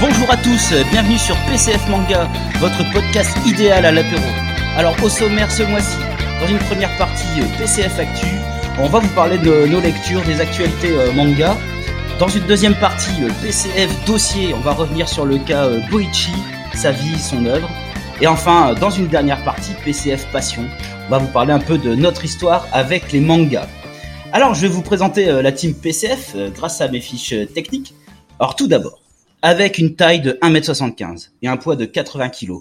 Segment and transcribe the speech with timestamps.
[0.00, 4.22] Bonjour à tous, bienvenue sur PCF Manga, votre podcast idéal à l'apéro.
[4.76, 5.98] Alors au sommaire ce mois-ci,
[6.40, 8.26] dans une première partie euh, PCF Actu,
[8.78, 11.56] on va vous parler de nos lectures, des actualités euh, manga.
[12.18, 16.32] Dans une deuxième partie euh, PCF Dossier, on va revenir sur le cas Boichi,
[16.74, 17.68] sa vie, son œuvre.
[18.20, 20.64] Et enfin, dans une dernière partie PCF Passion,
[21.06, 23.68] on va vous parler un peu de notre histoire avec les mangas.
[24.32, 27.94] Alors je vais vous présenter la team PCF grâce à mes fiches techniques.
[28.38, 29.00] Alors tout d'abord,
[29.40, 32.52] avec une taille de 1m75 et un poids de 80 kg.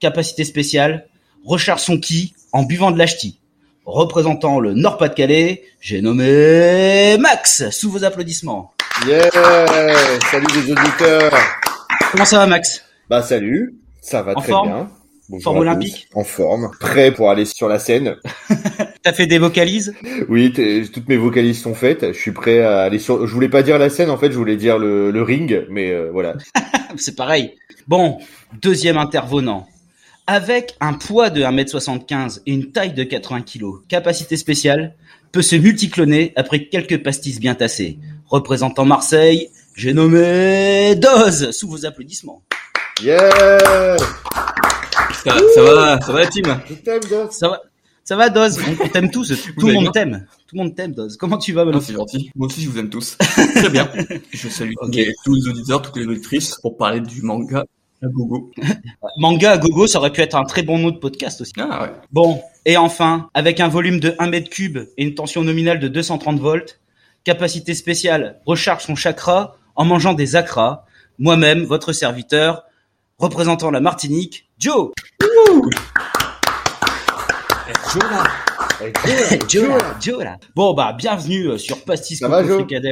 [0.00, 1.06] Capacité spéciale,
[1.46, 3.40] recharge son ki en buvant de l'achti.
[3.84, 8.72] Représentant le Nord-Pas-de-Calais, j'ai nommé Max, sous vos applaudissements.
[9.06, 9.30] Yeah
[10.30, 11.32] Salut les auditeurs
[12.10, 12.82] Comment ça va Max?
[13.08, 14.68] Bah salut, ça va En très forme?
[14.68, 14.90] bien.
[15.28, 16.08] Bonjour Forme olympique?
[16.14, 18.16] En forme, prêt pour aller sur la scène.
[19.02, 19.94] T'as fait des vocalises?
[20.28, 22.12] Oui, t'es- toutes mes vocalises sont faites.
[22.12, 23.26] Je suis prêt à aller sur.
[23.26, 25.90] Je voulais pas dire la scène, en fait, je voulais dire le, le ring, mais
[25.90, 26.34] euh, voilà.
[26.96, 27.54] C'est pareil.
[27.88, 28.18] Bon,
[28.62, 29.66] deuxième intervenant.
[30.28, 34.96] Avec un poids de 1m75 et une taille de 80 kg, capacité spéciale,
[35.30, 38.00] peut se multicloner après quelques pastilles bien tassées.
[38.26, 42.42] Représentant Marseille, j'ai nommé Doz, sous vos applaudissements.
[43.00, 43.30] Yeah
[45.22, 46.60] Ça, ça va, ça va la team?
[46.68, 47.32] Je t'aime, Doc.
[47.32, 47.62] Ça va,
[48.02, 50.26] ça va Doz On t'aime tous, tout le monde t'aime.
[50.48, 51.16] Tout le monde t'aime Doz.
[51.16, 52.32] Comment tu vas Ah, Melo C'est gentil.
[52.34, 53.16] Moi aussi, je vous aime tous.
[53.54, 53.88] Très bien.
[54.32, 54.72] Je salue
[55.24, 57.64] tous les auditeurs, toutes les auditrices pour parler du manga
[58.02, 58.50] à gogo.
[59.18, 61.52] Manga à gogo, ça aurait pu être un très bon nom de podcast aussi.
[61.58, 61.92] Ah ouais.
[62.12, 65.88] Bon, et enfin, avec un volume de 1 mètre cube et une tension nominale de
[65.88, 66.80] 230 volts,
[67.24, 70.84] capacité spéciale, recharge son chakra en mangeant des acras,
[71.18, 72.64] moi-même, votre serviteur,
[73.18, 75.70] représentant la Martinique, Joe Joe
[78.10, 78.24] là,
[79.48, 80.38] Joe là.
[80.54, 82.42] Bon bah bienvenue euh, sur Pastis Ça va,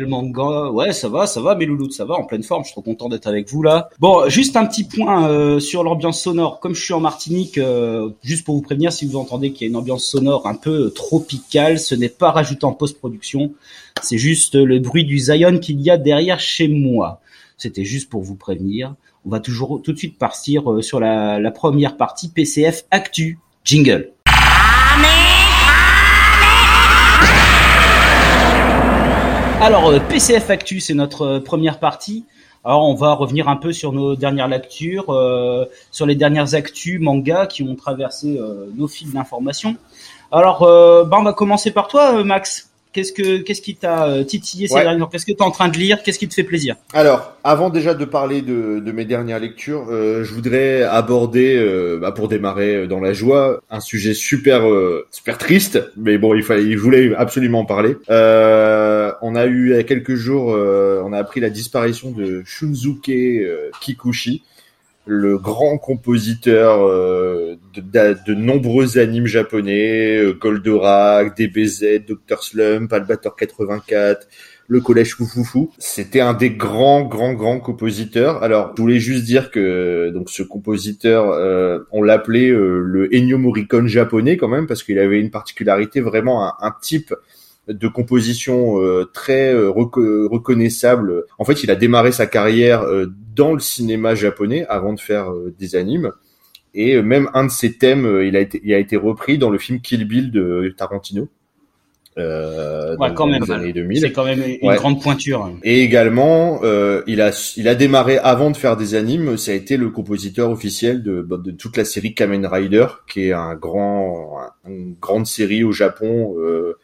[0.06, 0.70] Manga.
[0.70, 2.82] Ouais, ça va, ça va mes loulous, ça va en pleine forme, je suis trop
[2.82, 3.90] content d'être avec vous là.
[3.98, 6.60] Bon, juste un petit point euh, sur l'ambiance sonore.
[6.60, 9.68] Comme je suis en Martinique, euh, juste pour vous prévenir si vous entendez qu'il y
[9.68, 13.52] a une ambiance sonore un peu euh, tropicale, ce n'est pas rajouté en post-production,
[14.00, 17.20] c'est juste le bruit du Zion qu'il y a derrière chez moi.
[17.58, 18.94] C'était juste pour vous prévenir.
[19.26, 23.38] On va toujours tout de suite partir euh, sur la, la première partie PCF Actu.
[23.64, 24.13] Jingle.
[29.64, 32.26] Alors, euh, PCF Actu, c'est notre euh, première partie.
[32.66, 37.00] Alors, on va revenir un peu sur nos dernières lectures, euh, sur les dernières actus
[37.00, 39.76] manga qui ont traversé euh, nos fils d'information.
[40.30, 42.73] Alors, euh, bah, on va commencer par toi, Max.
[42.94, 44.82] Qu'est-ce que qu'est-ce qui t'a euh, titillé ces Ouais.
[44.82, 45.10] derniers jours?
[45.10, 46.02] Qu'est-ce que tu es en train de lire?
[46.04, 46.76] Qu'est-ce qui te fait plaisir?
[46.92, 51.98] Alors, avant déjà de parler de, de mes dernières lectures, euh, je voudrais aborder, euh,
[52.00, 56.34] bah, pour démarrer euh, dans la joie, un sujet super euh, super triste, mais bon,
[56.34, 57.96] il fallait, il voulait absolument en parler.
[58.10, 62.12] Euh, on a eu il y a quelques jours, euh, on a appris la disparition
[62.12, 63.10] de Shunzuke
[63.80, 64.42] Kikuchi,
[65.06, 72.92] le grand compositeur euh, de, de- de nombreux animes japonais, euh, Goldorak, DBZ, Dr Slump,
[72.92, 74.26] Albator 84
[74.66, 75.70] le collège Foufoufou.
[75.78, 78.42] C'était un des grands, grands, grands compositeurs.
[78.42, 83.36] Alors, je voulais juste dire que donc ce compositeur, euh, on l'appelait euh, le Ennio
[83.36, 87.14] Morricone japonais quand même, parce qu'il avait une particularité, vraiment un, un type
[87.68, 91.24] de composition euh, très euh, reco- reconnaissable.
[91.38, 95.32] En fait, il a démarré sa carrière euh, dans le cinéma japonais avant de faire
[95.58, 96.10] des animes.
[96.74, 99.58] Et même un de ses thèmes, il a été, il a été repris dans le
[99.58, 101.28] film Kill Bill de Tarantino.
[102.16, 103.50] Euh, Ouais, dans quand les même.
[103.50, 103.98] années 2000.
[104.00, 104.76] C'est quand même une Ouais.
[104.76, 105.50] grande pointure.
[105.64, 109.36] Et également, euh, il a il a démarré avant de faire des animes.
[109.36, 113.26] Ça a été le compositeur officiel de bah, de toute la série Kamen Rider, qui
[113.28, 116.74] est un grand un- une grande série au Japon euh,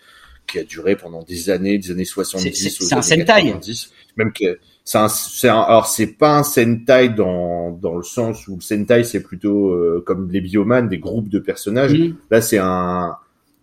[0.51, 2.53] qui a duré pendant des années, des années 70.
[2.55, 3.25] C'est- un Sentai.
[3.25, 3.91] 90.
[4.17, 8.57] Même que c'est un, un- alors c'est pas un Sentai dans dans le sens où
[8.57, 11.93] le Sentai c'est plutôt euh, comme les Bioman, des groupes de personnages.
[11.95, 12.17] Mhm.
[12.31, 13.15] Là, c'est un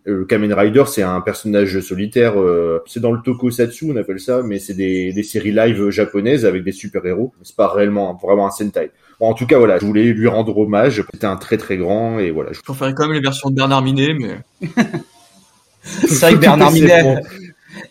[0.07, 2.39] euh, Kamen Rider, c'est un personnage solitaire.
[2.39, 6.45] euh, c'est dans le tokusatsu, on appelle ça, mais c'est des, des séries live japonaises
[6.45, 7.33] avec des super héros.
[7.43, 8.91] C'est pas réellement vraiment un Sentai.
[9.19, 11.03] Bon, en tout cas, voilà, je voulais lui rendre hommage.
[11.13, 12.53] C'était un très très grand et voilà.
[12.53, 14.37] je- Je préférais quand même les versions de Bernard Minet, mais
[16.07, 17.21] C'est vrai que Bernard Minet.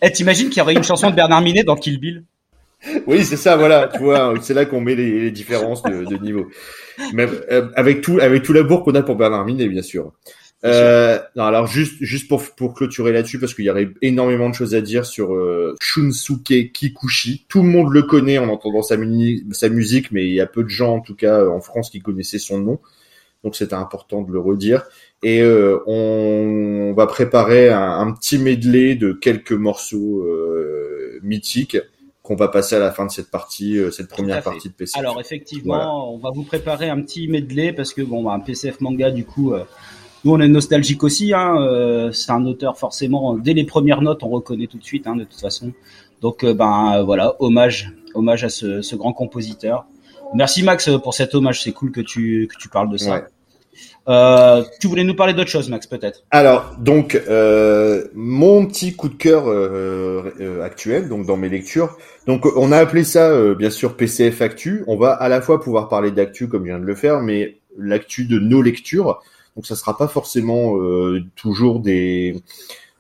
[0.03, 2.25] Eh, t'imagines qu'il y aurait une chanson de Bernard Minet dans Kill Bill?
[3.07, 3.91] Oui, c'est ça, voilà.
[3.93, 6.49] Tu vois, c'est là qu'on met les, les différences de, de niveau.
[7.13, 10.13] Même euh, avec tout, avec tout l'amour qu'on a pour Bernard Minet, bien sûr.
[10.65, 14.55] Euh, non, alors juste juste pour pour clôturer là-dessus parce qu'il y aurait énormément de
[14.55, 17.45] choses à dire sur euh, Shunsuke Kikuchi.
[17.49, 18.97] Tout le monde le connaît en entendant sa,
[19.53, 22.01] sa musique, mais il y a peu de gens en tout cas en France qui
[22.01, 22.81] connaissaient son nom.
[23.45, 24.85] Donc c'était important de le redire.
[25.23, 31.79] Et euh, on, va préparer un, un, petit medley de quelques morceaux euh, mythiques
[32.27, 34.99] qu'on va passer à la fin de cette partie, euh, cette première partie de PCF.
[34.99, 38.81] Alors effectivement, on va vous préparer un petit medley parce que bon, bah, un PCF
[38.81, 39.63] manga du coup, euh,
[40.25, 41.33] nous on est nostalgique aussi.
[41.33, 45.07] Hein, euh, c'est un auteur forcément dès les premières notes on reconnaît tout de suite
[45.07, 45.73] hein, de toute façon.
[46.21, 49.87] Donc ben voilà, hommage, hommage à ce, ce, grand compositeur.
[50.35, 53.27] Merci Max pour cet hommage, c'est cool que tu que tu parles de ça.
[54.09, 56.25] Euh, tu voulais nous parler d'autre chose, Max, peut-être?
[56.31, 61.97] Alors, donc, euh, mon petit coup de cœur euh, euh actuel, donc dans mes lectures.
[62.27, 64.85] Donc, on a appelé ça, euh, bien sûr, PCF Actu.
[64.87, 67.57] On va à la fois pouvoir parler d'actu, comme je viens de le faire, mais
[67.79, 69.21] l'actu de nos lectures.
[69.57, 70.77] Donc, ça sera pas forcément
[71.35, 72.37] toujours des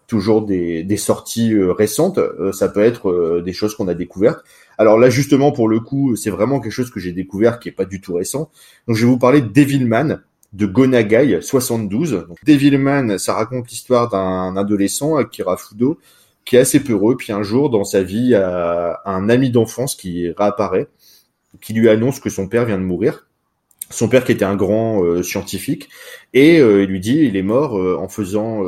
[0.06, 2.20] toujours des, des sorties récentes.
[2.52, 4.43] ça peut être des choses qu'on a découvertes.
[4.78, 7.73] Alors là, justement, pour le coup, c'est vraiment quelque chose que j'ai découvert qui est
[7.73, 8.50] pas du tout récent.
[8.87, 10.20] Donc, je vais vous parler de Devilman
[10.53, 12.27] de Gonagai 72.
[12.29, 15.99] Donc, Devilman, ça raconte l'histoire d'un adolescent, Akira Fudo,
[16.45, 17.17] qui est assez peureux.
[17.17, 20.89] Puis un jour, dans sa vie, a un ami d'enfance qui réapparaît,
[21.61, 23.27] qui lui annonce que son père vient de mourir.
[23.91, 25.89] Son père qui était un grand euh, scientifique
[26.35, 28.65] et euh, il lui dit il est mort euh, en faisant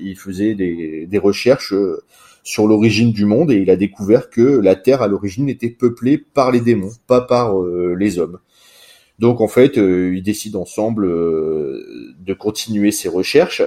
[0.00, 1.74] il faisait des recherches
[2.44, 6.18] sur l'origine du monde et il a découvert que la Terre à l'origine était peuplée
[6.18, 8.38] par les démons, pas par les hommes.
[9.18, 13.62] Donc en fait, euh, ils décident ensemble euh, de continuer ces recherches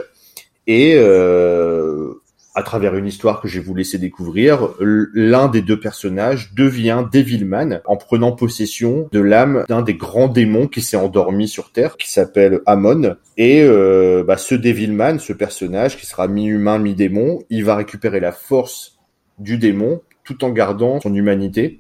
[0.68, 2.14] et euh,
[2.54, 7.06] à travers une histoire que je vais vous laisser découvrir, l'un des deux personnages devient
[7.12, 11.96] Devilman en prenant possession de l'âme d'un des grands démons qui s'est endormi sur Terre,
[11.96, 13.16] qui s'appelle Amon.
[13.38, 18.34] Et euh, bah, ce Devilman, ce personnage qui sera mi-humain, mi-démon, il va récupérer la
[18.34, 19.00] force
[19.40, 21.80] du démon tout en gardant son humanité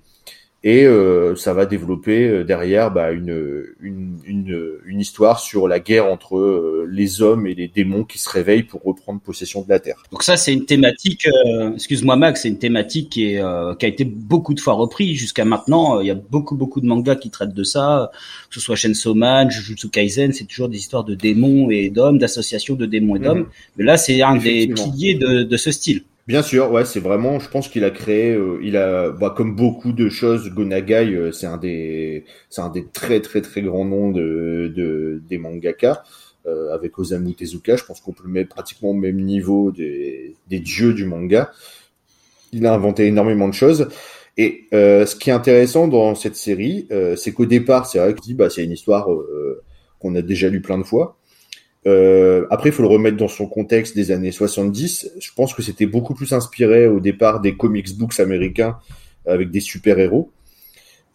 [0.63, 5.79] et euh, ça va développer euh, derrière bah, une, une, une, une, histoire sur la
[5.79, 9.69] guerre entre euh, les hommes et les démons qui se réveillent pour reprendre possession de
[9.69, 10.03] la Terre.
[10.11, 11.27] Donc ça, c'est une thématique,
[11.73, 13.43] excuse-moi Max, c'est une thématique qui, est,
[13.79, 15.99] qui a été beaucoup de fois reprise jusqu'à maintenant.
[15.99, 18.11] Il y a beaucoup, beaucoup de mangas qui traitent de ça,
[18.49, 22.19] que ce soit Chainsaw Man, Jujutsu Kaisen, c'est toujours des histoires de démons et d'hommes,
[22.19, 23.39] d'associations de démons et d'hommes.
[23.39, 23.49] Mhm.
[23.77, 26.03] Mais là, c'est un des piliers de, de ce style.
[26.27, 29.55] Bien sûr, ouais, c'est vraiment, je pense qu'il a créé, euh, il a, bah, comme
[29.55, 33.85] beaucoup de choses, Gonagai, euh, c'est un des, c'est un des très très très grands
[33.85, 36.03] noms de, de des mangaka,
[36.45, 40.35] euh, avec Osamu Tezuka, je pense qu'on peut le mettre pratiquement au même niveau des,
[40.47, 41.51] des dieux du manga.
[42.53, 43.87] Il a inventé énormément de choses.
[44.37, 48.33] Et ce qui est intéressant dans cette série, c'est qu'au départ, c'est vrai que dit,
[48.33, 49.07] bah, c'est une histoire
[49.99, 51.17] qu'on a déjà lu plein de fois.
[51.87, 55.11] Euh, après, il faut le remettre dans son contexte des années 70.
[55.19, 58.77] Je pense que c'était beaucoup plus inspiré au départ des comics books américains
[59.25, 60.31] avec des super-héros.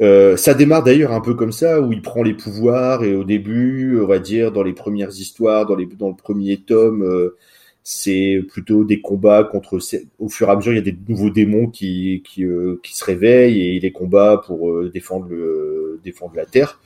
[0.02, 3.24] Euh, ça démarre d'ailleurs un peu comme ça, où il prend les pouvoirs et au
[3.24, 7.36] début, on va dire, dans les premières histoires, dans, les, dans le premier tome, euh,
[7.82, 9.78] c'est plutôt des combats contre.
[10.18, 12.96] Au fur et à mesure, il y a des nouveaux démons qui qui, euh, qui
[12.96, 16.80] se réveillent et les combats pour euh, défendre le défendre la Terre.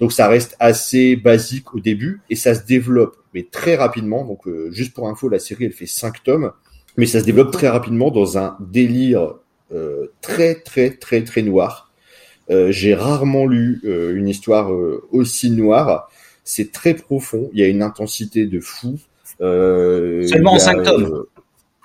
[0.00, 4.24] Donc ça reste assez basique au début et ça se développe, mais très rapidement.
[4.24, 6.52] Donc euh, juste pour info, la série elle fait 5 tomes,
[6.96, 9.34] mais ça se développe très rapidement dans un délire
[9.72, 11.92] euh, très très très très noir.
[12.50, 16.10] Euh, J'ai rarement lu euh, une histoire euh, aussi noire.
[16.44, 17.50] C'est très profond.
[17.52, 18.98] Il y a une intensité de fou.
[19.38, 21.24] seulement en 5 tomes.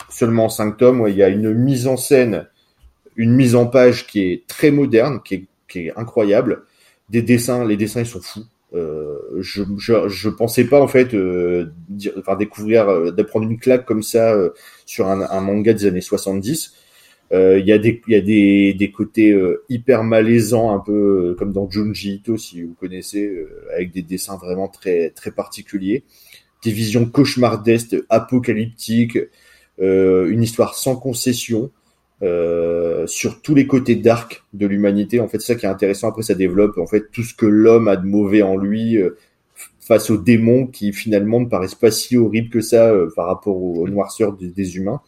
[0.10, 1.02] seulement en 5 tomes.
[1.02, 2.48] Ouais, il y a une mise en scène,
[3.16, 6.64] une mise en page qui est très moderne, qui est, qui est incroyable
[7.10, 8.46] des dessins, les dessins ils sont fous.
[8.74, 13.58] Euh, je, je, je pensais pas en fait euh, dire, enfin découvrir euh, d'apprendre une
[13.58, 14.52] claque comme ça euh,
[14.86, 16.76] sur un, un, manga des années 70
[17.32, 19.40] il y a des il y a des, des côtés
[19.70, 23.32] hyper malaisants un peu comme dans Junji Ito si vous connaissez
[23.72, 26.04] avec des dessins vraiment très très particuliers.
[26.64, 29.20] Des visions cauchemardesques apocalyptiques
[29.78, 31.70] une histoire sans concession
[32.22, 35.22] euh, sur tous les côtés dark de l'humanité.
[35.22, 36.10] En fait, c'est ça qui est intéressant.
[36.10, 39.18] Après, ça développe en fait tout ce que l'homme a de mauvais en lui euh,
[39.80, 43.56] face aux démons qui finalement ne paraissent pas si horribles que ça euh, par rapport
[43.56, 45.00] aux, noirceurs des, humains.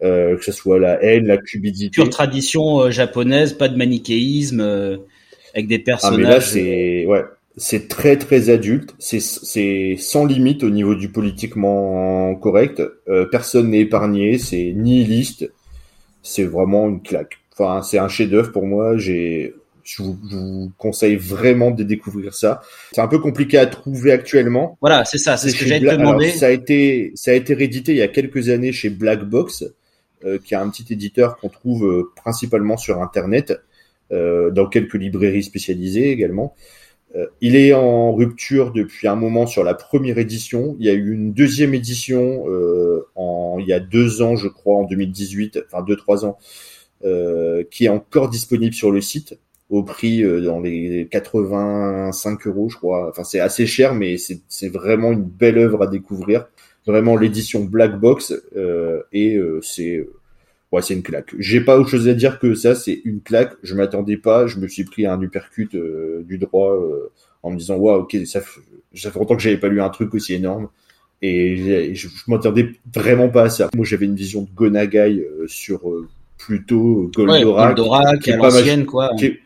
[0.00, 1.90] que ce soit la haine, la cupidité.
[1.90, 4.60] Pure tradition japonaise, pas de manichéisme,
[5.54, 6.20] avec des personnages.
[6.20, 7.24] Ah mais là c'est ouais,
[7.56, 12.80] c'est très très adulte, c'est c'est sans limite au niveau du politiquement correct.
[13.32, 15.50] personne n'est épargné, c'est nihiliste
[16.28, 17.38] c'est vraiment une claque.
[17.52, 18.96] Enfin, c'est un chef-d'œuvre pour moi.
[18.96, 22.60] J'ai Je vous, je vous conseille vraiment de découvrir ça.
[22.92, 24.76] C'est un peu compliqué à trouver actuellement.
[24.82, 26.30] Voilà, c'est ça, c'est ce que j'allais te Bla- alors, demander.
[26.30, 29.64] ça a été ça a été réédité il y a quelques années chez Black Box,
[30.24, 33.54] euh, qui est un petit éditeur qu'on trouve euh, principalement sur Internet,
[34.12, 36.54] euh, dans quelques librairies spécialisées également.
[37.16, 40.76] Euh, il est en rupture depuis un moment sur la première édition.
[40.78, 44.48] Il y a eu une deuxième édition euh, en il y a deux ans, je
[44.48, 46.38] crois, en 2018, enfin deux trois ans,
[47.04, 49.38] euh, qui est encore disponible sur le site
[49.70, 53.10] au prix dans les 85 euros, je crois.
[53.10, 56.46] Enfin, c'est assez cher, mais c'est vraiment une belle œuvre à découvrir.
[56.88, 60.08] Vraiment l'édition Black Box euh, et euh, c'est
[60.72, 61.34] ouais, c'est une claque.
[61.38, 62.74] J'ai pas autre chose à dire que ça.
[62.74, 63.54] C'est une claque.
[63.62, 64.46] Je m'attendais pas.
[64.46, 67.10] Je me suis pris un uppercut euh, du droit euh,
[67.42, 68.40] en me disant waouh, ok, ça,
[68.94, 70.68] ça fait longtemps que j'avais pas lu un truc aussi énorme.
[71.20, 73.68] Et je, je m'attendais vraiment pas à ça.
[73.74, 78.34] Moi, j'avais une vision de Gonagai euh, sur euh, plutôt Ouais, Goldorak, Goldorak, qui est
[78.34, 79.10] à l'ancienne, quoi.
[79.18, 79.40] qui est,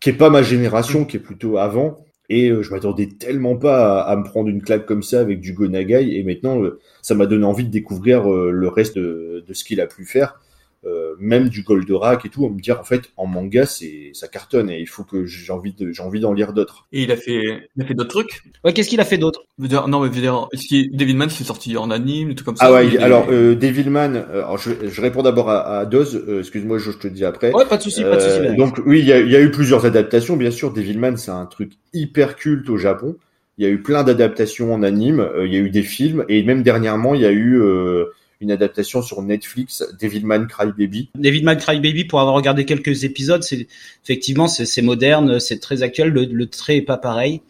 [0.00, 2.03] qui est pas ma génération, qui est plutôt avant.
[2.30, 5.52] Et euh, je m'attendais tellement pas à, me prendre une claque comme ça avec du
[5.52, 6.16] Gonagai.
[6.16, 9.64] Et maintenant, euh, ça m'a donné envie de découvrir euh, le reste de, de ce
[9.64, 10.40] qu'il a pu faire.
[10.86, 14.68] Euh, même du Goldorak et tout, me dire en fait en manga c'est ça cartonne
[14.68, 16.86] et il faut que j'ai envie de j'ai envie d'en lire d'autres.
[16.92, 17.42] Et il a fait,
[17.76, 18.42] il a fait d'autres trucs?
[18.64, 19.44] Ouais, qu'est-ce qu'il a fait d'autre?
[19.58, 22.44] Je veux dire, non, mais dire, est-ce qu'il- David Mann s'est sorti en anime, trucs
[22.44, 22.66] comme ça?
[22.66, 26.16] Ah ouais, il alors euh, Devilman, euh, alors je, je réponds d'abord à, à Doz,
[26.16, 27.52] euh, excuse-moi, je, je te dis après.
[27.52, 28.46] Ouais, pas de souci, pas de souci.
[28.46, 30.72] Euh, donc oui, il y a, il y a eu plusieurs adaptations, bien sûr.
[30.72, 33.16] Devilman, c'est un truc hyper culte au Japon.
[33.56, 36.24] Il y a eu plein d'adaptations en anime, euh, il y a eu des films,
[36.28, 38.06] et même dernièrement, il y a eu euh,
[38.44, 41.10] une adaptation sur Netflix, Devilman Crybaby.
[41.16, 43.66] David McCry Baby, pour avoir regardé quelques épisodes, c'est
[44.04, 46.10] effectivement c'est moderne, c'est très actuel.
[46.10, 47.40] Le, le trait est pas pareil.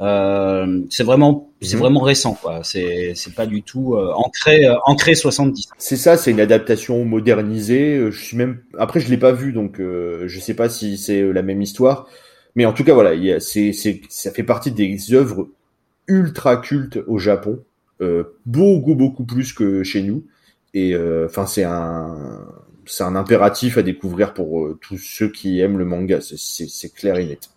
[0.00, 1.80] Euh, c'est vraiment c'est Mhm.
[1.82, 2.62] vraiment récent quoi.
[2.64, 5.68] C'est c'est pas du tout euh, ancré euh, ancré 70.
[5.76, 7.96] C'est ça, c'est une adaptation modernisée.
[7.98, 10.96] Euh, Je suis même après, je l'ai pas vu, donc euh, je sais pas si
[10.96, 12.08] c'est la même histoire.
[12.56, 15.48] Mais en tout cas, voilà, c'est, c'est, ça fait partie des œuvres
[16.08, 17.62] ultra cultes au Japon,
[18.46, 20.24] beaucoup beaucoup plus que chez nous.
[20.74, 22.46] Et euh, enfin, c'est un,
[22.86, 26.18] c'est un impératif à découvrir pour euh, tous ceux qui aiment le manga.
[26.20, 27.50] C'est, clair et net.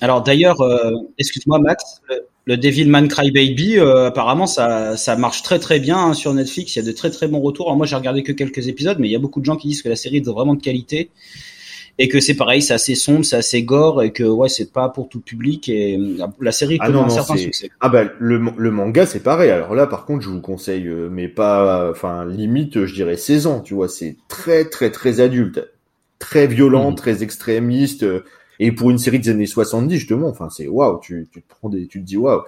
[0.00, 2.02] Alors d'ailleurs, euh, excuse-moi Max,
[2.46, 6.74] le, Devilman Crybaby, euh, apparemment ça ça marche très très bien hein, sur Netflix.
[6.74, 7.74] Il y a de très très bons retours.
[7.76, 9.82] Moi j'ai regardé que quelques épisodes, mais il y a beaucoup de gens qui disent
[9.82, 11.10] que la série est vraiment de qualité
[11.98, 14.88] et que c'est pareil, c'est assez sombre, c'est assez gore et que ouais c'est pas
[14.88, 17.70] pour tout public et euh, la série Ah connaît non, un non, certain succès.
[17.80, 19.50] Ah bah le, le manga c'est pareil.
[19.50, 23.46] Alors là par contre je vous conseille euh, mais pas enfin limite je dirais 16
[23.46, 25.68] ans, tu vois, c'est très très très adulte,
[26.18, 26.96] très violent, Mhm.
[26.96, 28.24] très extrémiste euh,
[28.60, 31.68] et pour une série des années 70 justement, enfin c'est waouh, tu, tu te prends
[31.68, 32.42] des tu te dis waouh.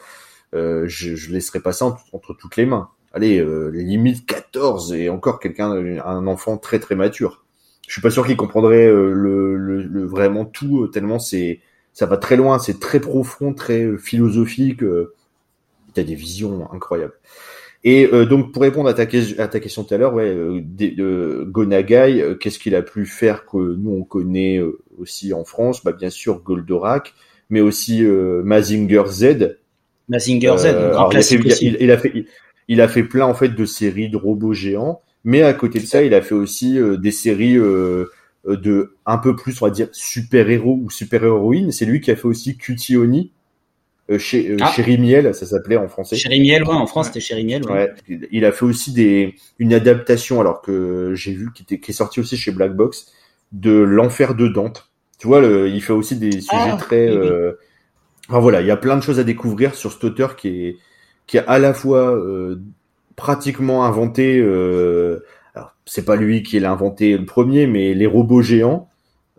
[0.54, 2.90] Euh, je je laisserai pas ça entre, entre toutes les mains.
[3.12, 5.70] Allez, euh, limite 14 et encore quelqu'un
[6.04, 7.45] un enfant très très mature.
[7.86, 11.60] Je suis pas sûr qu'il comprendrait euh, le, le, le vraiment tout euh, tellement c'est
[11.92, 14.82] ça va très loin, c'est très profond, très euh, philosophique.
[15.94, 17.14] T'as des visions incroyables.
[17.84, 20.24] Et euh, donc pour répondre à ta, que- à ta question tout à l'heure, ouais,
[20.28, 20.60] euh,
[20.98, 25.84] euh, Gonagai, qu'est-ce qu'il a pu faire que nous on connaît euh, aussi en France?
[25.84, 27.14] Bah bien sûr Goldorak,
[27.48, 29.56] mais aussi euh, Mazinger Z.
[30.08, 32.26] Mazinger Z, un grand il, a fait, il, il a fait, il,
[32.68, 35.84] il a fait plein en fait de séries de robots géants, mais à côté de
[35.86, 38.06] ça, il a fait aussi euh, des séries euh,
[38.48, 41.70] euh, de un peu plus, on va dire, super héros ou super héroïnes.
[41.72, 43.32] C'est lui qui a fait aussi Cutie Oni
[44.10, 44.72] euh, chez euh, Ah.
[44.74, 46.16] Chéri Miel, ça s'appelait en français.
[46.16, 47.64] Chéri Miel, ouais, en France c'était Chéri Miel.
[47.66, 47.90] Ouais.
[48.08, 51.90] Ouais, il- a fait aussi des une adaptation alors que j'ai vu qui était qui
[51.90, 53.12] est sorti aussi chez Black Box
[53.52, 54.88] de l'enfer de Dante.
[55.18, 57.10] Tu vois, le, il fait aussi des sujets Ah, très.
[57.10, 57.26] oui, oui.
[57.28, 57.52] euh,
[58.28, 60.76] Enfin voilà, il y a plein de choses à découvrir sur cet auteur qui est
[61.26, 62.60] qui a à la fois euh,
[63.16, 64.38] pratiquement inventé.
[64.38, 65.24] Euh,
[65.86, 68.88] c'est pas lui qui l'a inventé le premier, mais les robots géants.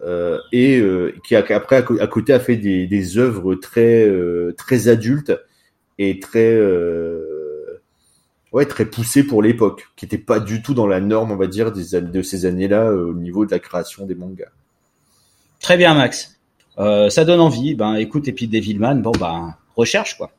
[0.03, 4.07] euh, et euh, qui a, après à, côté a fait des, œuvres très
[4.57, 5.33] très adultes
[5.97, 6.59] et très
[8.53, 11.47] ouais très poussées pour l'époque, qui n'étaient pas du tout dans la norme, on va
[11.47, 14.51] dire, des, de ces années-là au niveau de la création des mangas.
[15.59, 16.39] Très bien Max.
[16.77, 17.75] Ça donne envie.
[17.75, 20.31] Ben écoute et puis Devilman, bon ben recherche quoi.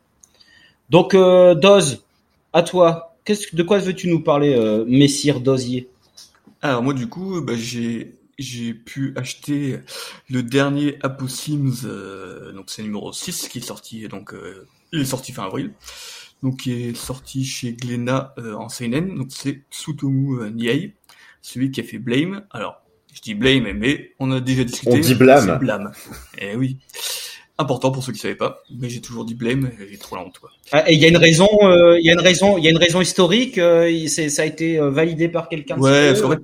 [0.90, 2.04] Donc Doz,
[2.52, 3.08] à toi.
[3.28, 5.90] Qu'est-ce de quoi veux-tu nous parler, euh, Messire Dozier
[6.62, 9.80] Alors moi du coup, bah, j'ai j'ai pu acheter
[10.30, 15.02] le dernier Apo Sims, euh, donc c'est numéro 6 qui est sorti, donc euh, il
[15.02, 15.75] est sorti fin avril,
[16.42, 20.94] donc qui est sorti chez Glénat euh, en seinen, donc c'est Tsutomu euh, Niei,
[21.42, 22.47] celui qui a fait Blame.
[22.50, 22.80] Alors
[23.12, 24.90] je dis Blame, mais on a déjà discuté.
[24.90, 25.44] On dit Blâme.
[25.52, 25.92] C'est Blâme.
[26.38, 26.78] Eh oui.
[27.61, 30.23] Important pour ceux qui savaient pas, mais j'ai toujours dit Blame, et j'ai trop la
[30.23, 30.50] honte quoi.
[30.71, 32.69] Ah, Et il y a une raison, euh, il y a une raison, il y
[32.69, 33.59] a une raison historique.
[33.59, 35.77] euh, c'est- ça a été euh, validé par quelqu'un.
[35.79, 36.38] Ouais, parce qu'en fait,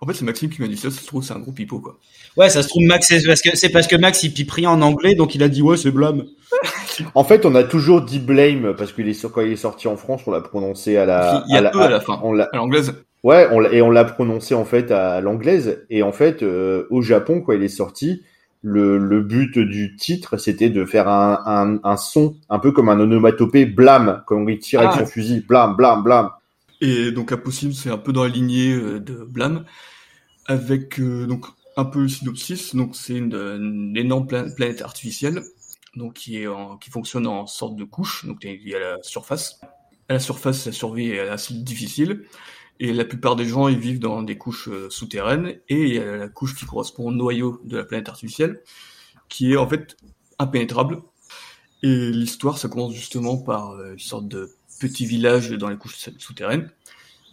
[0.00, 1.80] En fait, c'est Maxime qui m'a dit ça, ça se trouve, c'est un gros pipeau,
[1.80, 1.98] quoi.
[2.36, 4.70] Ouais, ça se trouve, Max, c'est parce que, c'est parce que Max, il pipe rien
[4.70, 6.24] en anglais, donc il a dit, ouais, c'est blâme.
[7.14, 9.86] En fait, on a toujours dit blame, parce qu'il est sur, quand il est sorti
[9.88, 12.20] en France, on l'a prononcé à la, Il y a à la, à la fin,
[12.24, 12.94] on à l'anglaise.
[13.22, 15.84] ouais, on et on l'a prononcé, en fait, à l'anglaise.
[15.90, 18.22] Et en fait, euh, au Japon, quand il est sorti,
[18.62, 22.88] le, le but du titre, c'était de faire un, un, un son, un peu comme
[22.88, 24.88] un onomatopée blâme, quand il tire Ah.
[24.92, 26.30] avec son fusil, blâme, blâme, blâme.
[26.80, 29.64] Et donc Aposim, c'est un peu dans la lignée euh, de Blam,
[30.46, 31.46] avec euh, donc
[31.76, 32.74] un peu le synopsis.
[32.74, 35.42] Donc c'est une, une énorme pla- planète artificielle,
[35.96, 38.26] donc qui est en- qui fonctionne en sorte de couche.
[38.26, 39.60] Donc il y a la surface.
[40.08, 42.24] À la surface, la survie est assez difficile.
[42.80, 45.58] Et la plupart des gens, ils vivent dans des couches euh, souterraines.
[45.68, 48.62] Et il y a la couche qui correspond au noyau de la planète artificielle,
[49.28, 49.96] qui est en fait
[50.38, 51.02] impénétrable.
[51.82, 56.08] Et l'histoire, ça commence justement par euh, une sorte de petit village dans les couches
[56.18, 56.70] souterraines,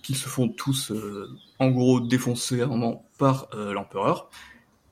[0.03, 4.29] qui se font tous, euh, en gros, défoncer à un moment par euh, l'empereur.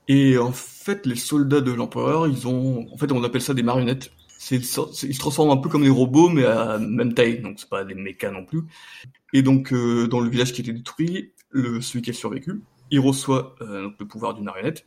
[0.08, 3.62] Et en fait, les soldats de l'empereur, ils ont, en fait, on appelle ça des
[3.62, 4.10] marionnettes.
[4.38, 4.64] C'est, ils
[5.14, 7.94] se transforment un peu comme des robots, mais à même taille, donc c'est pas des
[7.94, 8.64] mechas non plus.
[9.34, 13.00] Et donc, euh, dans le village qui a été détruit, celui qui a survécu, il
[13.00, 14.86] reçoit euh, le pouvoir d'une marionnette,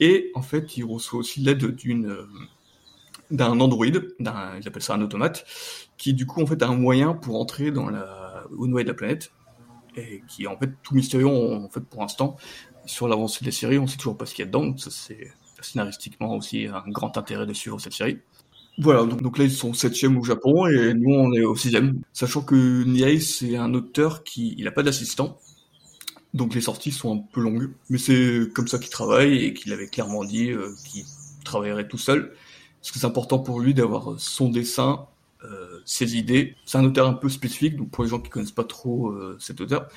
[0.00, 2.26] et en fait, il reçoit aussi l'aide euh,
[3.30, 5.44] d'un androïde, d'un, ils ça un automate,
[5.98, 8.88] qui du coup en fait a un moyen pour entrer dans la, au noyau de
[8.88, 9.32] la planète,
[9.94, 12.36] et qui est en fait tout mystérieux en fait pour l'instant.
[12.86, 14.80] Sur l'avancée de la série, on sait toujours pas ce qu'il y a dedans, donc
[14.80, 18.18] ça c'est scénaristiquement aussi un grand intérêt de suivre cette série.
[18.78, 22.40] Voilà, donc, là ils sont septième au Japon et nous on est au sixième, sachant
[22.42, 25.38] que Niei c'est un auteur qui il a pas d'assistant,
[26.34, 29.72] donc les sorties sont un peu longues, mais c'est comme ça qu'il travaille et qu'il
[29.72, 31.04] avait clairement dit euh, qu'il
[31.44, 32.34] travaillerait tout seul,
[32.80, 35.06] parce que c'est important pour lui d'avoir son dessin,
[35.44, 36.56] euh, ses idées.
[36.66, 39.36] C'est un auteur un peu spécifique, donc pour les gens qui connaissent pas trop euh,
[39.40, 39.88] cet auteur,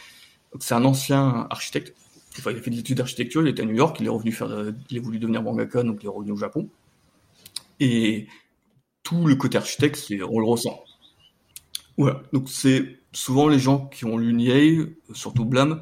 [0.60, 1.96] c'est un ancien architecte.
[2.39, 4.32] Enfin, il a fait des études d'architecture, il était à New York, il est revenu
[4.34, 6.70] faire, de- il a voulu devenir mangaka, donc il est revenu au Japon.
[7.79, 8.27] Et
[9.05, 10.83] tout le côté architecte, c'est, on le ressent.
[11.97, 12.21] Voilà.
[12.33, 14.79] Donc c'est souvent les gens qui ont lu Niei,
[15.13, 15.79] surtout Blam,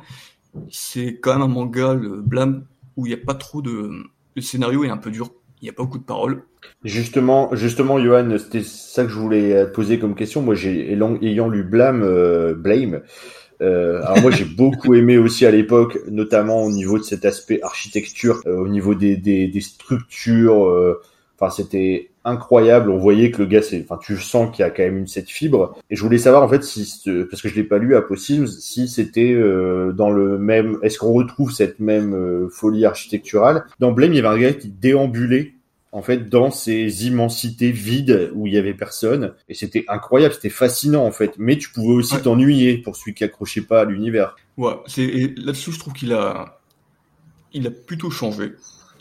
[0.69, 2.65] c'est quand même un manga, le Blam,
[2.97, 3.89] où il n'y a pas trop de,
[4.36, 5.31] le scénario est un peu dur.
[5.62, 6.43] Il n'y a pas beaucoup de paroles.
[6.83, 10.41] Justement, justement, Johan, c'était ça que je voulais poser comme question.
[10.41, 13.01] Moi, j'ai ayant, lu Blame, euh, Blame.
[13.62, 17.62] Euh, alors moi, j'ai beaucoup aimé aussi à l'époque, notamment au niveau de cet aspect
[17.62, 20.67] architecture, euh, au niveau des, des, des structures.
[20.67, 21.01] euh,
[21.39, 22.89] Enfin, c'était incroyable.
[22.89, 25.07] On voyait que le gars, c'est, enfin, tu sens qu'il y a quand même une
[25.07, 25.75] cette fibre.
[25.89, 28.01] Et je voulais savoir en fait si, ce- parce que je l'ai pas lu à
[28.01, 30.77] Possims, si c'était euh, dans le même.
[30.81, 33.65] Est-ce qu'on retrouve cette même euh, folie architecturale?
[33.79, 35.53] Dans Blame, il y avait un gars qui déambulait
[35.91, 40.49] en fait dans ces immensités vides où il y avait personne et c'était incroyable c'était
[40.49, 42.21] fascinant en fait mais tu pouvais aussi Ouais.
[42.21, 46.12] t'ennuyer pour celui qui accrochait pas à l'univers Ouais, c'est et là-dessus, je trouve qu'il
[46.13, 46.59] a,
[47.53, 48.53] il a plutôt changé.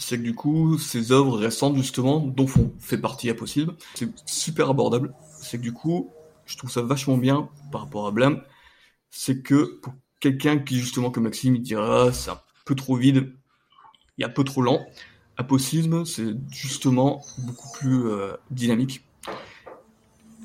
[0.03, 4.69] C'est que du coup, ses œuvres récentes justement, dont font fait partie Impossible, c'est super
[4.69, 5.15] abordable.
[5.41, 6.11] C'est que du coup,
[6.45, 8.43] je trouve ça vachement bien par rapport à Blam.
[9.11, 13.33] C'est que pour quelqu'un qui justement comme Maxime, il dira c'est un peu trop vide,
[14.19, 14.85] il est un peu trop lent.
[15.39, 19.05] Impossible, c'est justement beaucoup plus euh, dynamique,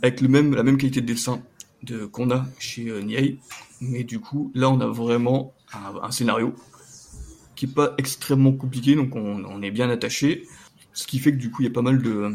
[0.03, 1.41] avec le même la même qualité de dessin
[1.81, 3.01] de qu'on a chez euh,
[3.81, 6.53] mais du coup, là, on a vraiment un scénario
[7.57, 10.47] qui est pas extrêmement compliqué, donc on, est bien attaché.
[10.93, 12.31] Ce qui fait que du coup, il y a pas mal de,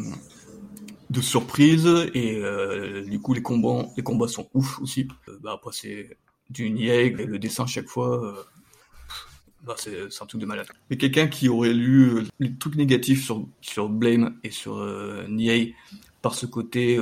[1.08, 5.08] de surprises et euh, du coup, les combats, les combats sont ouf aussi.
[5.28, 6.18] Euh, bah, après, c'est
[6.50, 8.35] du Nieg, le dessin chaque fois, euh,
[9.64, 10.66] bah, c'est un truc de malade.
[10.90, 14.85] Mais quelqu'un qui aurait lu les trucs négatifs sur, sur Blame et sur
[15.28, 15.76] Niei
[16.20, 16.94] par ce côté,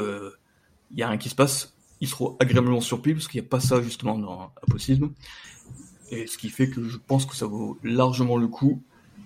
[0.90, 3.48] il y a rien qui se passe, il sera agréablement surpris parce qu'il n'y a
[3.50, 5.10] pas ça justement dans Apocisme.
[6.10, 8.82] Et ce qui fait que je pense que ça vaut largement le coup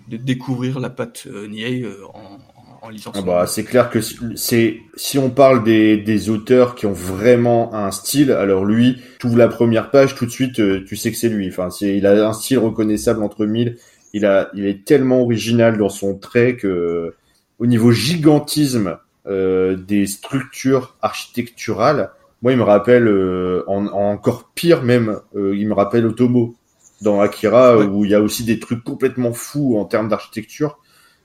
[0.07, 2.37] de découvrir la patte euh, Niei euh, en,
[2.85, 3.99] en, lisant ah bah c'est clair que
[4.35, 9.25] c'est si on parle des, des auteurs qui ont vraiment un style alors lui tu
[9.25, 11.47] ouvres la première page tout de suite euh, tu sais que c'est lui.
[11.47, 13.77] Enfin c'est il a un style reconnaissable entre mille.
[14.13, 17.15] Il a il est tellement original dans son trait que
[17.57, 22.11] au niveau gigantisme euh, des structures architecturales
[22.43, 26.55] moi il me rappelle euh, en, en encore pire même euh, il me rappelle Otomo
[27.01, 27.85] dans Akira Ouais.
[27.85, 30.79] où il y a aussi des trucs complètement fous en termes d'architecture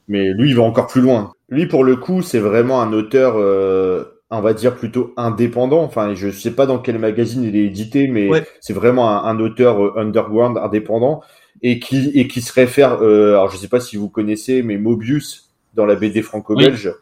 [0.09, 3.35] mais lui il va encore plus loin lui pour le coup c'est vraiment un auteur
[3.37, 7.65] euh, on va dire plutôt indépendant enfin je sais pas dans quel magazine il est
[7.67, 8.47] édité mais Ouais.
[8.61, 11.23] c'est vraiment un, un auteur euh, underground indépendant
[11.63, 14.79] et qui et qui se réfère euh, alors je sais pas si vous connaissez mais
[14.79, 16.93] Mobius dans la BD franco-belge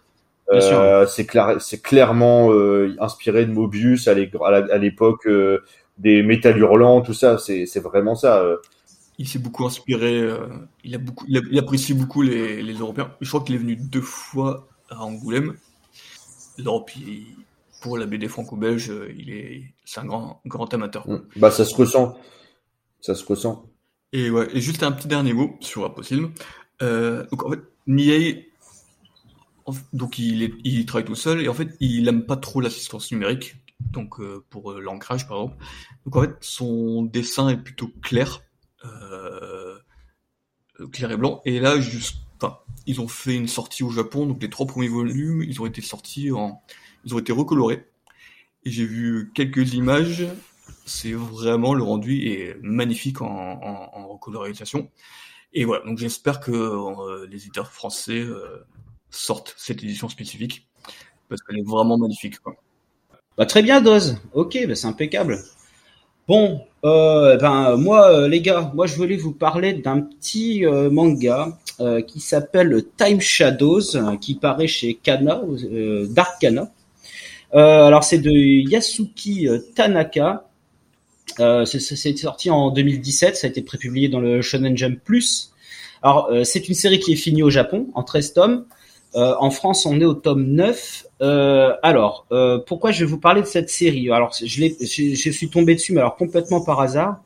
[0.61, 0.81] sûr.
[0.81, 5.59] euh, c'est clair, c'est clairement euh, inspiré de Mobius à l'époque euh,
[5.99, 7.39] des métal hurlants, tout ça.
[7.39, 8.43] C'est vraiment ça.
[8.43, 8.57] euh.
[9.19, 10.47] il s'est beaucoup inspiré, euh,
[10.85, 13.13] il, a beaucoup, il, apprécie beaucoup les, les, Européens.
[13.21, 15.57] Je crois qu'il est venu deux fois à Angoulême.
[16.57, 16.91] L'Europe,
[17.83, 21.09] pour la BD franco-belge, il est, c'est un grand, grand amateur.
[21.09, 21.23] Mm.
[21.37, 22.17] Bah, ça se ressent.
[23.01, 23.65] Ça se ressent.
[24.13, 26.29] Et ouais, et juste un petit dernier mot sur Aposil.
[26.83, 28.51] Euh, donc en fait, Niei,
[29.93, 33.11] donc il, est, il travaille tout seul et en fait, il aime pas trop l'assistance
[33.13, 33.57] numérique.
[33.81, 35.65] Donc euh, pour euh, l'ancrage par exemple.
[36.05, 38.43] Donc en fait, son dessin est plutôt clair
[38.85, 39.79] euh,
[40.87, 41.41] clair et blanc.
[41.45, 44.89] Et là, juste, enfin, ils ont fait une sortie au Japon, donc les trois premiers
[44.89, 46.63] volumes, ils ont été sortis en,
[47.05, 47.87] ils ont été recolorés.
[48.65, 50.27] Et j'ai vu quelques images.
[50.85, 54.91] C'est vraiment le rendu est magnifique en, en, recolorisation.
[55.53, 58.67] Et voilà, donc j'espère que euh, les éditeurs français euh,
[59.11, 60.69] sortent cette édition spécifique
[61.29, 62.39] parce qu'elle est vraiment magnifique.
[62.41, 62.57] Quoi.
[63.39, 64.17] Bah, très bien, Doz.
[64.35, 65.39] Ok, bah, c'est impeccable.
[66.27, 70.91] Bon, euh, ben moi euh, les gars, moi je voulais vous parler d'un petit euh,
[70.91, 75.41] manga euh, qui s'appelle Time Shadows, qui paraît chez Kana,
[76.11, 76.71] Dark Kana.
[77.53, 80.45] alors c'est de Yasuki Tanaka.
[81.39, 85.53] c'est sorti en 2017, ça a été prépublié dans le Shonen Jump Plus.
[86.03, 88.65] Alors c'est une série qui est finie au Japon en 13 tomes.
[89.15, 93.43] En France, on est au tome 9 euh, alors, euh, pourquoi je vais vous parler
[93.43, 94.11] de cette série?
[94.11, 97.21] Alors, je, je, suis tombé dessus, mais alors complètement par hasard.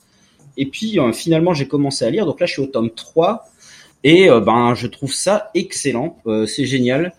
[0.57, 2.27] Et puis, euh, finalement, j'ai commencé à lire.
[2.27, 3.49] Donc là, je suis au tome 3.
[4.05, 6.19] Et euh, ben, je trouve ça excellent.
[6.27, 7.13] Euh, c'est génial.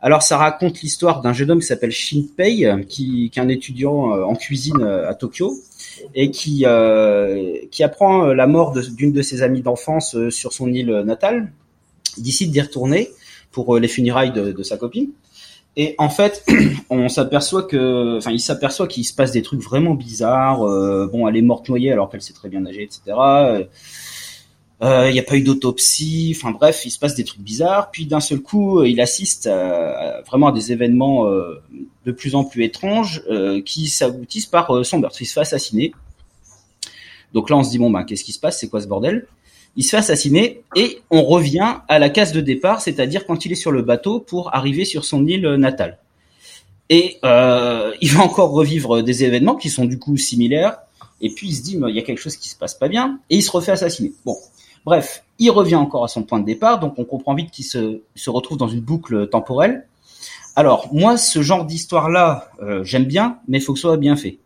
[0.00, 4.12] Alors, ça raconte l'histoire d'un jeune homme qui s'appelle Shinpei, qui, qui est un étudiant
[4.12, 5.54] en cuisine à Tokyo
[6.14, 6.64] et qui,
[7.72, 11.50] qui apprend la mort d'une de, ses amies d'enfance sur son île natale.
[12.16, 13.10] Il décide d'y retourner
[13.50, 15.10] pour les funérailles de, de sa copine.
[15.78, 16.44] Et en fait,
[16.90, 20.66] on s'aperçoit que, enfin, il s'aperçoit qu'il se passe des trucs vraiment bizarres.
[20.66, 23.00] Euh, bon, elle est morte noyée alors qu'elle sait très bien nager, etc.
[24.80, 26.34] Euh, il n'y a pas eu d'autopsie.
[26.36, 27.92] Enfin bref, il se passe des trucs bizarres.
[27.92, 31.62] Puis d'un seul coup, il assiste à, vraiment à des événements euh,
[32.04, 33.22] de plus en plus étranges
[33.64, 35.22] qui s'aboutissent par son meurtre.
[35.22, 35.92] Il se fait assassiner.
[37.32, 38.58] Donc là, on se dit bon, ben, qu'est-ce qui se passe?
[38.58, 39.28] C'est quoi ce bordel?
[39.78, 43.52] Il se fait assassiner et on revient à la case de départ, c'est-à-dire quand il
[43.52, 45.98] est sur le bateau pour arriver sur son île natale.
[46.90, 50.78] Et euh, il va encore revivre des événements qui sont du coup similaires.
[51.20, 53.20] Et puis il se dit, il y a quelque chose qui se passe pas bien,
[53.30, 54.12] et il se refait assassiner.
[54.24, 54.36] Bon,
[54.84, 58.00] bref, il revient encore à son point de départ, donc on comprend vite qu'il se,
[58.26, 59.86] retrouve dans une boucle temporelle.
[60.56, 64.16] Alors moi, ce genre d'histoire-là, euh, j'aime bien, mais il faut que ce soit bien
[64.16, 64.38] fait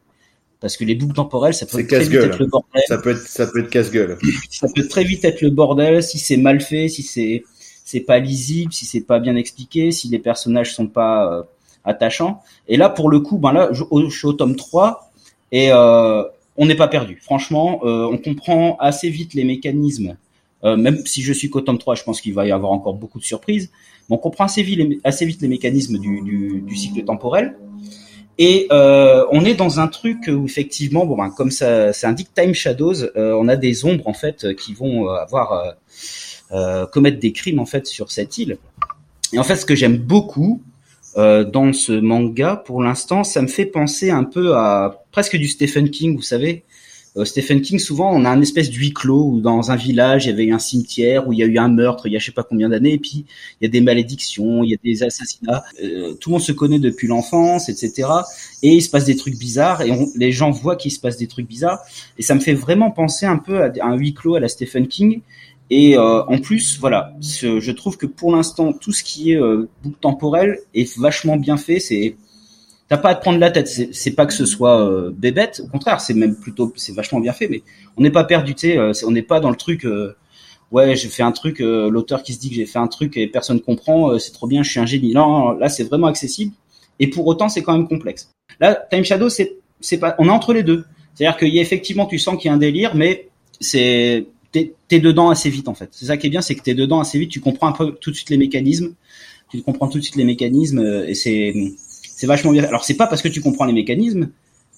[0.63, 2.83] parce que les boucles temporelles, ça peut très vite être le bordel.
[2.87, 4.17] Ça peut être, ça peut être casse-gueule.
[4.51, 7.43] ça peut très vite être le bordel si c'est mal fait, si c'est,
[7.85, 11.43] c'est pas lisible, si c'est pas bien expliqué, si les personnages sont pas euh,
[11.85, 12.41] attachants.
[12.69, 15.11] Et là, pour le coup, ben là, je, suis au tome 3
[15.51, 16.23] et euh,
[16.57, 17.19] on n'est pas perdu.
[17.21, 20.17] Franchement, euh, on comprend assez vite les mécanismes.
[20.65, 22.95] Euh, même si je suis qu'au tome 3, je pense qu'il va y avoir encore
[22.95, 23.71] beaucoup de surprises.
[24.09, 27.57] Mais on comprend assez vite les, assez vite les mécanismes du, du, du cycle temporel.
[28.39, 32.33] Et euh, on est dans un truc où effectivement, bon, ben, comme ça, ça indique
[32.35, 35.75] Time Shadows, euh, on a des ombres en fait qui vont euh, avoir
[36.53, 38.59] euh, commettre des crimes en fait sur cette île.
[39.33, 40.63] Et en fait, ce que j'aime beaucoup
[41.15, 45.91] dans ce manga, pour l'instant, ça me fait penser un peu à presque du Stephen
[45.91, 46.72] King, vous savez, euh,
[47.25, 50.31] Stephen King, souvent, on a un espèce de huis clos où dans un village, il
[50.31, 52.27] y avait un cimetière, où il y a eu un meurtre il y a je
[52.27, 53.27] sais pas combien d'années, et puis
[53.61, 55.63] il y a des malédictions, il y a des assassinats.
[55.83, 58.09] Euh, tout le monde se connaît depuis l'enfance, etc.
[58.63, 61.27] Et il se passe des trucs bizarres, et les gens voient qu'il se passe des
[61.27, 61.81] trucs bizarres.
[62.19, 64.89] Et ça me fait vraiment penser un peu à, un huis clos à la Stephen
[64.89, 65.21] King.
[65.69, 69.69] Et euh, en plus, voilà, je trouve que pour l'instant, tout ce qui est euh,
[69.83, 71.79] boucle temporelle est vachement bien fait.
[71.79, 72.17] C'est
[72.93, 73.69] T'as pas à te prendre la tête.
[73.69, 77.33] C'est pas que ce soit euh, bébête, au contraire, c'est même plutôt, c'est vachement bien
[77.33, 77.49] fait.
[77.49, 77.63] Mais
[77.97, 78.77] on n'est pas perdu, tu sais.
[78.77, 79.87] Euh, on n'est pas dans le truc.
[79.87, 80.15] Euh,
[80.73, 81.61] ouais, j'ai fait un truc.
[81.61, 84.63] L'auteur qui se dit que j'ai fait un truc et personne comprend, c'est trop bien,
[84.63, 85.15] je suis un génie.
[85.15, 86.53] Non, là, c'est vraiment accessible.
[86.99, 88.31] Et pour autant, c'est quand même complexe.
[88.61, 90.15] Là, Time Shadow, c'est pas.
[90.19, 90.85] On est entre les deux.
[91.15, 94.75] C'est-à-dire qu'il y a effectivement, tu sens qu'il y a un délire, mais c'est t'es
[94.91, 95.89] es dedans assez vite en fait.
[95.93, 97.31] C'est ça qui est bien, c'est que t'es dedans assez vite.
[97.31, 98.93] Tu comprends un peu tout de suite les mécanismes.
[99.49, 101.55] Tu comprends tout de suite les mécanismes et c'est
[102.23, 102.63] c'est vachement bien.
[102.63, 104.29] Alors c'est pas parce que tu comprends les mécanismes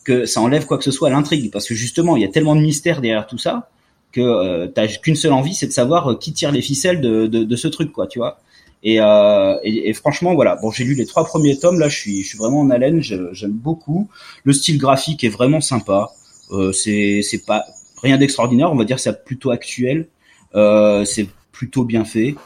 [0.03, 2.29] que ça enlève quoi que ce soit à l'intrigue, parce que justement il y a
[2.29, 3.69] tellement de mystère derrière tout ça
[4.13, 7.57] que euh, t'as qu'une seule envie, c'est de savoir euh, qui tire les ficelles de,
[7.57, 8.41] ce truc, quoi, tu vois.
[8.83, 10.57] Et, euh, et, franchement, voilà.
[10.57, 11.79] Bon, j'ai lu les trois premiers tomes.
[11.79, 13.03] Là, je suis, je suis vraiment en haleine.
[13.03, 14.09] J'aime beaucoup.
[14.45, 16.13] Le style graphique est vraiment sympa.
[16.73, 17.65] C'est, pas
[18.03, 18.73] rien d'extraordinaire.
[18.73, 20.07] On va dire c'est plutôt actuel.
[20.55, 22.37] C'est plutôt bien fait.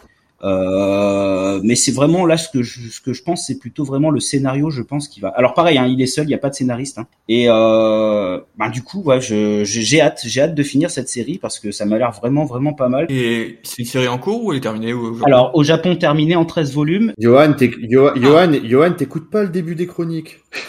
[0.45, 4.11] Euh, mais c'est vraiment là ce que je, ce que je pense, c'est plutôt vraiment
[4.11, 4.71] le scénario.
[4.71, 5.29] Je pense qu'il va.
[5.31, 6.99] Alors pareil, hein, il est seul, il n'y a pas de scénariste.
[6.99, 7.07] Hein.
[7.29, 11.39] Et euh, bah, du coup, ouais, je, j'ai hâte, j'ai hâte de finir cette série
[11.39, 13.07] parce que ça m'a l'air vraiment, vraiment pas mal.
[13.11, 16.37] Et c'est une série en cours ou elle est terminée au Alors au Japon, terminée
[16.37, 17.13] en 13 volumes.
[17.19, 17.55] Johan,
[18.17, 20.39] Johan, Johan, t'écoutes pas le début des chroniques.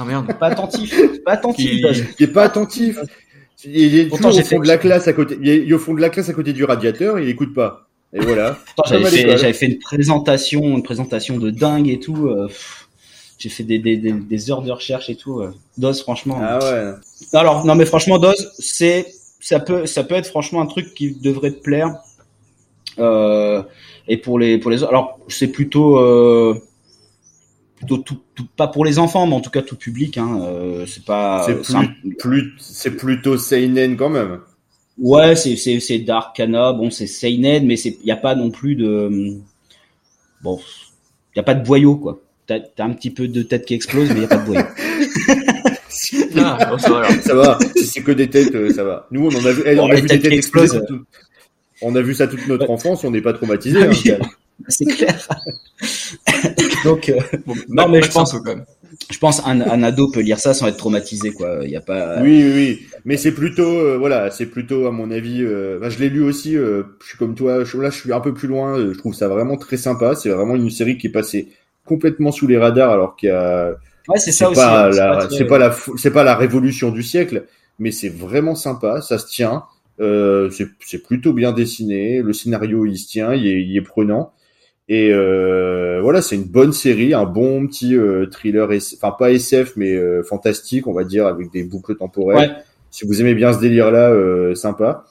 [0.00, 0.32] Ah merde.
[0.38, 1.72] Pas attentif, pas attentif.
[1.72, 3.00] Il, est pas attentif.
[3.64, 5.36] Il est toujours au fond de la classe à côté.
[5.42, 7.18] Il est au fond de la classe à côté du radiateur.
[7.18, 7.87] Il écoute pas.
[8.12, 8.58] Et voilà.
[8.86, 12.26] J'avais fait, une présentation, une présentation de dingue et tout.
[12.26, 12.48] Euh,
[13.38, 15.40] j'ai fait des, des, des, heures de recherche et tout.
[15.40, 15.54] Euh.
[15.76, 16.38] Dose, franchement.
[16.40, 16.92] Ah ouais.
[17.34, 19.06] Alors non, mais franchement, Dose, c'est
[19.40, 21.96] ça peut ça peut être franchement un truc qui devrait te plaire.
[22.98, 23.62] Euh,
[24.08, 26.60] et pour les pour les alors c'est plutôt euh,
[27.76, 28.18] plutôt tout,
[28.56, 30.16] pas pour les enfants, mais en tout cas tout public.
[30.16, 30.40] Hein,
[30.86, 31.46] c'est pas.
[31.46, 34.40] C'est plus, plus c'est plutôt seinen quand même.
[34.98, 38.50] Ouais, c'est c'est c'est Dark Kana, bon c'est seinen, mais c'est y a pas non
[38.50, 39.38] plus de
[40.42, 40.58] bon,
[41.36, 42.20] y a pas de boyau quoi.
[42.46, 44.62] T'as as un petit peu de tête qui explose, mais y a pas de boyau.
[46.36, 47.20] ah, ça va.
[47.20, 47.58] ça va.
[47.76, 49.06] Si c'est que des têtes, euh, ça va.
[49.10, 50.80] Nous on en a vu, eh, on a vu des têtes exploser.
[51.80, 53.78] On a vu ça toute notre enfance, on n'est pas traumatisé.
[53.80, 54.28] Ah hein,
[54.68, 55.28] c'est clair.
[56.84, 57.20] Donc, euh,
[57.68, 58.64] non mais je pense quand même
[59.10, 61.60] je pense un, un ado peut lire ça sans être traumatisé quoi.
[61.62, 65.10] Il y a pas oui oui, mais c'est plutôt euh, voilà c'est plutôt à mon
[65.10, 68.12] avis euh, je l'ai lu aussi euh, je suis comme toi je, là je suis
[68.12, 70.14] un peu plus loin je trouve ça vraiment très sympa.
[70.14, 71.48] C'est vraiment une série qui est passée
[71.84, 73.70] complètement sous les radars alors qu'il y a
[74.08, 77.44] ouais c'est ça aussi pas la c'est pas la c'est pas la révolution du siècle
[77.78, 79.64] mais c'est vraiment sympa ça se tient.
[79.98, 84.32] C'est c'est plutôt bien dessiné le scénario il se tient il est, il est prenant
[84.88, 89.74] et euh, voilà, c'est une bonne série, un bon petit euh, thriller, enfin pas SF
[89.76, 92.64] mais euh, fantastique, on va dire, avec des boucles temporelles.
[92.90, 95.04] Si vous aimez bien ce délire-là, euh, sympa.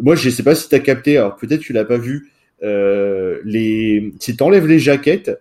[0.00, 2.30] Moi, je sais pas si t'as capté, alors peut-être tu l'as pas vu.
[2.62, 5.38] les, si t'enlèves les jaquettes.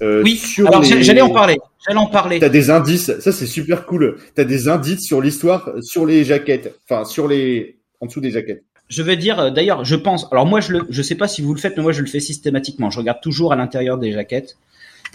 [0.00, 0.40] oui.
[0.64, 1.56] alors j'allais en parler.
[1.84, 2.38] J'allais en parler.
[2.38, 3.18] T'as des indices.
[3.18, 4.18] Ça c'est super cool.
[4.36, 8.62] T'as des indices sur l'histoire, sur les jaquettes, enfin sur les en dessous des jaquettes
[8.88, 10.26] je vais dire, euh, d'ailleurs, je pense.
[10.32, 12.06] Alors moi, je le, je sais pas si vous le faites, mais moi, je le
[12.06, 12.90] fais systématiquement.
[12.90, 14.56] Je regarde toujours à l'intérieur des jaquettes.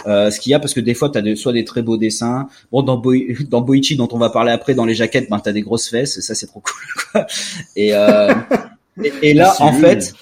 [0.08, 1.98] Euh, ce qu'il y a parce que des fois tu as soit des très beaux
[1.98, 3.02] dessins bon dans
[3.50, 5.88] dans Boichi dont on va parler après dans les jaquettes ben tu as des grosses
[5.88, 7.28] fesses ça c'est trop cool quoi.
[7.76, 8.34] et euh,
[9.22, 10.14] et, là en fait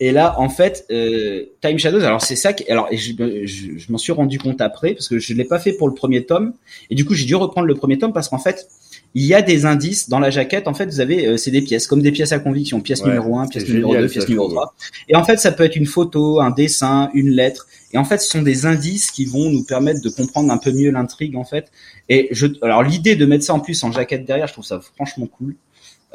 [0.00, 3.12] et là en fait euh, Time Shadows alors c'est ça qui alors je,
[3.44, 5.94] je, je m'en suis rendu compte après parce que je l'ai pas fait pour le
[5.94, 6.54] premier tome
[6.88, 8.68] et du coup j'ai dû reprendre le premier tome parce qu'en fait
[9.14, 10.66] il y a des indices dans la jaquette.
[10.66, 13.38] En fait, vous avez, euh, c'est des pièces, comme des pièces à conviction, pièce numéro
[13.38, 14.74] 1, pièce numéro 2, pièce numéro 3.
[15.08, 17.68] Et en fait, ça peut être une photo, un dessin, une lettre.
[17.92, 20.72] Et en fait, ce sont des indices qui vont nous permettre de comprendre un peu
[20.72, 21.70] mieux l'intrigue, en fait.
[22.08, 24.80] Et je, alors l'idée de mettre ça en plus en jaquette derrière, je trouve ça
[24.96, 25.54] franchement cool.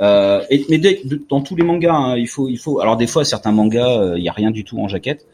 [0.02, 0.80] Euh, mais
[1.30, 2.80] dans tous les mangas, hein, il faut, il faut.
[2.80, 5.26] Alors des fois, certains mangas, euh, il y a rien du tout en jaquette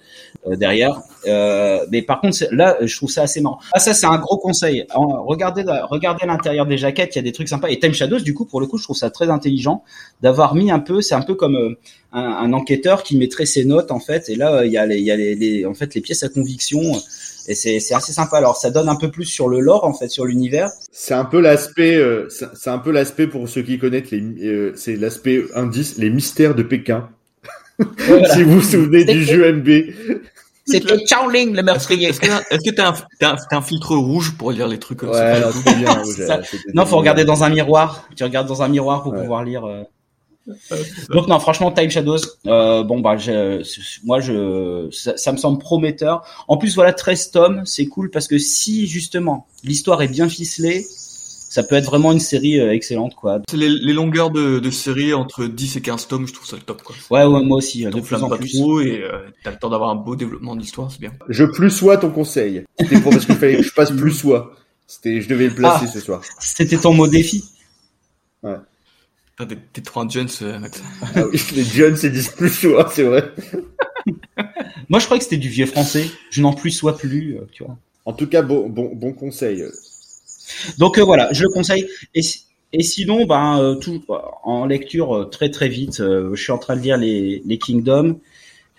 [0.47, 1.01] euh, derrière.
[1.27, 3.59] Euh, mais par contre, là, je trouve ça assez marrant.
[3.73, 4.85] Ah, ça, c'est un gros conseil.
[4.95, 7.69] regardez, regardez l'intérieur des jaquettes, il y a des trucs sympas.
[7.69, 9.83] Et Time Shadows, du coup, pour le coup, je trouve ça très intelligent
[10.21, 11.01] d'avoir mis un peu.
[11.01, 11.75] C'est un peu comme
[12.11, 14.29] un, un, enquêteur qui mettrait ses notes en fait.
[14.29, 16.81] Et là, il y a les, y a les en fait, les pièces à conviction
[17.47, 18.37] et c'est c'est assez sympa.
[18.37, 20.69] Alors ça donne un peu plus sur le lore en fait, sur l'univers.
[20.91, 24.73] C'est un peu l'aspect, euh, c'est un peu l'aspect pour ceux qui connaissent les, euh,
[24.75, 27.09] c'est l'aspect indice, les mystères de Pékin.
[28.33, 29.69] si vous vous souvenez du jeu MB.
[30.65, 30.95] C'était
[31.33, 32.09] Ling le meurtrier.
[32.09, 36.41] Est-ce que t'as un, un, filtre rouge pour lire les trucs comme ouais, ça bien,
[36.73, 38.07] Non, faut regarder dans un miroir.
[38.15, 39.65] Tu regardes dans un miroir pour pouvoir lire.
[39.65, 39.83] Euh...
[41.09, 43.17] Donc non, franchement, Time Shadows, euh, bon bah,
[44.03, 46.23] moi je, ça, me semble prometteur.
[46.47, 50.85] En plus, voilà, 13 tomes, c'est cool parce que si justement l'histoire est bien ficelée,
[51.55, 53.41] ça peut être vraiment une série euh, excellente quoi.
[53.53, 56.61] Les, les longueurs de, de série entre 10 et 15 tomes, je trouve ça le
[56.61, 56.95] top quoi.
[57.09, 57.85] Ouais, ouais moi aussi.
[57.85, 58.53] De plus en pas plus.
[58.53, 61.13] trop et euh, t'as le temps d'avoir un beau développement d'histoire, c'est bien.
[61.29, 62.63] Je plus sois ton conseil.
[62.79, 64.51] C'était pour parce qu'il fallait que je passe plus sois.
[64.85, 66.21] C'était, je devais le placer ah, ce soir.
[66.39, 67.43] C'était ton mot défi.
[68.43, 68.57] Ouais.
[69.37, 70.81] Ah, t'es trop un Jones, euh, Max.
[71.01, 73.33] Ah oui, les Jones, ils disent plus sois, c'est vrai.
[74.89, 76.05] Moi, je crois que c'était du vieux français.
[76.29, 77.77] Je n'en plus sois plus, euh, tu vois.
[78.05, 79.65] En tout cas, bon, bon, bon conseil.
[80.77, 81.85] Donc euh, voilà, je le conseille.
[82.13, 82.21] Et,
[82.71, 84.03] et sinon, ben, tout
[84.43, 85.97] en lecture très très vite.
[85.97, 88.19] je suis en train de lire les, les Kingdoms.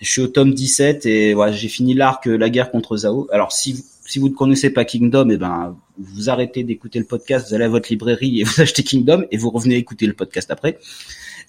[0.01, 3.29] Je suis au tome 17 et voilà, j'ai fini l'arc La guerre contre Zao.
[3.33, 7.49] Alors si si vous ne connaissez pas Kingdom, eh ben vous arrêtez d'écouter le podcast,
[7.49, 10.51] vous allez à votre librairie et vous achetez Kingdom et vous revenez écouter le podcast
[10.51, 10.79] après.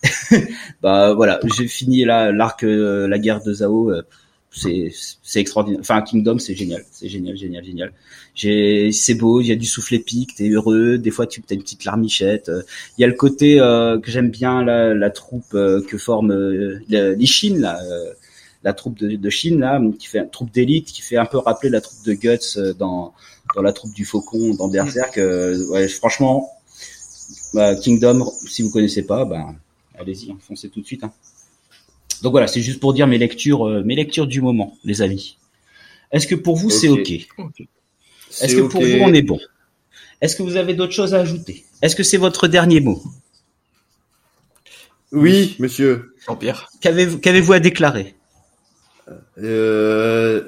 [0.81, 3.91] bah voilà, j'ai fini là l'arc euh, la guerre de Zao.
[3.91, 4.03] Euh,
[4.49, 4.91] c'est
[5.21, 5.81] c'est extraordinaire.
[5.81, 7.93] Enfin Kingdom, c'est génial, c'est génial, génial, génial.
[8.33, 10.97] J'ai c'est beau, il y a du souffle épique, t'es heureux.
[10.97, 12.51] Des fois tu as une petite larmichette.
[12.97, 16.33] Il y a le côté euh, que j'aime bien la, la troupe que forme
[16.87, 17.79] l'Ishin là
[18.63, 21.37] la troupe de, de Chine là, qui fait une troupe d'élite, qui fait un peu
[21.37, 23.13] rappeler la troupe de Guts euh, dans
[23.55, 25.17] dans la troupe du Faucon dans Berserk.
[25.17, 26.51] Euh, ouais, franchement,
[27.53, 29.55] bah, Kingdom, si vous connaissez pas, ben
[29.97, 31.03] allez-y, foncez tout de suite.
[31.03, 31.13] Hein.
[32.23, 35.37] Donc voilà, c'est juste pour dire mes lectures, euh, mes lectures du moment, les amis.
[36.11, 37.11] Est-ce que pour vous c'est ok.
[38.41, 39.39] Est-ce que pour vous on est bon?
[40.19, 41.65] Est-ce que vous avez d'autres choses à ajouter?
[41.81, 43.01] Est-ce que c'est votre dernier mot?
[45.13, 46.15] Oui, monsieur.
[46.25, 46.69] Jean-Pierre.
[46.81, 48.16] Qu'avez-vous qu'avez-vous à déclarer?
[49.41, 50.43] Euh,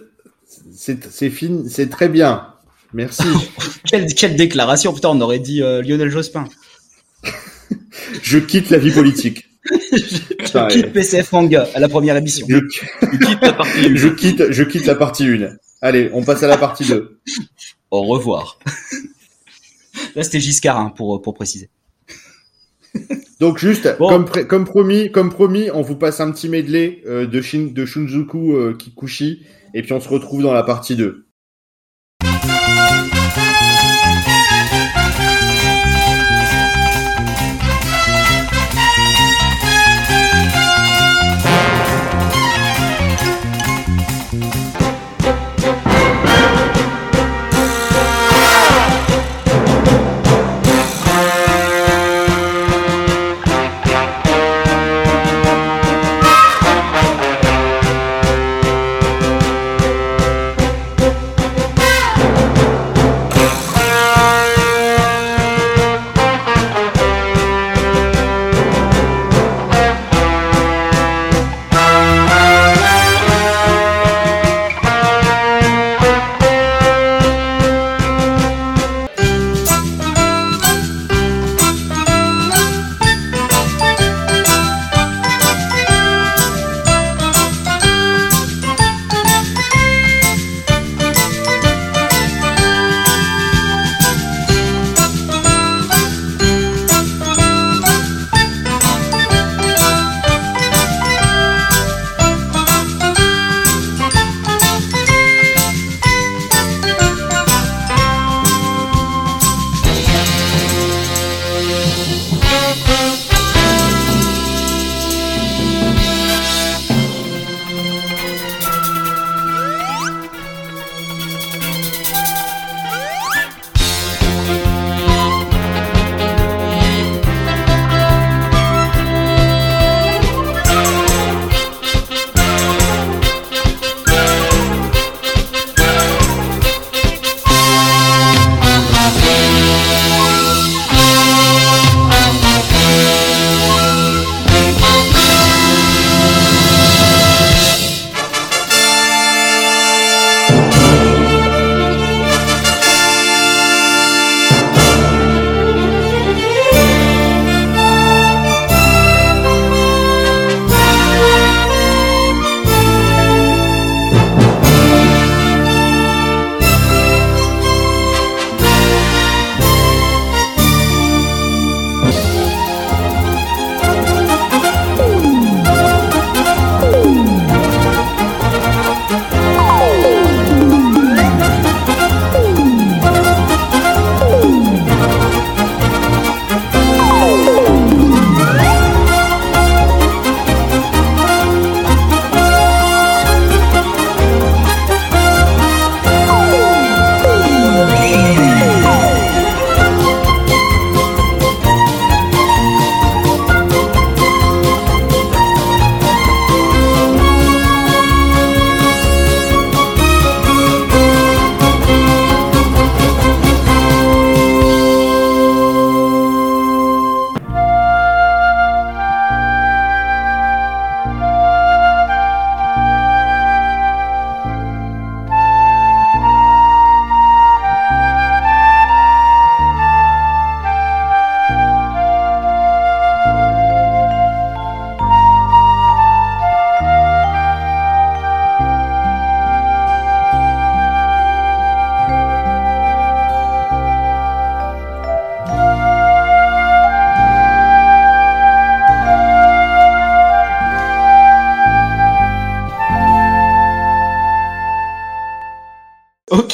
[0.76, 2.54] c'est fin- c'est très bien.
[2.94, 3.24] Merci.
[3.86, 6.46] quelle, quelle déclaration Putain, on aurait dit euh, Lionel Jospin.
[8.24, 9.46] je quitte la vie politique.
[9.92, 12.48] Je quitte PCF Manga à la première émission.
[12.50, 13.96] Je, Tu quittes la partie une.
[13.98, 15.50] je quitte, je quitte la partie 1.
[15.82, 17.20] Allez, on passe à la partie 2.
[17.92, 18.58] Au revoir.
[20.16, 21.70] Là, c'était Giscard hein, pour pour préciser.
[23.40, 24.26] Donc juste, Bon.
[24.48, 28.54] comme, promis, comme promis, on vous passe un petit medley euh, de, Shin, de Shunzuku
[28.56, 31.26] euh, Kikuchi, et puis on se retrouve dans la partie 2.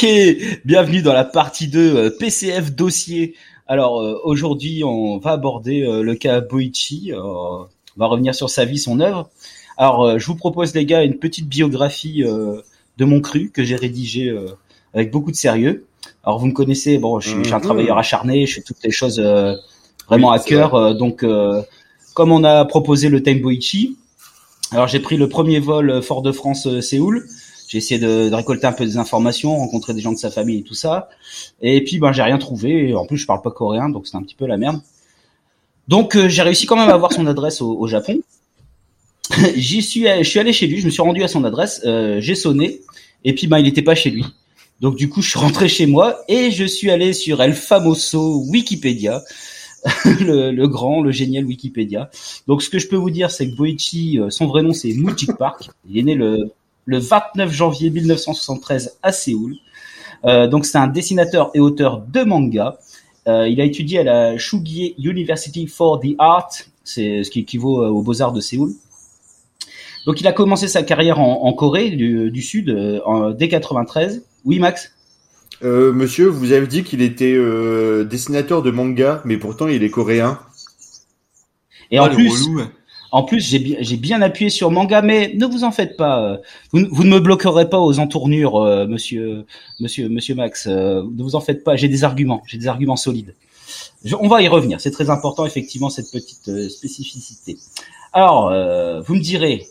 [0.06, 0.12] Ok,
[0.66, 3.34] bienvenue dans la partie 2 euh, PCF dossier.
[3.66, 7.12] Alors euh, aujourd'hui, on va aborder euh, le cas Boichi.
[7.12, 9.32] euh, on va revenir sur sa vie, son œuvre.
[9.78, 14.32] Alors, je vous propose les gars une petite biographie de mon cru que j'ai rédigé
[14.94, 15.86] avec beaucoup de sérieux.
[16.24, 17.64] Alors, vous me connaissez, bon, je suis, un mhm.
[17.64, 19.20] travailleur acharné, je fais toutes les choses
[20.08, 20.94] vraiment à cœur.
[20.96, 21.26] donc,
[22.14, 23.98] comme on a proposé le Boichi,
[24.72, 27.26] alors j'ai pris le premier vol Fort-de-France-Séoul.
[27.68, 30.64] J'ai essayé de, récolter un peu des informations, rencontrer des gens de sa famille et
[30.64, 31.10] tout ça.
[31.62, 32.94] Et puis ben j'ai rien trouvé.
[32.94, 34.82] En plus je parle pas coréen, donc c'est un petit peu la merde.
[35.88, 38.22] Donc euh, j'ai réussi quand même à avoir son adresse au, Japon.
[39.56, 42.22] J'y suis, je suis allé chez lui, je me suis rendu à son adresse, euh,
[42.22, 42.82] j'ai sonné
[43.24, 44.26] et puis ben il était pas chez lui.
[44.82, 48.44] Donc du coup je suis rentré chez moi et je suis allé sur El Famoso
[48.48, 49.24] Wikipédia.
[50.06, 52.10] le, le, grand, le génial Wikipédia.
[52.48, 54.92] Donc ce que je peux vous dire, c'est que Boichi, euh, son vrai nom c'est
[54.94, 55.70] Mujik Park.
[55.88, 56.52] Il est né le
[56.86, 59.56] le 29 janvier 1973 à Séoul.
[60.24, 62.78] Euh, donc c'est un dessinateur et auteur de manga.
[63.28, 66.50] Euh, il a étudié à la Shugie University for the Art,
[66.84, 68.72] c'est ce qui équivaut euh, aux Beaux-Arts de Séoul.
[70.06, 72.70] Donc il a commencé sa carrière en, Corée du, Sud
[73.06, 74.24] en, dès 93.
[74.46, 74.92] Oui Max?
[75.64, 77.36] Monsieur, vous avez dit qu'il était
[78.06, 80.40] dessinateur de manga, mais pourtant il est coréen.
[81.90, 82.48] Et en ah, plus,
[83.16, 86.22] en plus, j'ai bien, appuyé sur manga, mais ne vous en faites pas.
[86.22, 86.38] Euh,
[86.74, 89.46] vous, ne me bloquerez pas aux entournures, euh, monsieur,
[89.80, 90.68] monsieur, monsieur Max.
[90.68, 91.78] Euh, ne vous en faites pas.
[91.78, 92.44] J'ai des arguments.
[92.46, 93.34] J'ai des arguments solides.
[94.20, 94.82] on va y revenir.
[94.82, 97.58] C'est très important, effectivement, cette petite spécificité.
[98.12, 98.50] Alors,
[99.02, 99.66] vous me direz,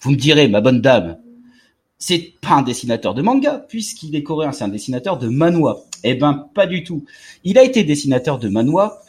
[0.00, 1.18] vous me direz, ma bonne dame,
[1.98, 5.84] c'est pas un dessinateur de manga puisqu'il est coréen, c'est un dessinateur de manhwa.
[6.02, 7.04] Eh ben, pas du tout.
[7.44, 9.07] Il a été dessinateur de manhwa euh,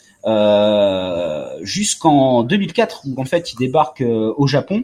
[1.64, 4.84] jusqu'en 2004 où en fait il débarque euh, au Japon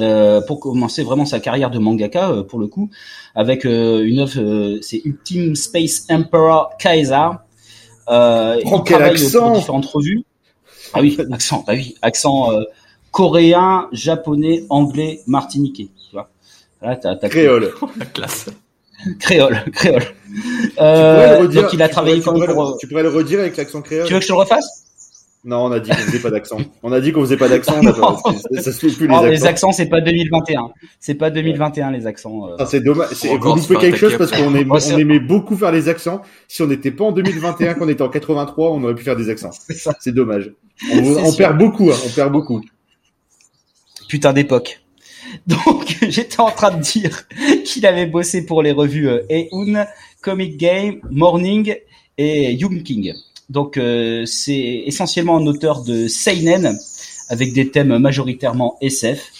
[0.00, 2.90] euh, pour commencer vraiment sa carrière de mangaka pour le coup
[3.34, 7.30] avec une œuvre c'est Ultimate Space Emperor Kaiser
[8.08, 10.24] euh, oh, quel accent différentes revues.
[10.94, 12.48] Ah oui accent bah oui accent
[13.10, 16.30] coréen japonais anglais martiniquais tu vois.
[16.80, 17.74] Là t'as, créole.
[17.98, 18.46] la classe
[19.18, 20.02] créole, créole.
[20.80, 22.34] Euh, redire, donc il a travaillé pour.
[22.34, 24.06] Euh, tu pourrais le redire avec l'accent créole.
[24.06, 24.84] Tu veux que je le refasse?
[25.44, 26.58] Non, on a dit qu'on faisait pas d'accent.
[26.82, 27.80] On a dit qu'on faisait pas d'accent.
[28.52, 29.26] ça, se fait plus les accents.
[29.26, 30.70] Les accents, c'est pas 2021.
[30.98, 32.48] C'est pas 2021 les accents.
[32.48, 32.56] Euh...
[32.58, 33.08] Ah, c'est dommage.
[33.22, 36.22] Vous loupez quelque chose parce qu'on aimait, on aimait beaucoup faire les accents.
[36.48, 39.30] Si on n'était pas en 2021, qu'on était en 83, on aurait pu faire des
[39.30, 39.50] accents.
[40.00, 40.52] C'est dommage.
[40.92, 41.90] On, on perd beaucoup.
[41.90, 42.60] Hein, on perd beaucoup.
[44.08, 44.80] Putain d'époque.
[45.46, 47.26] Donc j'étais en train de dire
[47.64, 49.84] qu'il avait bossé pour les revues euh,
[50.20, 51.74] Comic Game, Morning
[52.16, 53.14] et Young King.
[53.48, 56.78] Donc euh, c'est essentiellement un auteur de seinen
[57.28, 59.30] avec des thèmes majoritairement SF.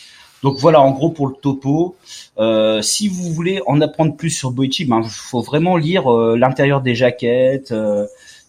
[0.42, 1.96] Donc voilà en gros pour le topo.
[2.38, 6.80] Euh, si vous voulez en apprendre plus sur Boichi, ben faut vraiment lire euh, l'intérieur
[6.80, 7.74] des jaquettes.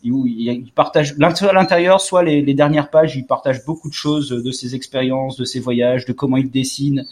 [0.05, 4.75] Euh, il, partage l'intérieur, soit les, dernières pages, il partage beaucoup de choses de ses
[4.75, 7.05] expériences, de ses voyages, de comment il dessine.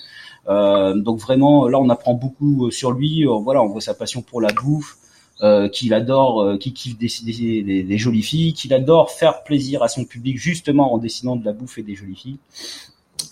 [0.47, 3.25] Euh, donc vraiment, là, on apprend beaucoup euh, sur lui.
[3.25, 4.97] Euh, voilà, on voit sa passion pour la bouffe,
[5.41, 9.83] euh, qu'il adore, euh, qu'il kiffe dessiner des, des, jolies filles, qu'il adore faire plaisir
[9.83, 12.37] à son public justement en dessinant de la bouffe et des jolies filles.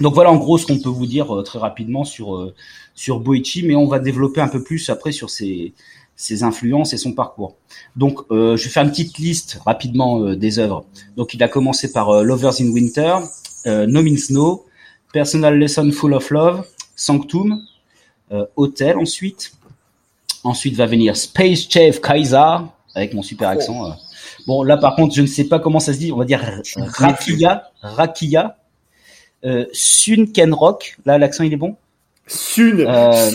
[0.02, 2.52] Donc voilà en gros ce qu'on peut vous dire très rapidement sur
[2.96, 5.74] sur Boichi, mais on va développer un peu plus après sur ses
[6.16, 7.56] ses influences et son parcours.
[7.96, 10.86] Donc, euh, je vais faire une petite liste rapidement euh, des œuvres.
[11.18, 13.18] Donc, il a commencé par euh, Lovers in Winter,
[13.66, 14.66] No Means No,
[15.12, 17.62] Personal Lesson Full of Love, Sanctum,
[18.56, 19.54] Hotel ensuite.
[20.44, 22.58] Ensuite va venir Space Chef Kaiser
[22.94, 23.98] avec mon super accent.
[24.46, 26.12] Bon, là par contre, je ne sais pas comment ça se dit.
[26.12, 26.44] On va dire
[26.76, 28.58] Rakia, Rakia,
[29.74, 30.98] Sun Ken Rock.
[31.06, 31.76] Là, l'accent il est bon?
[32.28, 32.86] Sun,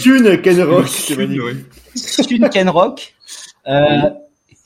[0.01, 1.67] Sun Ken Rock, c'est magnifique.
[2.01, 3.15] Sun Kenrock,
[3.67, 4.11] euh,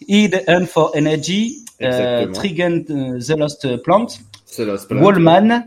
[0.07, 4.07] Id for Energy, euh, Trigun euh, The Lost Plant,
[4.91, 5.67] Wallman,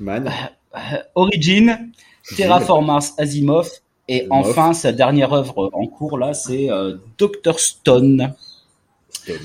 [0.00, 0.30] Man.
[0.74, 0.78] Euh,
[1.14, 1.90] Origin,
[2.36, 3.68] Terraformars Asimov,
[4.08, 8.34] et enfin sa dernière œuvre en cours là, c'est euh, Doctor Stone.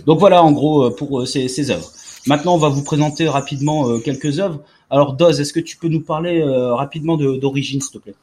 [0.05, 1.91] Donc voilà en gros pour ces, ces œuvres.
[2.25, 4.61] Maintenant, on va vous présenter rapidement quelques œuvres.
[4.89, 8.15] Alors Doz, est-ce que tu peux nous parler rapidement d'Origin, s'il te plaît?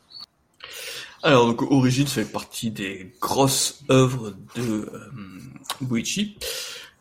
[1.24, 5.10] Alors, donc, Origins fait partie des grosses œuvres de euh,
[5.80, 6.36] Boichi.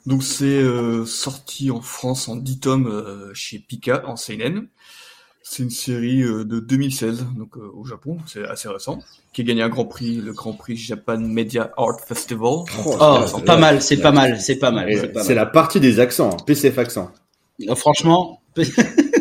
[0.05, 4.67] Donc, c'est euh, sorti en France en 10 tomes euh, chez Pika, en Seinen.
[5.43, 8.99] C'est une série euh, de 2016, donc au Japon, c'est assez récent,
[9.33, 12.63] qui a gagné un grand prix, le Grand Prix Japan Media Art Festival.
[12.85, 14.89] Oh, oh pas mal, c'est pas mal, c'est pas mal.
[15.21, 17.11] C'est la partie des accents, hein, PCF accent.
[17.75, 18.41] franchement,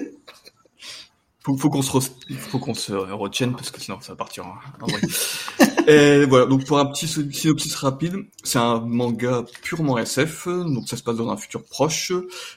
[1.44, 1.90] faut, faut qu'on se,
[2.38, 4.54] faut qu'on se retienne parce que sinon ça va partir en,
[5.88, 8.14] Et voilà, donc pour un petit synopsis rapide,
[8.44, 12.12] c'est un manga purement SF, donc ça se passe dans un futur proche,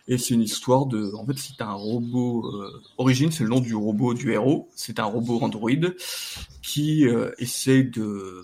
[0.07, 3.61] et c'est une histoire de, en fait, c'est un robot, euh, origine, c'est le nom
[3.61, 5.71] du robot du héros, c'est un robot Android
[6.61, 8.43] qui euh, essaye de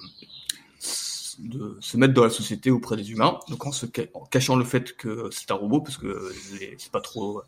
[1.40, 4.66] de se mettre dans la société auprès des humains, donc en se en cachant le
[4.66, 6.34] fait que c'est un robot, parce que
[6.78, 7.42] c'est pas trop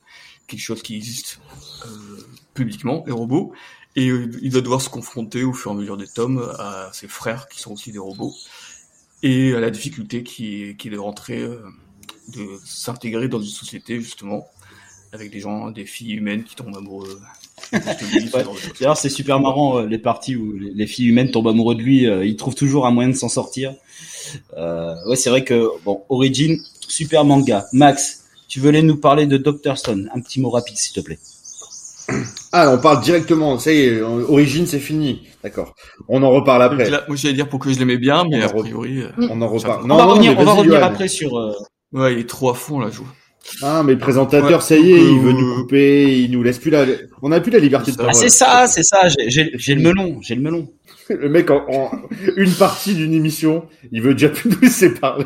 [0.47, 1.39] quelque chose qui existe
[1.85, 1.89] euh,
[2.53, 3.53] publiquement, les robots,
[3.95, 6.89] et euh, il va devoir se confronter au fur et à mesure des tomes à
[6.93, 8.33] ses frères qui sont aussi des robots
[9.21, 11.61] et à la difficulté qui est, qui est de rentrer, euh,
[12.35, 14.47] de s'intégrer dans une société justement
[15.11, 17.21] avec des gens, des filles humaines qui tombent amoureux.
[17.71, 22.05] D'ailleurs, c'est super marrant les parties où les filles humaines tombent amoureux de lui.
[22.05, 23.75] il trouve toujours un moyen de s'en sortir.
[24.57, 27.65] Euh, ouais, c'est vrai que bon, Origin, super manga.
[27.73, 28.22] Max,
[28.53, 30.11] tu voulais nous parler de Doctor Stone.
[30.13, 31.17] Un petit mot rapide, s'il te plaît.
[32.51, 33.57] Ah, on parle directement.
[33.57, 35.23] Ça y est, origine, c'est fini.
[35.43, 35.73] D'accord.
[36.07, 36.87] On en reparle après.
[37.07, 39.01] moi, j'allais dire pourquoi je l'aimais bien, mais a priori.
[39.01, 39.87] Euh, on en reparle.
[39.87, 41.35] Non, on va revenir, on va revenir après sur.
[41.35, 41.55] Euh,
[41.93, 43.07] ouais, il est trop à fond là, joue.
[43.63, 46.59] Ah, mais le présentateur, ça y est, il veut nous euh, couper, il nous laisse
[46.59, 46.85] plus la,
[47.23, 48.13] on n'a plus la liberté de parole.
[48.13, 50.69] c'est ça, c'est ça, j'ai le melon, j'ai le melon.
[51.09, 51.91] Le mec, en,
[52.37, 55.25] une partie d'une émission, il veut déjà plus nous laisser parler.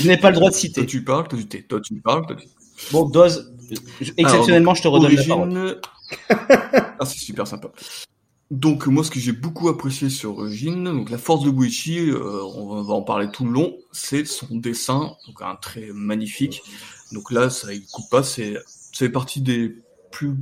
[0.00, 0.82] Je n'ai pas le droit de citer.
[0.82, 2.48] Toi, tu parles, toi, tu t'es, toi, tu parles, toi, tu...
[2.90, 3.52] Bon, dose,
[4.16, 5.80] Exceptionnellement, je te redonne la parole.
[6.98, 7.70] ah, c'est super sympa.
[8.50, 12.42] Donc moi, ce que j'ai beaucoup apprécié sur Origine, donc la force de Buichi, euh,
[12.54, 16.62] on va en parler tout le long, c'est son dessin, donc un trait magnifique.
[17.12, 19.74] Donc là, ça il coupe pas, c'est ça fait partie des
[20.10, 20.34] plus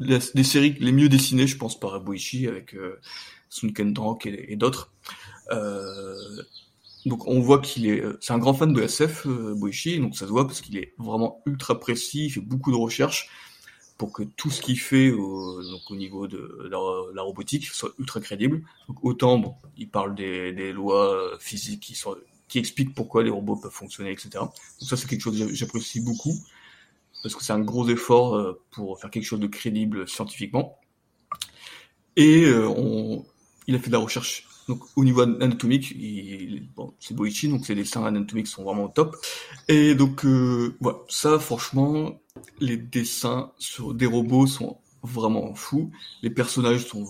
[0.00, 3.00] des séries les mieux dessinées, je pense, par Buichi avec euh,
[3.48, 4.92] Sunken Drank et, et d'autres.
[5.50, 6.14] Euh,
[7.06, 10.26] donc on voit qu'il est, c'est un grand fan de SF, euh, Boichi, donc ça
[10.26, 13.28] se voit parce qu'il est vraiment ultra précis, il fait beaucoup de recherches
[13.98, 18.20] pour que tout ce qu'il fait au, donc au niveau de la, robotique soit ultra
[18.20, 18.62] crédible.
[18.88, 21.94] Donc autant il parle des, lois physiques
[22.48, 24.30] qui expliquent pourquoi les robots peuvent fonctionner, etc.
[24.34, 26.34] Donc ça c'est quelque chose que j'apprécie beaucoup
[27.24, 30.78] parce que c'est un gros effort euh, pour faire quelque chose de crédible scientifiquement.
[32.16, 33.16] Et euh,
[33.66, 37.66] il a fait de la recherche donc au niveau anatomique, il, bon, c'est Boichi, donc
[37.66, 39.16] ses dessins anatomiques sont vraiment au top.
[39.68, 42.18] Et donc euh, voilà, ça franchement,
[42.60, 45.90] les dessins sur des robots sont vraiment fous.
[46.22, 47.04] Les personnages sont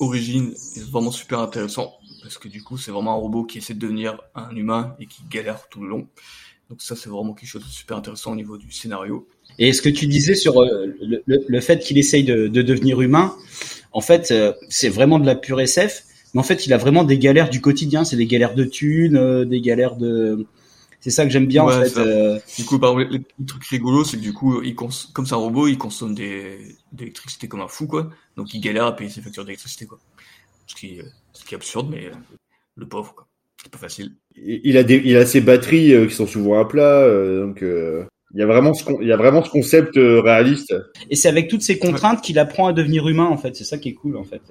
[0.00, 0.54] origine
[0.90, 4.20] vraiment super intéressants parce que du coup c'est vraiment un robot qui essaie de devenir
[4.34, 6.08] un humain et qui galère tout le long.
[6.70, 9.28] Donc ça c'est vraiment quelque chose de super intéressant au niveau du scénario.
[9.58, 13.00] Et ce que tu disais sur euh, le, le, fait qu'il essaye de, de, devenir
[13.00, 13.34] humain,
[13.92, 16.04] en fait euh, c'est vraiment de la pure SF
[16.34, 18.04] mais en fait, il a vraiment des galères du quotidien.
[18.04, 20.46] C'est des galères de thunes, euh, des galères de.
[21.00, 21.96] C'est ça que j'aime bien en fait.
[21.96, 22.38] Euh.
[22.56, 24.88] Du coup, par exemple, les, trucs rigolos, c'est que du coup, il cons...
[25.12, 26.58] comme c'est un robot, il consomme des
[26.92, 28.10] d'électricité comme un fou, quoi.
[28.36, 29.98] Donc, il galère à payer ses factures d'électricité, quoi.
[30.66, 31.00] Ce qui,
[31.32, 32.10] ce qui est absurde, mais
[32.74, 33.26] le pauvre, quoi.
[33.62, 34.12] C'est pas facile.
[34.36, 37.08] Il a des, il a ses batteries euh, qui sont souvent à plat,
[37.40, 37.64] donc.
[38.34, 40.74] Il y a vraiment ce il y a vraiment ce concept réaliste.
[41.08, 43.56] Et c'est avec toutes ces contraintes qu'il apprend à devenir humain en fait.
[43.56, 44.42] C'est ça qui est cool en fait.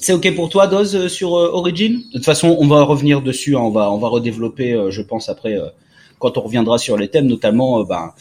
[0.00, 1.98] C'est ok pour toi, Doz, euh, sur euh, Origin?
[1.98, 5.02] De toute façon, on va revenir dessus, hein, on va on va redévelopper, euh, je
[5.02, 5.58] pense après
[6.18, 8.12] quand on reviendra sur les thèmes, notamment ben,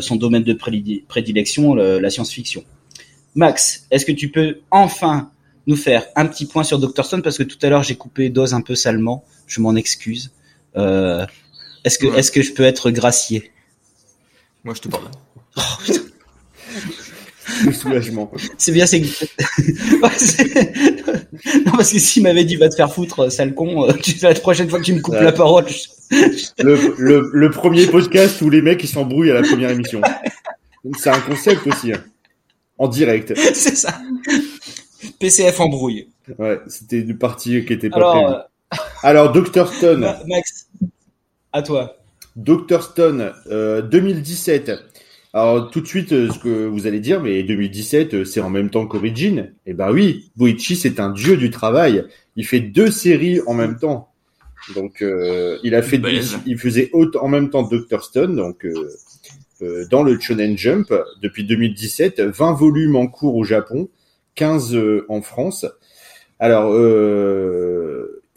[0.00, 2.64] son domaine de prédilection, la science-fiction.
[3.36, 5.30] Max, est-ce que tu peux enfin
[5.68, 7.22] nous faire un petit point sur Dr Stone?
[7.22, 10.32] Parce que tout à l'heure j'ai coupé Doz un peu salement, je m'en excuse.
[10.74, 13.52] est-ce que est-ce que je peux être gracié?
[14.64, 15.04] Moi je te parle.
[15.56, 15.60] Oh,
[17.64, 18.30] le soulagement.
[18.58, 19.00] C'est bien, c'est.
[21.64, 23.92] non, parce que s'il m'avait dit va te faire foutre, euh, sale con, euh,
[24.22, 25.66] la prochaine fois que tu me coupes la parole.
[26.58, 30.00] le, le, le, premier podcast où les mecs ils s'embrouillent à la première émission.
[30.98, 31.92] C'est un concept aussi.
[31.92, 32.02] Hein.
[32.78, 33.34] En direct.
[33.54, 34.00] C'est ça.
[35.18, 36.08] PCF embrouille.
[36.38, 38.32] Ouais, c'était une partie qui était pas Alors, prévue.
[38.32, 39.72] Euh, Alors, Dr.
[39.72, 40.00] Stone.
[40.26, 40.68] Max,
[41.52, 41.96] à toi.
[42.36, 42.82] Dr.
[42.82, 44.72] Stone, euh, 2017.
[45.32, 48.50] Alors tout de suite, euh, ce que vous allez dire, mais 2017, euh, c'est en
[48.50, 49.46] même temps qu'Origin.
[49.64, 52.04] Eh ben oui, Boichi, c'est un dieu du travail.
[52.34, 54.08] Il fait deux séries en même temps.
[54.74, 56.00] Donc euh, il a fait,
[56.46, 58.66] il, faisait en même temps Dr Stone, donc
[59.90, 63.88] dans le Shonen Jump depuis 2017, 20 volumes en cours au Japon,
[64.34, 64.78] 15
[65.08, 65.64] en France.
[66.38, 66.72] Alors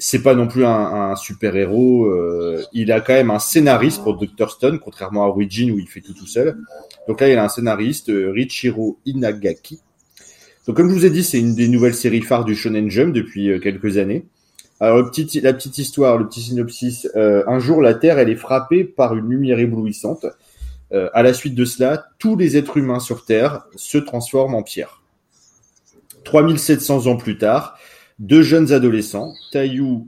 [0.05, 2.07] c'est pas non plus un, super héros.
[2.07, 5.87] Euh, il a quand même un scénariste pour Dr Stone, contrairement à Origin où il
[5.87, 6.57] fait tout tout seul.
[7.07, 9.79] Donc là, il a un scénariste, euh, Richiro Inagaki.
[10.67, 13.13] Donc comme je vous ai dit, c'est une des nouvelles séries phares du Shonen Jump
[13.13, 14.25] depuis euh, quelques années.
[14.81, 17.07] Alors la petite, la petite histoire, le petit synopsis.
[17.15, 20.25] un jour, la Terre, elle est frappée par une lumière éblouissante.
[20.91, 25.01] à la suite de cela, tous les êtres humains sur Terre se transforment en pierre.
[26.25, 27.77] 3700 ans plus tard,
[28.19, 30.05] deux jeunes adolescents, Tayu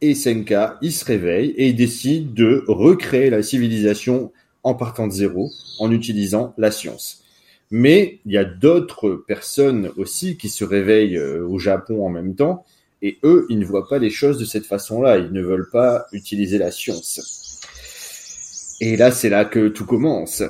[0.00, 4.32] et Senka, ils se réveillent et ils décident de recréer la civilisation
[4.62, 7.22] en partant de zéro, en utilisant la science.
[7.70, 12.34] Mais il y a d'autres personnes aussi qui se réveillent euh, au Japon en même
[12.34, 12.64] temps,
[13.02, 16.06] et eux, ils ne voient pas les choses de cette façon-là, ils ne veulent pas
[16.12, 17.60] utiliser la science.
[18.80, 20.42] Et là, c'est là que tout commence.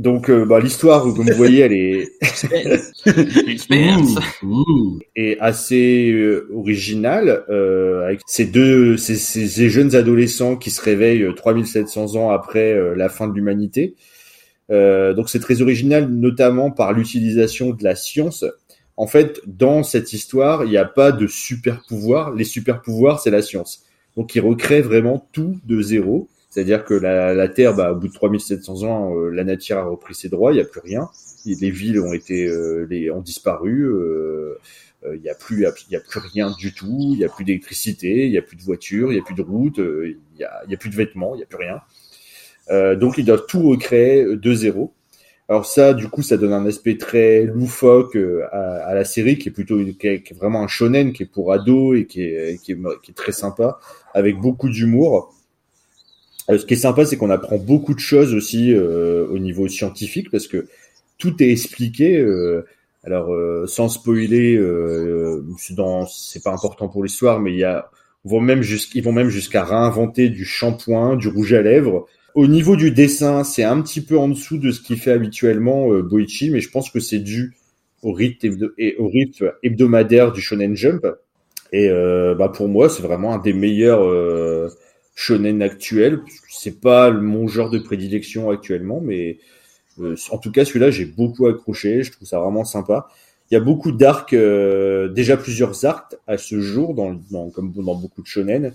[0.00, 2.12] Donc, euh, bah, l'histoire, comme vous voyez, elle est
[5.14, 11.26] est assez euh, originale euh, avec ces deux ces, ces, jeunes adolescents qui se réveillent
[11.36, 13.94] 3700 ans après la fin de l'humanité.
[14.70, 18.46] donc, c'est très original, notamment par l'utilisation de la science.
[18.96, 22.34] En fait, dans cette histoire, il n'y a pas de super pouvoir.
[22.34, 23.84] Les super pouvoirs, c'est la science.
[24.16, 26.29] Donc, ils recréent vraiment tout de zéro.
[26.50, 29.84] C'est-à-dire que la, la Terre, bah, au bout de 3700 ans, euh, la nature a
[29.84, 31.08] repris ses droits, il n'y a plus rien.
[31.46, 33.84] Les villes ont été, euh, les, ont disparu.
[33.84, 34.58] Euh,
[35.14, 37.10] il n'y a plus, il a plus rien du tout.
[37.12, 39.36] Il n'y a plus d'électricité, il n'y a plus de voitures, il n'y a plus
[39.36, 42.96] de routes, il n'y a, y a plus de vêtements, il n'y a plus rien.
[42.96, 44.92] donc ils doivent tout recréer de zéro.
[45.48, 48.16] Alors ça, du coup, ça donne un aspect très loufoque
[48.52, 51.26] à, à la série, qui est plutôt est, qui est, vraiment un shonen, qui est
[51.26, 53.80] pour ados et qui est, qui est, qui est très sympa,
[54.12, 55.32] avec beaucoup d'humour.
[56.50, 59.68] Euh, ce qui est sympa, c'est qu'on apprend beaucoup de choses aussi euh, au niveau
[59.68, 60.66] scientifique parce que
[61.18, 62.18] tout est expliqué.
[62.18, 62.66] Euh,
[63.02, 63.34] alors,
[63.66, 64.60] sans spoiler,
[65.56, 67.90] c'est pas important pour l'histoire, mais il y a,
[68.26, 72.06] ils vont même jusqu'à réinventer du shampoing, du rouge à lèvres.
[72.34, 75.88] Au niveau du dessin, c'est un petit peu en dessous de ce qu'il fait habituellement
[76.00, 77.54] Boichi, mais je pense que c'est dû
[78.02, 81.06] au rythme, et au rythme hebdomadaire du Shonen Jump.
[81.72, 84.02] Et bah pour moi, c'est vraiment un des meilleurs
[85.20, 86.20] shonen actuel.
[86.48, 89.38] C'est pas mon genre de prédilection actuellement, mais
[90.00, 92.02] euh, en tout cas celui-là j'ai beaucoup accroché.
[92.02, 93.08] Je trouve ça vraiment sympa.
[93.50, 96.94] Il y a beaucoup d'arcs, euh, déjà plusieurs arcs à ce jour,
[97.52, 98.72] comme dans beaucoup de shonen.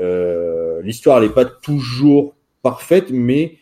[0.00, 3.58] Euh, L'histoire n'est pas toujours parfaite, mais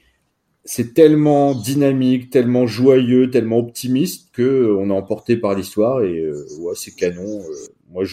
[0.64, 6.31] c'est tellement dynamique, tellement joyeux, tellement optimiste que euh, on est emporté par l'histoire et
[6.61, 7.43] ouais, c'est canon.
[7.91, 8.05] moi,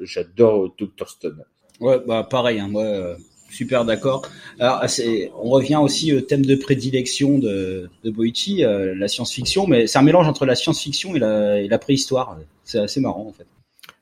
[0.00, 1.44] j'adore Dr Stone.
[1.80, 2.58] Ouais, bah pareil.
[2.58, 3.16] Hein, moi,
[3.50, 4.22] super d'accord.
[4.60, 10.02] On revient aussi au thème de prédilection de, Boichi, euh, la science-fiction, mais c'est un
[10.02, 12.38] mélange entre la science-fiction et la, préhistoire.
[12.64, 13.46] C'est assez marrant en fait.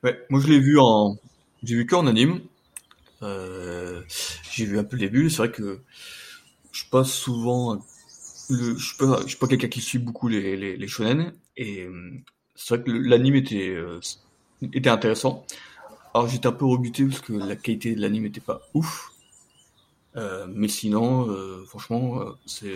[0.03, 1.17] Ouais, moi je l'ai vu en,
[1.63, 2.41] j'ai vu qu'en anime.
[3.23, 4.01] Euh,
[4.51, 5.29] j'ai vu un peu le début.
[5.29, 5.79] C'est vrai que
[6.71, 7.79] je passe souvent,
[8.49, 11.81] le, je suis pas, je suis pas quelqu'un qui suit beaucoup les, les, shonen, et
[11.81, 12.11] euh,
[12.55, 13.75] c'est vrai que l'anime était,
[14.73, 15.45] était intéressant.
[16.13, 19.11] Alors j'étais un peu rebuté parce que la qualité de l'anime n'était pas ouf.
[20.17, 22.73] Euh, mais sinon, euh, franchement, euh, c'est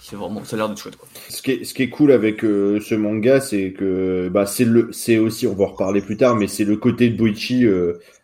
[0.00, 1.08] c'est vraiment ça a l'air d'être chouette quoi.
[1.28, 4.92] Ce qui est ce qui est cool avec ce manga c'est que bah c'est le
[4.92, 7.66] c'est aussi on va en reparler plus tard mais c'est le côté de Boichi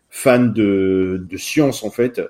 [0.09, 2.21] fan de de science en fait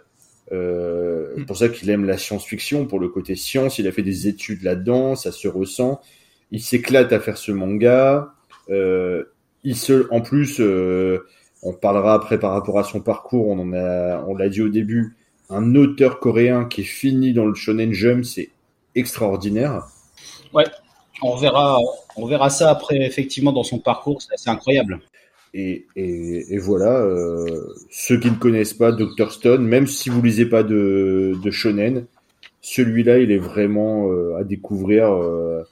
[0.51, 1.45] euh, mm.
[1.45, 4.63] pour ça qu'il aime la science-fiction pour le côté science il a fait des études
[4.63, 6.01] là-dedans ça se ressent
[6.49, 8.33] il s'éclate à faire ce manga
[8.71, 9.25] euh,
[9.63, 10.59] il se en plus
[11.61, 14.69] on parlera après par rapport à son parcours on en a on l'a dit au
[14.69, 15.15] début
[15.49, 18.49] un auteur coréen qui est fini dans le Shonen Jump, c'est
[18.95, 19.87] extraordinaire.
[20.53, 20.65] Ouais,
[21.21, 21.79] on verra,
[22.15, 24.99] on verra ça après, effectivement, dans son parcours, c'est incroyable.
[25.55, 27.45] Et, et, voilà, euh,
[27.91, 29.31] ceux qui ne connaissent pas Dr.
[29.31, 32.07] Stone, même si vous lisez pas de, de Shonen,
[32.61, 35.13] celui-là, il est vraiment euh, à découvrir.
[35.13, 35.63] Euh,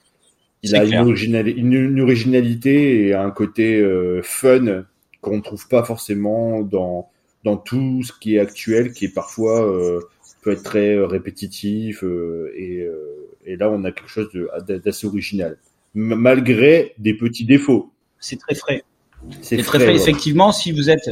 [0.62, 3.84] il a une, une, originalité et un côté
[4.22, 4.84] fun
[5.22, 7.10] qu'on ne trouve pas forcément dans
[7.44, 10.00] dans tout ce qui est actuel, qui est parfois euh,
[10.42, 12.88] peut être très euh, répétitif euh, et,
[13.46, 14.30] et, là on a quelque chose
[14.68, 15.58] d'assez original,
[15.94, 17.92] malgré des petits défauts.
[18.20, 18.84] C'est très frais.
[19.42, 19.96] C'est très frais.
[19.96, 21.10] Effectivement, si vous êtes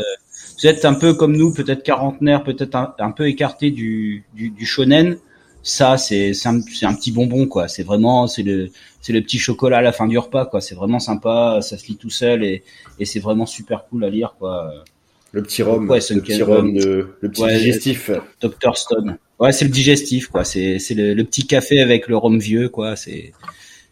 [0.62, 4.66] vous êtes un peu comme nous, peut-être quarantenaire, peut-être un, peu écarté du, du, du
[4.66, 5.18] shonen,
[5.64, 7.68] ça c'est c'est un, un, petit bonbon quoi.
[7.68, 8.70] C'est vraiment c'est le
[9.02, 10.62] c'est le petit chocolat à la fin du repas quoi.
[10.62, 12.64] C'est vraiment sympa, ça se lit tout seul et,
[13.00, 14.84] et c'est vraiment super cool à lire quoi.
[15.32, 18.10] Le petit rhum, le petit rhum, de, le petit digestif.
[18.42, 19.18] Dr Stone.
[19.40, 20.44] Ouais, c'est le digestif, quoi.
[20.44, 22.96] C'est c'est le, petit café avec le rhum vieux, quoi.
[22.96, 23.32] C'est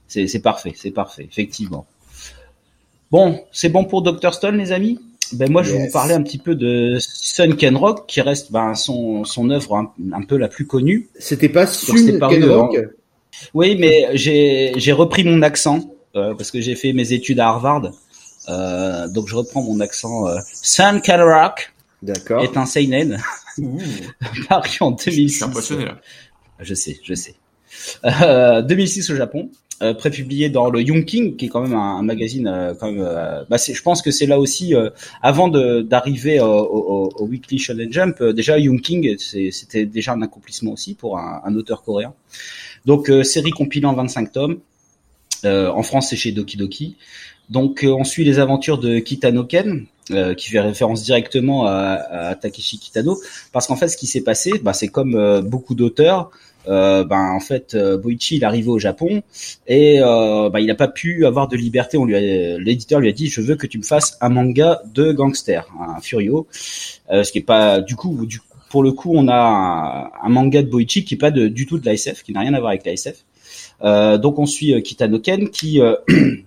[0.07, 1.85] c'est c'est parfait, c'est parfait, effectivement.
[3.11, 4.99] Bon, c'est bon pour Dr Stone, les amis?
[5.33, 8.73] Ben moi, je vais vous parler un petit peu de Sun Rock, qui reste ben,
[8.75, 11.09] son son œuvre un, peu la plus connue.
[11.19, 12.77] C'était pas Sun Rock?
[13.53, 15.81] Oui, mais j'ai j'ai repris mon accent
[16.15, 17.91] euh, parce que j'ai fait mes études à Harvard.
[18.49, 20.27] Euh, donc je reprends mon accent.
[20.27, 22.43] Euh, Sun Rock D'accord.
[22.43, 23.21] est un seinen
[24.49, 25.27] paru en 2006.
[25.29, 25.97] Je suis impressionné là.
[26.59, 27.35] Je sais, je sais.
[28.05, 29.49] Euh, 2006 au Japon.
[29.83, 33.05] euh, prépublié dans le Young King, qui est quand même un, magazine euh, quand même.
[33.05, 34.73] Euh, bah je pense que c'est là aussi
[35.21, 38.23] avant d'arriver au, au, au, Weekly Shonen Jump.
[38.23, 42.13] déjà Young King, c'était déjà un accomplissement aussi pour un, un auteur coréen.
[42.85, 44.59] Donc série compilant 25 tomes.
[45.45, 46.95] en France, c'est chez Doki Doki.
[47.49, 49.85] Donc on suit les aventures de Kitano Ken,
[50.37, 53.17] qui fait référence directement à, à Takeshi Kitano,
[53.51, 56.31] parce qu'en fait, ce qui s'est passé, bah, c'est comme beaucoup d'auteurs
[56.67, 59.21] euh, ben en fait euh, Boichi il est arrivé au Japon
[59.67, 61.97] et euh, ben, il n'a pas pu avoir de liberté.
[61.97, 62.15] On lui
[62.59, 66.01] l'éditeur lui a dit je veux que tu me fasses un manga de gangster, un
[66.01, 66.47] Furio,
[67.09, 68.39] ce qui est pas du coup du
[68.69, 71.85] pour le coup on a un, manga de Boichi qui est pas du tout de
[71.85, 73.23] l'ASF, qui n'a rien à voir avec l'ASF.
[73.83, 75.79] Euh, donc on suit Kitano Ken qui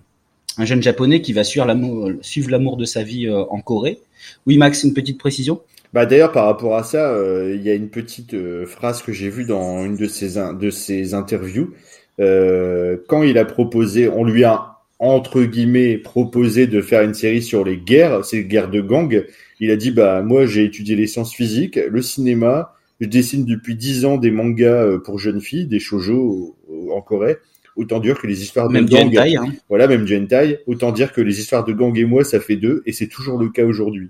[0.57, 3.99] un jeune japonais qui va suivre l'amour de sa vie en Corée.
[4.45, 5.61] Oui Max, une petite précision?
[5.93, 9.11] Bah d'ailleurs par rapport à ça, euh, il y a une petite euh, phrase que
[9.11, 11.73] j'ai vue dans une de ses de ses interviews
[12.19, 17.41] euh, quand il a proposé, on lui a entre guillemets proposé de faire une série
[17.41, 19.25] sur les guerres, ces guerres de gang.
[19.59, 23.75] Il a dit bah moi j'ai étudié les sciences physiques, le cinéma, je dessine depuis
[23.75, 26.55] dix ans des mangas pour jeunes filles, des shoujo
[26.93, 27.37] en Corée.
[27.75, 29.53] Autant dire que les histoires de gang, hein.
[29.69, 32.57] voilà même du hentai, autant dire que les histoires de gang et moi ça fait
[32.57, 34.09] deux et c'est toujours le cas aujourd'hui.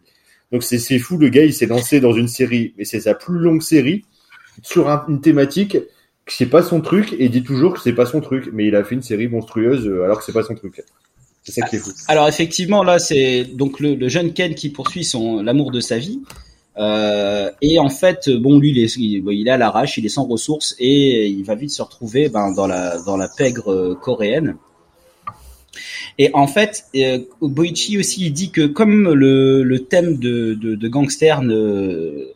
[0.52, 3.38] Donc c'est fou, le gars il s'est lancé dans une série, mais c'est sa plus
[3.38, 4.04] longue série
[4.64, 5.78] sur une thématique
[6.26, 8.68] que c'est pas son truc et il dit toujours que c'est pas son truc, mais
[8.68, 10.82] il a fait une série monstrueuse euh, alors que c'est pas son truc.
[11.44, 11.92] C'est ça qui est fou.
[12.08, 16.20] Alors effectivement là c'est donc le, jeune Ken qui poursuit son l'amour de sa vie.
[16.78, 20.26] Euh, et en fait, bon, lui, il est, il, est à l'arrache, il est sans
[20.26, 24.56] ressources et il va vite se retrouver ben, dans la dans la pègre euh, coréenne.
[26.18, 31.42] Et en fait, euh, Boichi aussi dit que comme le, le thème de, de, gangster
[31.42, 32.28] ne,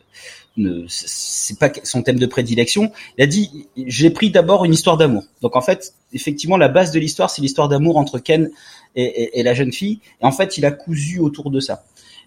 [0.56, 4.96] ne c'est pas son thème de prédilection, il a dit j'ai pris d'abord une histoire
[4.96, 5.24] d'amour.
[5.42, 8.50] Donc en fait, effectivement, la base de l'histoire c'est l'histoire d'amour entre Ken
[8.96, 10.00] et, et, la jeune fille.
[10.22, 11.84] Et en fait, il a cousu autour de ça.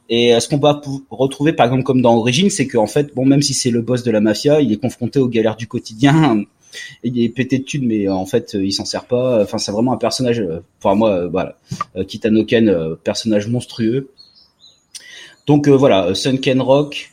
[0.09, 0.81] Et euh, ce qu'on va
[1.11, 4.03] retrouver, par exemple, comme dans Origine, c'est qu'en fait, bon, même si c'est le boss
[4.03, 6.43] de la mafia, il est confronté aux galères du quotidien
[7.03, 9.41] il est pété de thunes, mais euh, en fait, euh, il s'en sert pas.
[9.43, 10.43] Enfin, c'est vraiment un personnage.
[10.79, 11.55] Pour euh, moi, voilà,
[12.07, 14.09] Kitano Ken, personnage monstrueux.
[15.47, 17.11] Donc voilà, Sunken Rock,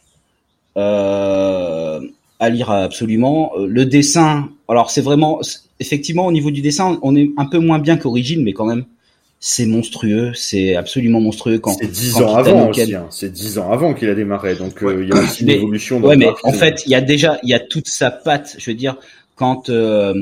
[0.75, 2.01] à
[2.51, 3.53] lire absolument.
[3.57, 5.41] Le dessin, alors c'est vraiment,
[5.81, 8.85] effectivement, au niveau du dessin, on est un peu moins bien qu'Origine, mais quand même,
[9.39, 11.75] c'est monstrueux, c'est absolument monstrueux quand.
[11.79, 13.07] C'est dix ans avant aussi, hein.
[13.11, 16.01] c'est dix ans avant qu'il a démarré, donc il y a aussi une évolution.
[16.01, 18.57] Dans ouais, mais en fait, il y a déjà, il y a toute sa patte.
[18.59, 18.97] Je veux dire,
[19.37, 20.15] quand euh,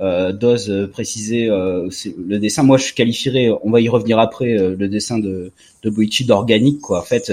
[0.00, 1.88] euh, Doz euh, précisait euh,
[2.26, 5.52] le dessin, moi je qualifierais, on va y revenir après, le dessin de,
[5.82, 7.00] de Boichi d'organique quoi.
[7.00, 7.32] En fait,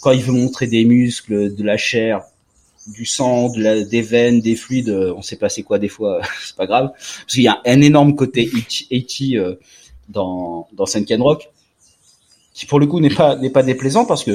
[0.00, 2.22] quand il veut montrer des muscles, de la chair,
[2.86, 6.22] du sang, de la, des veines, des fluides, on sait pas c'est quoi des fois,
[6.42, 8.50] c'est pas grave, parce qu'il y a un énorme côté
[8.90, 9.36] Ichi
[10.08, 11.50] dans dans Senken Rock
[12.58, 14.32] qui pour le coup n'est pas n'est pas déplaisant parce que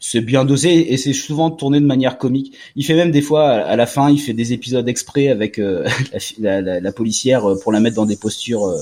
[0.00, 2.56] c'est bien dosé et c'est souvent tourné de manière comique.
[2.76, 5.84] Il fait même des fois à la fin, il fait des épisodes exprès avec euh,
[6.38, 8.76] la, la, la, policière euh, pour la mettre dans des postures euh,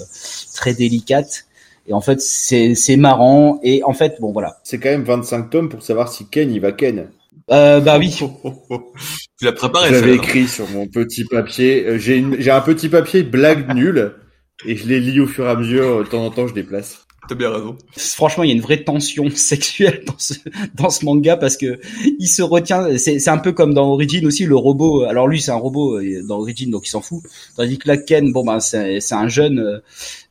[0.55, 1.47] très délicates.
[1.89, 4.59] Et en fait, c'est c'est marrant et en fait, bon voilà.
[4.63, 7.09] C'est quand même 25 tomes pour savoir si Ken il va Ken.
[7.51, 8.11] Euh, bah oui.
[9.39, 9.91] tu l'as préparé.
[9.91, 11.99] J'avais écrit sur mon petit papier.
[11.99, 14.17] J'ai j'ai un petit papier blague nulle
[14.65, 16.05] et je les lis au fur et à mesure.
[16.05, 17.07] De temps en temps, je déplace.
[17.29, 17.77] T'as bien raison.
[17.97, 20.35] Franchement, il y a une vraie tension sexuelle dans ce
[20.75, 21.81] dans ce manga parce que
[22.21, 22.97] il se retient.
[22.99, 25.03] C'est c'est un peu comme dans Origin aussi le robot.
[25.03, 27.25] Alors lui, c'est un robot euh, dans Origin, donc il s'en fout.
[27.57, 29.59] Tandis que là, Ken, bon ben c'est c'est un jeune.
[29.59, 29.79] Euh,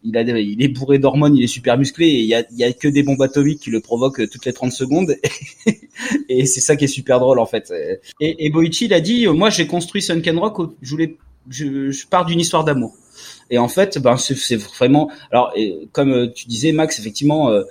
[0.06, 2.58] il a il est bourré d'hormones, il est super musclé et il y a il
[2.58, 5.16] y a que des bombes atomiques qui le provoquent toutes les 30 secondes.
[6.30, 7.74] et c'est ça qui est super drôle en fait.
[8.22, 10.72] Et, et Boichi il a dit, moi j'ai construit Sunken Rock.
[10.82, 11.18] Je voulais
[11.50, 12.96] je, je pars d'une histoire d'amour.
[13.50, 15.10] Et en fait, ben c'est vraiment.
[15.32, 15.54] Alors,
[15.92, 17.64] comme euh, tu disais, Max, effectivement, euh,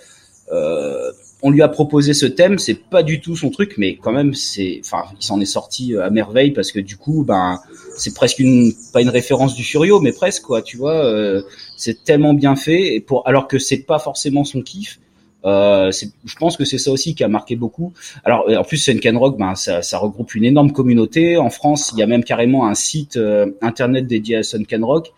[0.52, 1.10] euh,
[1.42, 2.58] on lui a proposé ce thème.
[2.58, 4.80] C'est pas du tout son truc, mais quand même, c'est.
[4.84, 7.60] Enfin, il s'en est sorti à merveille parce que du coup, ben,
[7.96, 10.62] c'est presque une pas une référence du Furio, mais presque quoi.
[10.62, 11.42] Tu vois, euh,
[11.76, 15.00] c'est tellement bien fait et pour alors que c'est pas forcément son kiff.
[15.44, 17.92] Euh, je pense que c'est ça aussi qui a marqué beaucoup.
[18.24, 21.36] Alors en plus, Senken Rock, ben, ça, ça, regroupe une énorme communauté.
[21.36, 25.12] En France, il y a même carrément un site euh, internet dédié à Sunken Rock.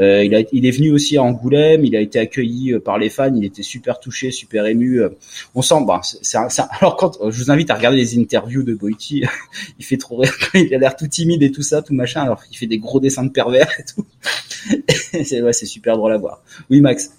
[0.00, 2.96] Euh, il, a, il est venu aussi à Angoulême, il a été accueilli euh, par
[2.96, 5.02] les fans, il était super touché, super ému.
[5.54, 6.38] On sent, ben, c'est,
[6.80, 9.24] alors quand je vous invite à regarder les interviews de Boiti,
[9.78, 12.44] il fait trop rire, il a l'air tout timide et tout ça, tout machin, alors
[12.44, 14.06] qu'il fait des gros dessins de pervers et tout.
[15.24, 16.42] c'est, ouais, super drôle à voir.
[16.70, 17.12] Oui, Max.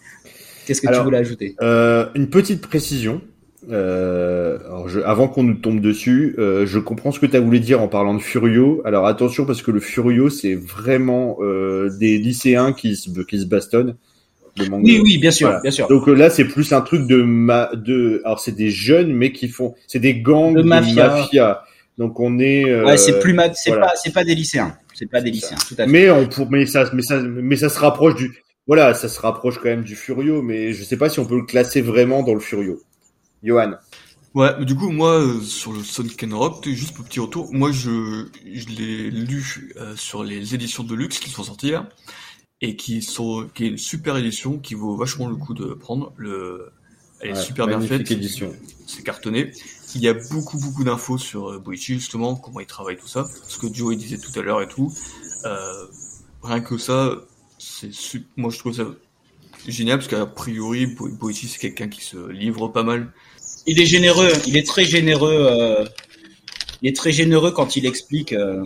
[0.66, 1.56] Qu'est-ce que tu voulais ajouter?
[1.62, 3.22] euh, Une petite précision.
[3.72, 7.40] Euh, alors je, avant qu'on nous tombe dessus, euh, je comprends ce que tu as
[7.40, 8.82] voulu dire en parlant de Furio.
[8.84, 13.46] Alors attention parce que le Furio c'est vraiment euh, des lycéens qui se, qui se
[13.46, 13.96] bastonnent.
[14.60, 15.62] Oui, oui, bien sûr, Voilà.
[15.62, 15.88] bien sûr.
[15.88, 19.32] Donc euh, là, c'est plus un truc de ma, de, alors c'est des jeunes, mais
[19.32, 21.64] qui font, c'est des gangs De de mafia.
[21.98, 22.70] Donc on est.
[22.70, 23.52] euh, ouais, c'est plus ma...
[23.54, 23.88] c'est voilà.
[23.88, 24.78] pas, c'est pas des lycéens.
[24.94, 25.92] C'est pas des lycéens, tout à fait.
[25.92, 28.32] Mais on pour, mais ça, mais ça, mais ça se rapproche du,
[28.68, 31.38] voilà, ça se rapproche quand même du Furio, mais je sais pas si on peut
[31.38, 32.82] le classer vraiment dans le Furio.
[33.44, 33.74] Johan.
[34.34, 37.54] Ouais, mais du coup, moi, euh, sur le Sonic and Rock, juste pour petit retour,
[37.54, 41.90] moi, je, je l'ai lu euh, sur les éditions de luxe qui sont sorties là,
[42.62, 46.14] et qui sont, qui est une super édition qui vaut vachement le coup de prendre.
[46.18, 46.72] Le,
[47.20, 48.10] elle est Ouais, super bien faite.
[48.10, 48.52] édition.
[48.88, 49.52] C'est cartonné.
[49.96, 53.28] Il y a beaucoup, beaucoup d'infos sur euh, Boichi, justement, comment il travaille tout ça.
[53.48, 54.92] Ce que Joe disait tout à l'heure et tout.
[55.46, 55.86] Euh,
[56.42, 57.18] rien que ça,
[57.92, 58.86] c'est moi, je trouve ça
[59.68, 63.14] génial parce qu'a priori, Bo- Boichi, c'est quelqu'un qui se livre pas mal.
[63.66, 65.34] Il est généreux, il est très généreux.
[65.50, 65.86] euh,
[66.82, 68.34] il est très généreux quand il explique.
[68.34, 68.64] euh,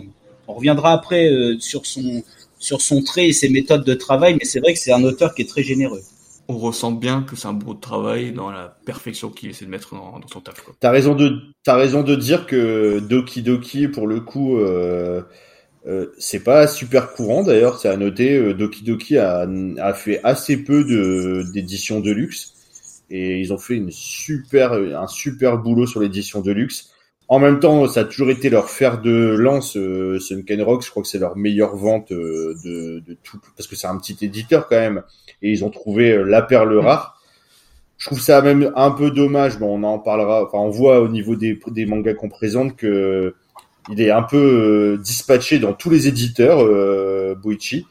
[0.48, 2.22] on reviendra après euh, sur son
[2.58, 5.34] sur son trait et ses méthodes de travail, mais c'est vrai que c'est un auteur
[5.34, 6.02] qui est très généreux.
[6.48, 9.94] on ressent bien que c'est un beau travail dans la perfection qu'il essaie de mettre
[9.94, 10.64] dans, dans son taf.
[10.80, 14.58] T'as raison de, t'as raison de dire que Doki Doki, pour le coup,
[15.86, 17.78] euh, c'est pas super courant d'ailleurs.
[17.78, 19.46] C'est à noter, euh, Doki Doki a,
[19.80, 22.54] a fait assez peu de d'éditions de luxe
[23.10, 26.90] et ils ont fait une super, un super boulot sur l'édition de luxe.
[27.30, 29.76] En même temps, ça a toujours été leur fer de lance.
[29.76, 33.66] Euh, Sunken Rock, je crois que c'est leur meilleure vente euh, de, de tout, parce
[33.66, 35.02] que c'est un petit éditeur quand même,
[35.42, 37.20] et ils ont trouvé euh, la perle rare.
[37.98, 39.58] Je trouve ça même un peu dommage.
[39.58, 40.44] Bon, on en parlera.
[40.44, 43.34] Enfin, on voit au niveau des, des mangas qu'on présente que
[43.90, 47.86] il est un peu euh, dispatché dans tous les éditeurs, euh, Boichi.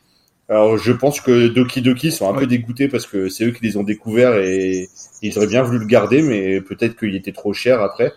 [0.50, 2.40] Alors, je pense que Doki Doki sont un Ouais.
[2.42, 4.90] peu dégoûtés parce que c'est eux qui les ont découverts et
[5.22, 8.14] ils auraient bien voulu le garder, mais peut-être qu'il était trop cher après.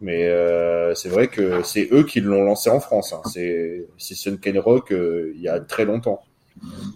[0.00, 3.12] Mais euh, c'est vrai que c'est eux qui l'ont lancé en France.
[3.12, 3.20] Hein.
[3.32, 6.22] C'est c'est Sunken Rock euh, il y a très longtemps.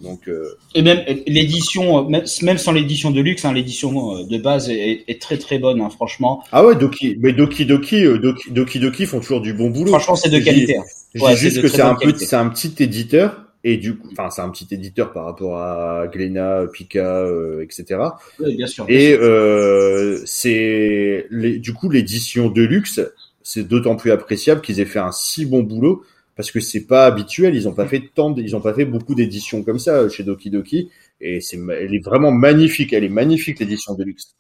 [0.02, 0.44] Donc euh,
[0.74, 5.04] Et même l'édition, euh, même sans l'édition de luxe, hein, l'édition euh, de base est,
[5.06, 6.42] est très très bonne, hein, franchement.
[6.52, 9.90] ah ouais Doki mais Doki Doki euh, Doki Doki Doki font toujours du bon boulot.
[9.90, 10.76] Franchement, c'est de qualité.
[10.76, 10.82] hein.
[11.14, 13.96] Je Ouais, dis c'est juste que c'est un peu, c'est un petit éditeur et du
[13.96, 18.00] coup, enfin c'est un petit éditeur par rapport à Glénat, Pika, euh, etc.
[18.40, 18.86] Oui, bien sûr.
[18.86, 23.00] bien Et euh, c'est du coup l'édition de luxe,
[23.42, 26.02] c'est d'autant plus appréciable qu'ils aient fait un si bon boulot
[26.37, 27.55] parce que c'est pas habituel.
[27.55, 30.22] Ils ont pas fait tant, de- ils ont pas fait beaucoup d'éditions comme ça chez
[30.24, 32.93] Doki Doki et c'est, elle est vraiment magnifique.
[32.93, 34.35] Elle est magnifique l'édition de luxe.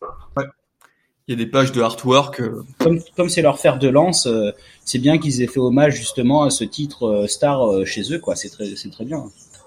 [1.28, 2.40] Il y a des pages de artwork.
[2.40, 4.50] euh, comme comme c'est leur fer de lance, euh,
[4.84, 8.18] c'est bien qu'ils aient fait hommage justement à ce titre euh, star euh, chez eux,
[8.18, 8.34] quoi.
[8.34, 9.22] C'est très c'est très bien.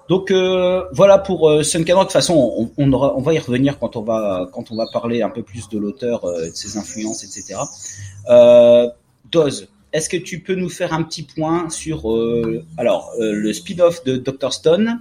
[0.10, 2.04] Donc euh, voilà pour euh, Sunken Rock.
[2.04, 4.76] De toute façon, on, on, aura- on va y revenir quand on va quand on
[4.76, 7.56] va parler un peu plus de l'auteur, euh, de ses influences, etc.
[8.30, 8.88] Euh,
[9.32, 13.54] Doz, est-ce que tu peux nous faire un petit point sur euh, alors euh, le
[13.54, 15.00] spin-off de Dr Stone,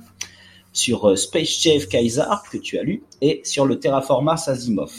[0.72, 4.92] sur euh, Space Chef Kaiser que tu as lu et sur le Terraformars Asimov.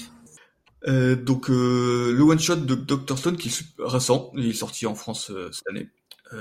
[0.90, 4.96] euh, donc le one shot de Dr Stone qui est récent, il est sorti en
[4.96, 5.88] France cette année.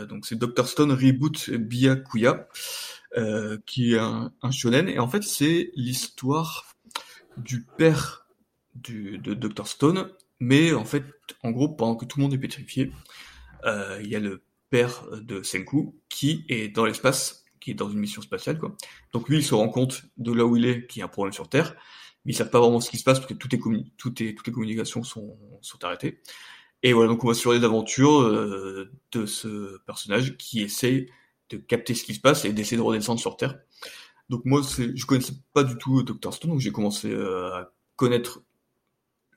[0.08, 2.48] Donc c'est Dr Stone Reboot Byakuya,
[3.66, 6.74] qui est un, un shonen et en fait c'est l'histoire
[7.36, 8.26] du père
[8.74, 11.04] de Dr Stone, mais en fait
[11.42, 12.90] en gros pendant que tout le monde est pétrifié,
[13.64, 17.98] il y a le père de Senku qui est dans l'espace, qui est dans une
[17.98, 18.76] mission spatiale quoi.
[19.12, 21.08] Donc lui il se rend compte de là où il est qu'il y a un
[21.08, 21.76] problème sur Terre
[22.24, 25.36] mais ils savent pas vraiment ce qui se passe parce que toutes les communications sont,
[25.82, 26.20] arrêtées.
[26.82, 31.10] Et voilà, donc on va sur les aventures euh, de ce personnage qui essaye
[31.50, 33.58] de capter ce qui se passe et d'essayer de redescendre sur Terre.
[34.30, 38.42] Donc moi, je connaissais pas du tout Dr Stone, donc j'ai commencé euh, à connaître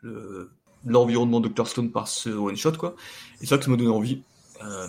[0.02, 0.52] le-
[0.86, 2.96] l'environnement Dr Stone par ce one shot quoi.
[3.42, 4.22] Et ça que ça m'a donné envie.
[4.64, 4.88] Euh,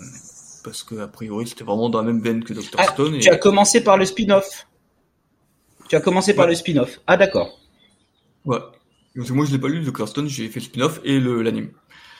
[0.64, 3.14] parce que a priori c'était vraiment dans la même veine que Dr Ah, Stone.
[3.14, 3.20] Et...
[3.20, 4.66] Tu as commencé par le spin-off.
[5.88, 6.50] Tu as commencé par Ouais.
[6.52, 7.00] le spin-off.
[7.06, 7.60] Ah d'accord.
[8.44, 8.58] Ouais.
[9.16, 11.70] Donc, moi je l'ai pas lu Dr Stone, j'ai fait le spin-off et l'anime.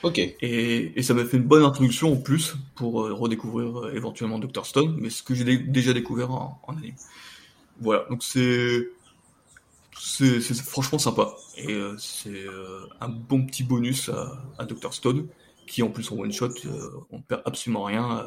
[0.03, 0.19] Ok.
[0.19, 4.39] Et, et ça m'a fait une bonne introduction en plus pour euh, redécouvrir euh, éventuellement
[4.39, 6.95] Dr Stone, mais ce que j'ai dé- déjà découvert en, en anime.
[7.81, 8.89] Voilà, donc c'est
[10.01, 14.93] c'est c'est franchement sympa et euh, c'est euh, un bon petit bonus à, à Dr
[14.95, 15.27] Stone
[15.67, 18.25] qui en plus en one shot euh, on perd absolument rien.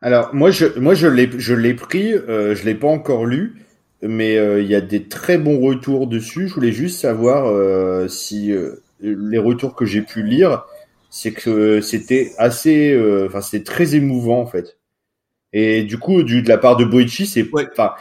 [0.00, 3.64] Alors moi je moi je l'ai je l'ai pris, euh, je l'ai pas encore lu,
[4.02, 6.48] mais euh, il y a des très bons retours dessus.
[6.48, 10.64] Je voulais juste savoir euh, si euh, les retours que j'ai pu lire,
[11.10, 14.78] c'est que c'était assez, euh, enfin c'était très émouvant en fait.
[15.52, 17.66] Et du coup du de la part de Boichi, c'est Ouais.
[17.72, 17.92] enfin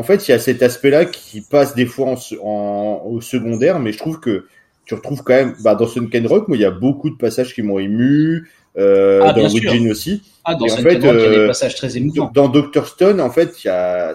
[0.00, 3.20] en fait il y a cet aspect-là qui passe des fois en, se- en- au
[3.20, 4.46] secondaire, mais je trouve que
[4.86, 7.54] tu retrouves quand même bah, dans Sunken Rock, moi il y a beaucoup de passages
[7.54, 8.48] qui m'ont ému.
[8.78, 9.70] Euh, Ah, dans bien sûr.
[9.70, 10.22] Origin aussi.
[10.44, 12.30] Ah, dans en Sunken fait, Rock, il y a des euh, passages très émouvants.
[12.32, 13.52] Dans Doctor Stone, en fait,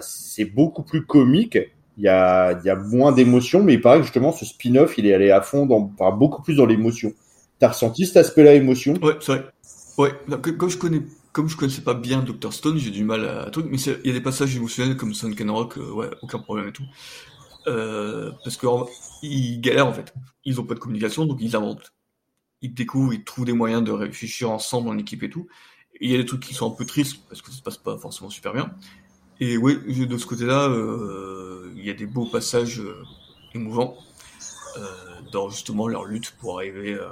[0.00, 1.58] c'est beaucoup plus comique
[1.98, 4.98] il y a, il y a moins d'émotion, mais il paraît que justement ce spin-off,
[4.98, 7.12] il est allé à fond, dans, enfin, beaucoup plus dans l'émotion.
[7.58, 8.94] T'as ressenti cet aspect-là émotion?
[9.02, 9.44] Ouais, c'est vrai.
[9.96, 10.10] Ouais,
[10.58, 11.00] comme je connais,
[11.36, 14.10] comme je connaissais pas bien Dr Stone, j'ai du mal à, truc, mais il y
[14.10, 16.86] a des passages émotionnels comme Sunken Rock, euh, ouais, aucun problème et tout.
[17.66, 18.66] Euh, parce que
[19.22, 20.14] ils galèrent en fait.
[20.46, 21.92] Ils ont pas de communication, donc ils inventent.
[22.62, 25.46] Ils découvrent, ils trouvent des moyens de réfléchir ensemble en équipe et tout.
[26.00, 27.76] Il y a des trucs qui sont un peu tristes parce que ça se passe
[27.76, 28.74] pas forcément super bien.
[29.38, 33.04] Et oui, de ce côté-là, euh, il y a des beaux passages euh,
[33.52, 33.98] émouvants
[35.32, 37.08] dans justement leur lutte pour arriver euh,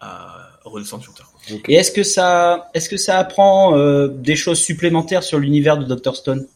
[0.00, 1.28] à redescendre sur Terre.
[1.68, 5.92] Et est-ce que ça, est-ce que ça apprend euh, des choses supplémentaires sur l'univers de
[5.94, 6.46] Dr Stone?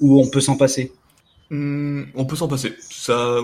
[0.00, 0.92] Ou on peut s'en passer?
[1.50, 2.74] Hum, on peut s'en passer.
[2.90, 3.40] Ça,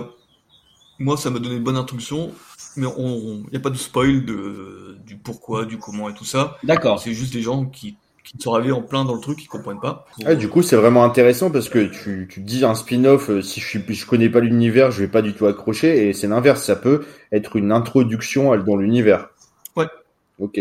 [0.99, 2.31] moi, ça m'a donné une bonne introduction,
[2.75, 6.25] mais on, il n'y a pas de spoil de du pourquoi, du comment et tout
[6.25, 6.57] ça.
[6.63, 6.99] D'accord.
[6.99, 9.79] C'est juste des gens qui qui sont arrivés en plein dans le truc, qui comprennent
[9.79, 10.05] pas.
[10.25, 13.61] Ah, du coup, c'est vraiment intéressant parce que tu, tu dis un spin-off, euh, si
[13.61, 16.61] je suis, je connais pas l'univers, je vais pas du tout accrocher, et c'est l'inverse,
[16.61, 19.29] ça peut être une introduction dans l'univers.
[20.39, 20.59] Ok.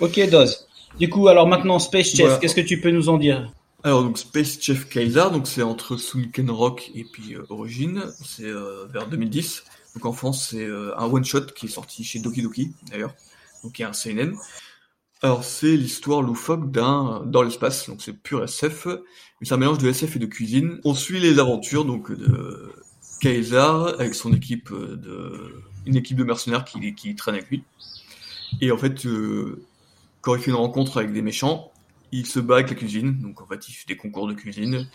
[0.00, 0.66] Ok, Doz.
[0.98, 2.36] Du coup, alors maintenant, Space Chef, Voilà.
[2.38, 3.50] qu'est-ce que tu peux nous en dire?
[3.82, 8.44] Alors donc Space Chef Kaiser, donc c'est entre Sunken Rock et puis euh, Origin, c'est
[8.46, 9.62] euh, vers 2010.
[9.94, 13.14] Donc en France c'est euh, un one shot qui est sorti chez Doki Doki d'ailleurs,
[13.62, 14.34] donc il y a un CNN.
[15.20, 19.76] Alors c'est l'histoire loufoque d'un dans l'espace, donc c'est pur SF, mais c'est un mélange
[19.78, 20.80] de SF et de cuisine.
[20.84, 22.72] On suit les aventures donc de
[23.20, 23.58] Kaiser
[23.98, 27.62] avec son équipe de une équipe de mercenaires qui qui traîne avec lui.
[28.60, 29.62] Et en fait euh,
[30.20, 31.70] quand il fait une rencontre avec des méchants,
[32.12, 34.86] il se bat avec la cuisine, donc en fait il fait des concours de cuisine,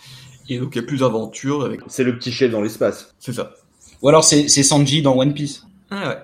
[0.47, 1.82] et donc il y a plus d'aventures avec...
[1.88, 3.14] C'est le petit chef dans l'espace.
[3.20, 3.53] C'est ça.
[4.01, 6.18] Ou alors c'est c'est Sanji dans One Piece Ah ouais,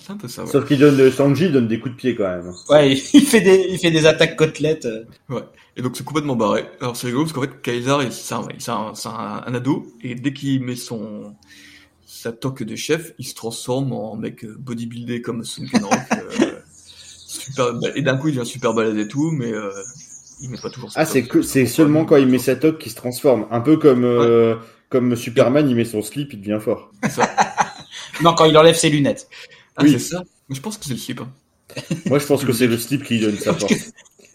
[0.00, 0.50] c'est un peu ça, ouais.
[0.50, 2.52] Sauf qu'il donne, Sanji donne des coups de pied quand même.
[2.70, 4.86] Ouais, il fait des, il fait des attaques côtelettes.
[4.86, 5.04] euh.
[5.76, 6.64] Et donc c'est complètement barré.
[6.80, 9.54] Alors c'est rigolo parce qu'en fait Kaiser, il- c'est un, c'est un, c'est un, un
[9.54, 11.36] ado, et dès qu'il met son
[12.06, 15.98] sa toque de chef, il se transforme en mec euh, bodybuildé comme Sunken Rock.
[17.48, 19.70] super, et d'un coup il devient super balade et tout, mais euh,
[20.40, 22.78] il met pas toujours sa Ah, c'est que, c'est seulement quand il met sa toque
[22.78, 23.46] qu'il se transforme.
[23.50, 24.54] Un peu comme, euh,
[24.88, 26.90] comme Superman, il met son slip, il devient fort.
[27.10, 27.28] Ça.
[28.22, 29.28] Non, quand il enlève ses lunettes.
[29.76, 29.92] Ah, Oui.
[29.92, 30.24] c'est ça.
[30.48, 31.20] Mais je pense que c'est le slip.
[31.20, 31.28] hein.
[32.06, 33.92] Moi, je pense que c'est le slip qui donne sa force.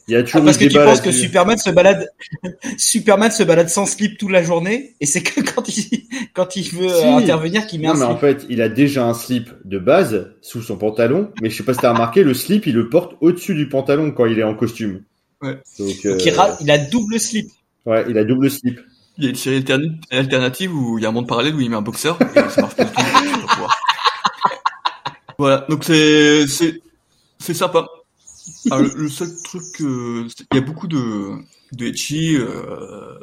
[0.07, 1.11] Il y a Ah, toujours parce eu que tu penses que.
[1.11, 2.07] Superman se balade,
[2.77, 6.69] Superman se balade sans slip toute la journée, et c'est que quand il, quand il
[6.71, 7.05] veut Si.
[7.05, 8.19] euh, intervenir qu'il met Non, un mais en slip.
[8.19, 11.73] fait, il a déjà un slip de base sous son pantalon, mais je sais pas
[11.73, 14.55] si t'as remarqué, le slip, il le porte au-dessus du pantalon quand il est en
[14.55, 15.03] costume.
[15.41, 15.57] Ouais.
[15.79, 17.47] Donc, euh, Donc il, ra- il a double slip.
[17.85, 18.79] ouais, il a double slip.
[19.17, 19.63] Il y a une série
[20.09, 22.61] alternative où il y a un monde parallèle où il met un boxeur et ça
[22.61, 23.47] marche pas du tout.
[25.39, 26.81] Voilà, donc c'est c'est
[27.39, 27.87] c'est sympa.
[28.71, 31.31] Alors, le, le seul truc, euh, il y a beaucoup de
[31.71, 33.17] de etchi, euh,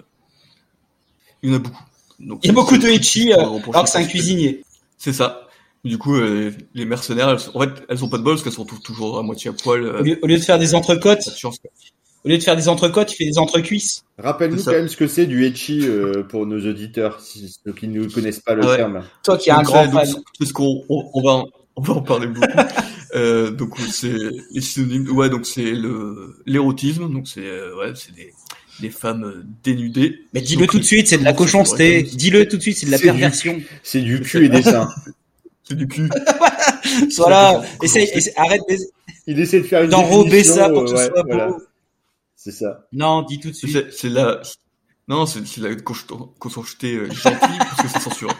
[1.43, 1.83] il y en a beaucoup.
[2.19, 4.63] Donc, Il y a beaucoup de pourrais euh, alors que c'est un parce cuisinier.
[4.99, 5.47] C'est ça.
[5.85, 8.53] Du coup, euh, les mercenaires, elles en fait, elles ont pas de bol parce qu'elles
[8.53, 9.83] sont tou- toujours à moitié à poil.
[9.83, 10.75] euh, Au lieu, au lieu de faire des
[11.63, 11.71] quoi.
[12.25, 14.05] au lieu de faire des entrecôtes, il fait des entrecuisses.
[14.19, 17.89] Rappelle-nous quand même ce que c'est du etchi euh, pour nos auditeurs, si, ceux qui
[17.89, 18.77] ne connaissent pas le Ah ouais.
[18.77, 19.03] terme.
[19.23, 20.07] Toi qui es un grand fan.
[20.39, 21.47] C'est ce qu'on on, on va en-
[21.77, 22.47] on va en parler beaucoup.
[23.15, 24.15] euh, donc c'est
[24.51, 25.11] les synonymes.
[25.11, 27.13] Ouais, donc c'est le l'érotisme.
[27.13, 28.33] Donc c'est euh, ouais, c'est des
[28.81, 30.21] des femmes euh, dénudées.
[30.33, 32.03] Mais dis-le tout de suite, c'est de la cochonceté.
[32.03, 33.61] Dis-le tout de suite, c'est de la perversion.
[33.83, 34.89] C'est du cul et des seins.
[35.65, 36.09] C'est du cul.
[37.17, 38.63] Voilà, essaye, arrête
[39.29, 41.63] Il essaie de faire une d'enrober ça pour que ce soit beau.
[42.35, 42.89] C'est ça.
[42.93, 43.93] Non, dis tout de suite.
[43.93, 44.41] C'est la
[45.07, 48.33] non, c'est la cochon- cochonceté gentille parce que c'est censuré.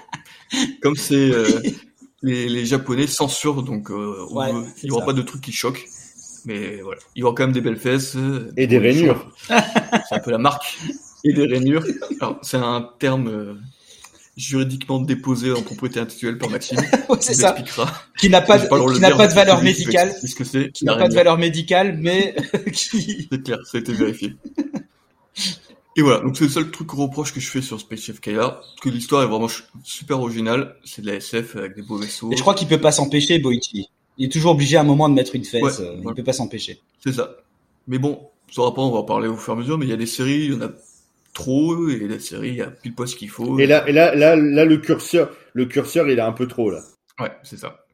[0.83, 1.61] Comme c'est euh,
[2.23, 5.07] les les japonais censurent donc euh, Ouais, veut- il y aura ça.
[5.07, 5.87] pas de trucs qui choquent.
[6.47, 9.31] Mais voilà, il y aura quand même des belles fesses euh, Et des rainures.
[9.49, 10.79] C'est un peu la marque
[11.25, 11.85] et des rainures.
[12.21, 13.55] Alors c'est un terme euh,
[14.39, 16.79] juridiquement déposé en propriété intellectuelle par Maxime.
[17.11, 17.51] Ouais, c'est ça.
[17.51, 17.93] expliquera.
[18.19, 18.65] Qui n'a pas, de,
[18.95, 20.09] qui n'a pas de valeur médicale.
[20.11, 20.73] explique ce que c'est.
[20.73, 22.35] Qui n'a pas de valeur médicale, mais
[22.73, 23.29] qui.
[23.31, 24.35] C'est clair, ça a été vérifié.
[25.97, 28.49] Et voilà, donc c'est le seul truc reproche que je fais sur Space Chef Kaya,
[28.49, 29.49] parce que l'histoire est vraiment
[29.83, 32.31] super originale, c'est de la SF avec des beaux vaisseaux.
[32.33, 33.89] Et je crois qu'il peut pas s'empêcher, Boichi.
[34.17, 35.63] Il est toujours obligé à un moment de mettre une fesse.
[35.63, 36.81] Ouais, euh, Il peut pas s'empêcher.
[37.05, 37.37] C'est ça.
[37.89, 39.91] Mais bon, sur rapport, on va en parler au fur et à mesure, mais il
[39.91, 40.71] y a des séries, il y en a
[41.33, 43.59] trop, et des séries, il y a pile poil ce qu'il faut.
[43.59, 46.71] Et là, et là, là, là, le curseur, le curseur, il est un peu trop
[46.71, 46.81] là.
[47.19, 47.85] Ouais, c'est ça.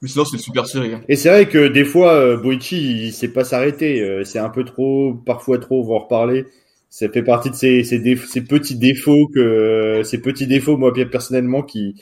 [0.00, 0.94] Mais sinon, c'est une super série.
[0.94, 1.02] hein.
[1.08, 4.00] Et c'est vrai que des fois, euh, Boichi, il sait pas s'arrêter.
[4.00, 6.46] euh, c'est un peu trop, parfois trop, on va en reparler.
[6.92, 7.82] Ça fait partie de ces,
[8.42, 11.94] petits défauts que, ces petits défauts, moi, personnellement, qui,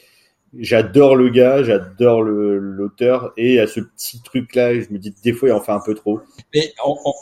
[0.59, 5.51] j'adore le gars, j'adore l'auteur, et à ce petit truc-là, je me dis, des fois,
[5.51, 6.18] il en fait un peu trop.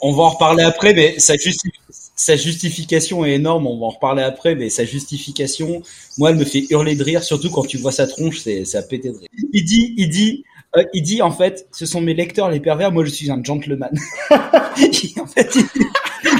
[0.01, 3.67] On, va en reparler après, mais sa justification est énorme.
[3.67, 5.83] On va en reparler après, mais sa justification,
[6.17, 8.81] moi, elle me fait hurler de rire, surtout quand tu vois sa tronche, c'est ça
[8.81, 9.29] pété de rire.
[9.53, 10.43] Il dit, il dit,
[10.75, 12.91] euh, il dit en fait, ce sont mes lecteurs les pervers.
[12.91, 13.91] Moi, je suis un gentleman.
[14.31, 15.55] en fait,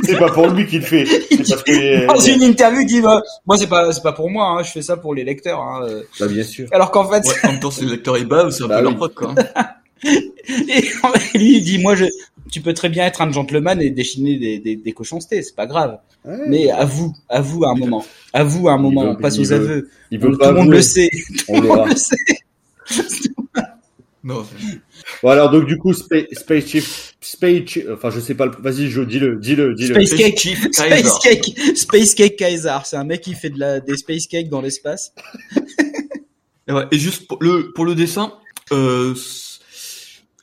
[0.03, 1.03] c'est pas pour lui qu'il le fait.
[1.37, 4.45] Parce que, dans une interview, il dit bah, moi c'est pas c'est pas pour moi,
[4.45, 5.61] hein, je fais ça pour les lecteurs.
[5.61, 5.87] Hein.
[6.19, 6.67] Bah bien sûr.
[6.71, 8.77] Alors qu'en fait, ouais, en même temps, c'est les lecteurs ils bavent, c'est un bah,
[8.77, 9.35] peu leur pote quoi.
[10.03, 12.05] et lui il dit moi je
[12.51, 15.67] tu peux très bien être un gentleman et déchiner des, des, des cochoncetés, c'est pas
[15.67, 15.99] grave.
[16.25, 16.37] Ouais.
[16.47, 18.03] Mais à vous, à vous à un moment,
[18.33, 19.89] à vous à un moment, veut, on passe aux veut, aveux.
[20.11, 21.09] Il veut tout pas le monde le sait.
[21.47, 22.15] On tout le monde le sait.
[24.23, 24.45] Non.
[25.23, 28.51] Bon alors donc du coup Space, space Chief, Space Chief, enfin je sais pas, le...
[28.59, 29.93] vas-y Jo, dis-le, dis-le, dis-le.
[30.05, 33.79] Space Cake, Chief, Space Cake, Space Cake Kaiser, c'est un mec qui fait de la
[33.79, 35.13] des Space Cake dans l'espace.
[36.67, 38.33] et, ouais, et juste pour le pour le dessin,
[38.73, 39.15] euh,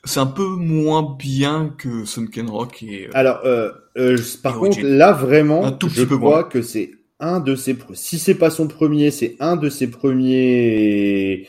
[0.03, 3.07] c'est un peu moins bien que Sunken Rock et.
[3.07, 6.43] Euh, alors euh, euh, par et contre là vraiment, Un tout je peu crois moins.
[6.43, 11.47] que c'est un de ses, si c'est pas son premier, c'est un de ses premiers.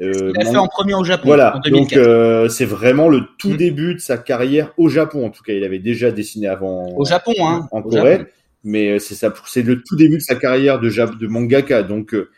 [0.00, 1.98] Euh, Il a fait en premier au Japon Voilà, en donc 2004.
[1.98, 3.56] euh, c'est vraiment le tout Mm.
[3.56, 5.24] début de sa carrière au Japon.
[5.26, 7.68] En tout cas, il avait déjà dessiné avant au Japon, hein.
[7.70, 8.30] en Corée, Japon.
[8.64, 11.82] mais euh, c'est ça, c'est le tout début de sa carrière de, de mangaka.
[11.84, 12.28] Donc euh,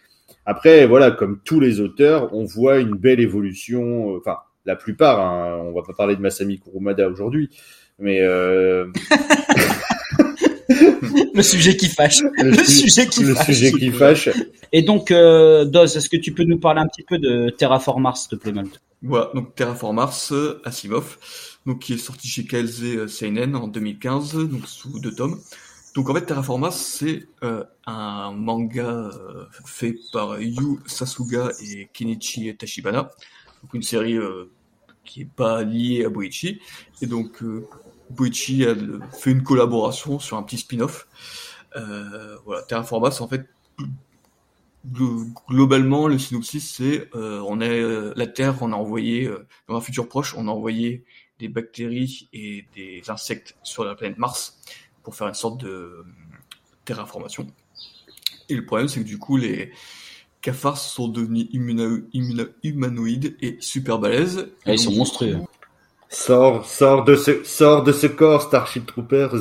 [0.45, 4.11] après, voilà, comme tous les auteurs, on voit une belle évolution.
[4.15, 4.37] euh, Enfin,
[4.67, 5.21] la plupart.
[5.21, 7.49] Hein, on va pas parler de Masami Kurumada aujourd'hui,
[7.99, 8.87] mais euh,
[11.35, 12.21] Le sujet qui fâche.
[12.39, 13.47] le, Le su- sujet qui le fâche.
[13.47, 14.29] sujet qui fâche.
[14.73, 18.03] Et donc, euh, Doz, est-ce que tu peux nous parler un petit peu de Terraform
[18.03, 18.81] Mars, s'il te plaît, Malte?
[19.03, 21.19] Voilà, donc Terraform Mars, euh, Asimov,
[21.67, 25.39] donc qui est sorti chez KLZ euh, Seinen en 2015, donc sous deux tomes.
[25.95, 31.89] Donc en fait, Terraform Mars, c'est euh, un manga euh, fait par Yu Sasuga et
[31.93, 33.11] Kenichi Tachibana,
[33.63, 34.51] donc une série euh,
[35.05, 36.61] qui est pas liée à Boichi.
[37.03, 37.67] Et donc euh,
[38.11, 38.75] Boichi a
[39.13, 41.07] fait une collaboration sur un petit spin-off.
[41.77, 43.47] Euh, voilà, Terraform Mars, en fait,
[44.91, 49.47] glo- globalement, le synopsis, c'est euh, on est euh, la Terre, on a envoyé euh,
[49.69, 51.05] dans un futur proche, on a envoyé
[51.39, 54.59] des bactéries et des insectes sur la planète Mars
[55.03, 56.05] pour faire une sorte de euh,
[56.85, 57.47] terraformation.
[58.49, 59.73] Et le problème, c'est que du coup, les
[60.41, 64.49] cafards sont devenus immuna- immuna- humanoïdes et super balèzes.
[64.65, 65.39] Ah, ils sont monstrueux.
[66.09, 69.35] Sors, sors de ce, sors de ce corps, Starship Troopers.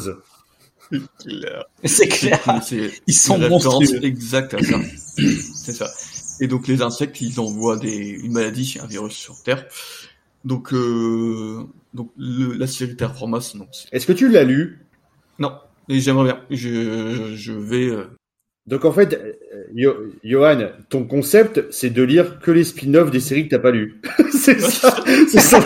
[1.20, 1.66] clair.
[1.84, 2.39] C'est clair.
[2.63, 3.86] C'est Ils sont monstrueux.
[4.61, 4.78] ça.
[5.55, 5.89] C'est ça.
[6.41, 9.66] Et donc les insectes, ils envoient des, une maladie, un virus sur Terre.
[10.43, 11.63] Donc, euh,
[11.93, 13.68] donc le, la série Terraformas, non.
[13.91, 14.86] Est-ce que tu l'as lu?
[15.39, 15.57] Non,
[15.89, 16.41] et j'aimerais bien.
[16.51, 17.88] Je, je vais.
[17.88, 18.05] euh,
[18.68, 19.39] Donc en fait,
[19.78, 23.71] Yo- Johan, ton concept, c'est de lire que les spin-offs des séries que t'as pas
[23.71, 23.99] lues.
[24.32, 24.95] c'est ça,
[25.30, 25.59] c'est ça,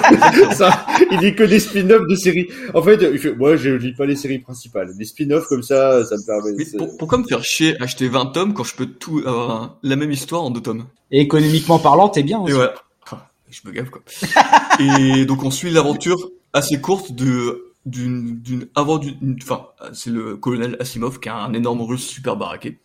[0.52, 0.86] ça.
[1.12, 2.48] Il dit que des spin-offs de séries.
[2.74, 4.98] En fait, il fait, moi, je lis pas les séries principales.
[4.98, 6.54] Des spin-offs comme ça, ça me permet.
[6.58, 9.76] Mais pour- pourquoi me faire chier acheter 20 tomes quand je peux tout avoir un-
[9.84, 10.86] la même histoire en deux tomes?
[11.12, 12.52] Et économiquement parlant, t'es bien aussi.
[12.52, 12.74] Et voilà.
[13.12, 14.02] Ah, Je me gave quoi.
[14.80, 20.36] et donc on suit l'aventure assez courte de d'une d'une avant d'une enfin c'est le
[20.36, 22.78] colonel Asimov qui a un énorme russe super baraqué.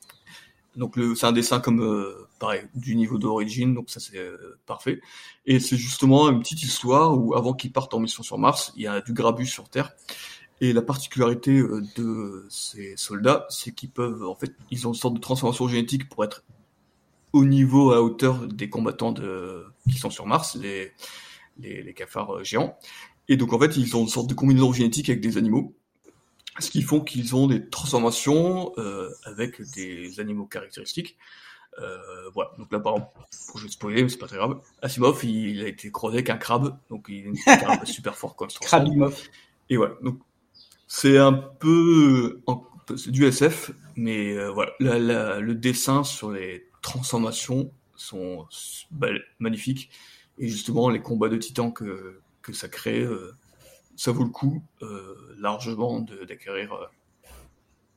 [0.77, 5.01] Donc c'est un dessin comme euh, pareil du niveau d'origine donc ça c'est euh, parfait.
[5.47, 8.83] Et c'est justement une petite histoire où avant qu'ils partent en mission sur Mars, il
[8.83, 9.93] y a du grabu sur Terre.
[10.61, 14.99] Et la particularité euh, de ces soldats, c'est qu'ils peuvent, en fait, ils ont une
[14.99, 16.45] sorte de transformation génétique pour être
[17.33, 20.93] au niveau, à hauteur des combattants de, qui sont sur Mars, les,
[21.59, 22.79] les, les cafards euh, géants.
[23.29, 25.75] Et donc, en fait, ils ont une sorte de combinaison génétique avec des animaux.
[26.61, 31.17] Ce qui font qu'ils ont des transformations euh, avec des animaux caractéristiques.
[31.81, 31.99] Euh,
[32.33, 32.53] voilà.
[32.59, 33.11] Donc là, par exemple,
[33.57, 34.61] je vais spoiler, mais c'est pas très grave.
[34.81, 38.15] Asimov, il, il a été croisé avec un crabe, donc il est un crabe super
[38.17, 38.85] fort quand il se transforme.
[38.85, 39.21] Krabimov.
[39.71, 40.21] Et voilà, donc
[40.87, 42.41] c'est un peu
[43.07, 48.47] du SF, mais euh, voilà, la- la- le dessin sur les transformations sont
[48.91, 49.09] bah,
[49.41, 49.91] magnifiques
[50.39, 53.33] et justement les combats de titans que que ça crée, euh,
[53.97, 56.87] ça vaut le coup euh, largement de- d'acquérir euh,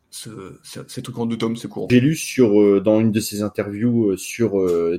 [0.10, 0.30] ce,
[0.64, 1.88] ce- trucs en deux tomes, c'est court.
[1.92, 4.54] J'ai lu sur euh, dans une de ses interviews sur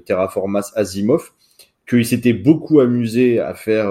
[0.05, 1.33] Terraformas Asimov
[1.89, 3.91] qu'il s'était beaucoup amusé à faire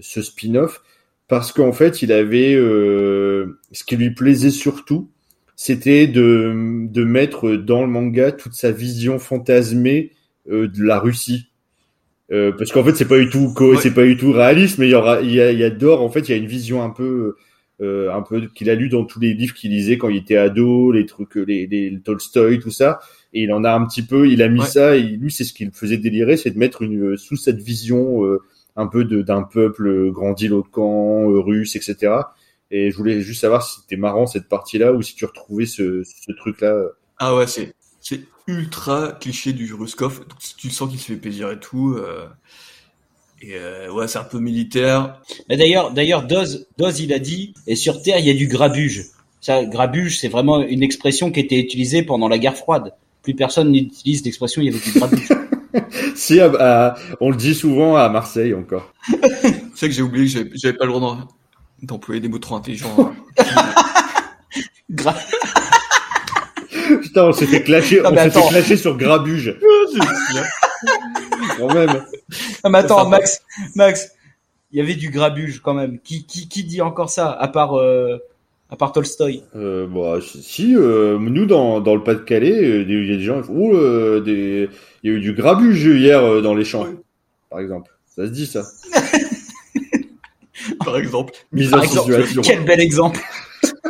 [0.00, 0.82] ce spin-off
[1.28, 5.10] parce qu'en fait, il avait ce qui lui plaisait surtout,
[5.54, 10.12] c'était de de mettre dans le manga toute sa vision fantasmée
[10.46, 11.47] de la Russie.
[12.30, 13.76] Euh, parce qu'en fait, c'est pas du tout Ouais.
[13.80, 15.70] c'est pas du tout réaliste, mais il y aura il y a, il y a
[15.70, 17.36] d'or en fait, il y a une vision un peu
[17.80, 20.36] euh, un peu qu'il a lu dans tous les livres qu'il lisait quand il était
[20.36, 22.98] ado, les trucs, les, les Tolstoy, tout ça.
[23.32, 24.66] Et il en a un petit peu, il a mis Ouais.
[24.66, 24.96] ça.
[24.96, 28.24] Et lui, c'est ce qui le faisait délirer, c'est de mettre une sous cette vision
[28.24, 28.40] euh,
[28.76, 32.12] un peu de d'un peuple grandiloquent, euh, russe, etc.
[32.70, 36.02] Et je voulais juste savoir si c'était marrant cette partie-là ou si tu retrouvais ce,
[36.04, 36.76] ce truc-là.
[37.18, 37.72] Ah ouais, c'est
[38.48, 40.20] ultra cliché du Ruskov.
[40.20, 41.94] Donc, tu sens qu'il se fait plaisir et tout.
[41.96, 42.26] Euh,
[43.40, 45.20] et euh, ouais, c'est un peu militaire.
[45.48, 48.48] Mais d'ailleurs, d'ailleurs, Doz, Doz, il a dit, et sur Terre, il y a du
[48.48, 49.04] grabuge.
[49.40, 52.94] Ça, grabuge, c'est vraiment une expression qui était utilisée pendant la guerre froide.
[53.22, 55.28] Plus personne n'utilise l'expression, il y avait du grabuge.
[56.16, 56.40] si,
[57.20, 58.92] on le dit souvent à Marseille encore.
[59.76, 61.28] c'est que j'ai oublié que j'avais pas le droit
[61.82, 63.14] d'employer des mots trop intelligents.
[64.90, 65.14] Gra-
[67.18, 69.56] Putain, on s'est fait clasher, Non, on s'est fait clasher sur Grabuge.
[71.58, 72.04] Quand même.
[72.62, 73.42] Ah, mais attends, Max,
[73.74, 74.12] Max,
[74.70, 75.98] il y avait du grabuge quand même.
[75.98, 78.18] Qui, qui, qui dit encore ça, à part, euh,
[78.70, 83.16] à part Tolstoy Euh, bon, si, euh, nous dans, dans le Pas-de-Calais, il y a
[83.16, 84.68] des gens qui font, oh, des...
[85.02, 86.94] il y a eu du grabuge hier euh, dans les champs, Ouais.
[87.50, 87.90] par exemple.
[88.14, 88.62] Ça se dit ça.
[90.84, 91.32] Par exemple.
[91.52, 92.42] Mise Par en exemple, situation.
[92.42, 93.20] Quel bel exemple.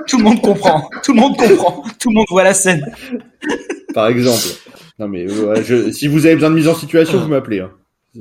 [0.09, 0.89] Tout le monde comprend.
[1.05, 1.85] Tout le monde comprend.
[1.98, 2.85] Tout le monde voit la scène.
[3.94, 4.47] Par exemple.
[4.98, 5.93] Non mais euh, je...
[5.93, 7.60] si vous avez besoin de mise en situation, vous m'appelez.
[7.60, 7.70] Hein.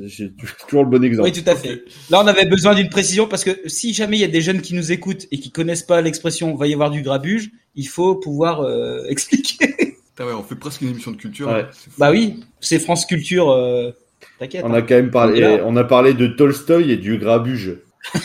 [0.05, 0.31] J'ai
[0.67, 1.29] toujours le bon exemple.
[1.29, 1.83] Oui, tout à fait.
[2.11, 4.61] Là, on avait besoin d'une précision parce que si jamais il y a des jeunes
[4.61, 8.15] qui nous écoutent et qui connaissent pas l'expression va y avoir du grabuge, il faut
[8.15, 9.97] pouvoir euh, expliquer.
[10.19, 11.47] Ouais, on fait presque une émission de culture.
[11.47, 11.61] Ouais.
[11.61, 11.91] hein.
[11.97, 13.49] Bah oui, c'est France Culture.
[13.49, 13.91] euh,
[14.39, 14.63] T'inquiète.
[14.65, 14.77] On hein.
[14.77, 17.77] a quand même parlé, on a parlé de Tolstoy et du grabuge.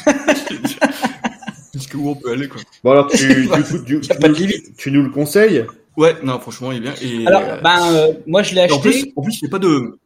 [1.93, 2.60] Jusqu'où on peut aller, quoi.
[2.85, 4.77] Bon alors tu, du coup, tu, Y a pas de limite.
[4.77, 5.64] tu nous le conseilles?
[5.97, 6.94] Ouais, non, franchement, il est bien.
[7.02, 8.81] Et, Alors, euh, ben, euh, moi, je l'ai acheté.
[8.81, 9.98] plus, en plus, il n'y a pas de.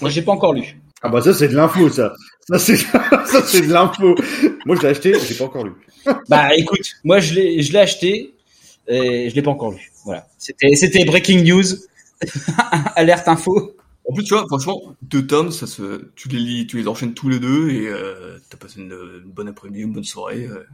[0.00, 0.80] Moi, j'ai pas encore lu.
[1.00, 2.12] Ah bah ça c'est de l'info ça.
[2.48, 2.76] Ça c'est
[3.26, 4.16] ça c'est de l'info.
[4.66, 5.72] Moi je l'ai acheté, j'ai pas encore lu.
[6.28, 8.34] Bah, écoute, moi, je l'ai, je l'ai acheté
[8.88, 9.92] et je l'ai pas encore lu.
[10.04, 10.26] Voilà.
[10.38, 11.64] C'était, c'était breaking news.
[12.96, 13.76] Alerte info.
[14.08, 17.12] En plus, tu vois, franchement, deux tomes, ça se, tu les lis, tu les enchaînes
[17.14, 18.92] tous les deux et euh, t'as passé une,
[19.24, 20.46] une bonne après-midi, une bonne soirée.
[20.50, 20.64] euh.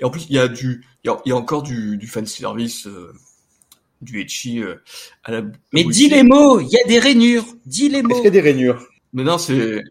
[0.00, 1.96] Et en plus, il y a du, il y a, il y a encore du,
[1.96, 3.12] du fan service, euh,
[4.02, 4.74] du etchi euh,
[5.24, 5.42] à la.
[5.72, 6.60] Mais dis les mots.
[6.60, 7.44] Il y a des rainures.
[7.66, 8.14] Dis les Est-ce mots.
[8.16, 8.86] qu'il y a des rainures?
[9.12, 9.82] Mais non, c'est,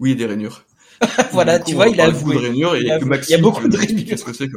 [0.00, 0.64] oui, il y a des rainures.
[1.32, 3.10] voilà, coup, tu vois, il a beaucoup de rainures et Il a que avoué.
[3.10, 4.18] Maxime, Il y a beaucoup de rainures.
[4.18, 4.48] ce que c'est.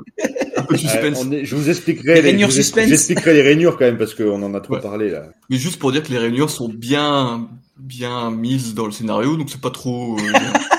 [0.58, 1.26] Un peu de suspense.
[1.32, 2.88] est- Je vous expliquerai Les les, rainures je vous- suspense.
[2.90, 4.82] J'expliquerai les rainures quand même parce qu'on en a trop Ouais.
[4.82, 5.26] parlé là.
[5.52, 9.50] Mais juste pour dire que les rainures sont bien, bien mises dans le scénario, donc
[9.52, 10.18] c'est pas trop.
[10.18, 10.22] euh,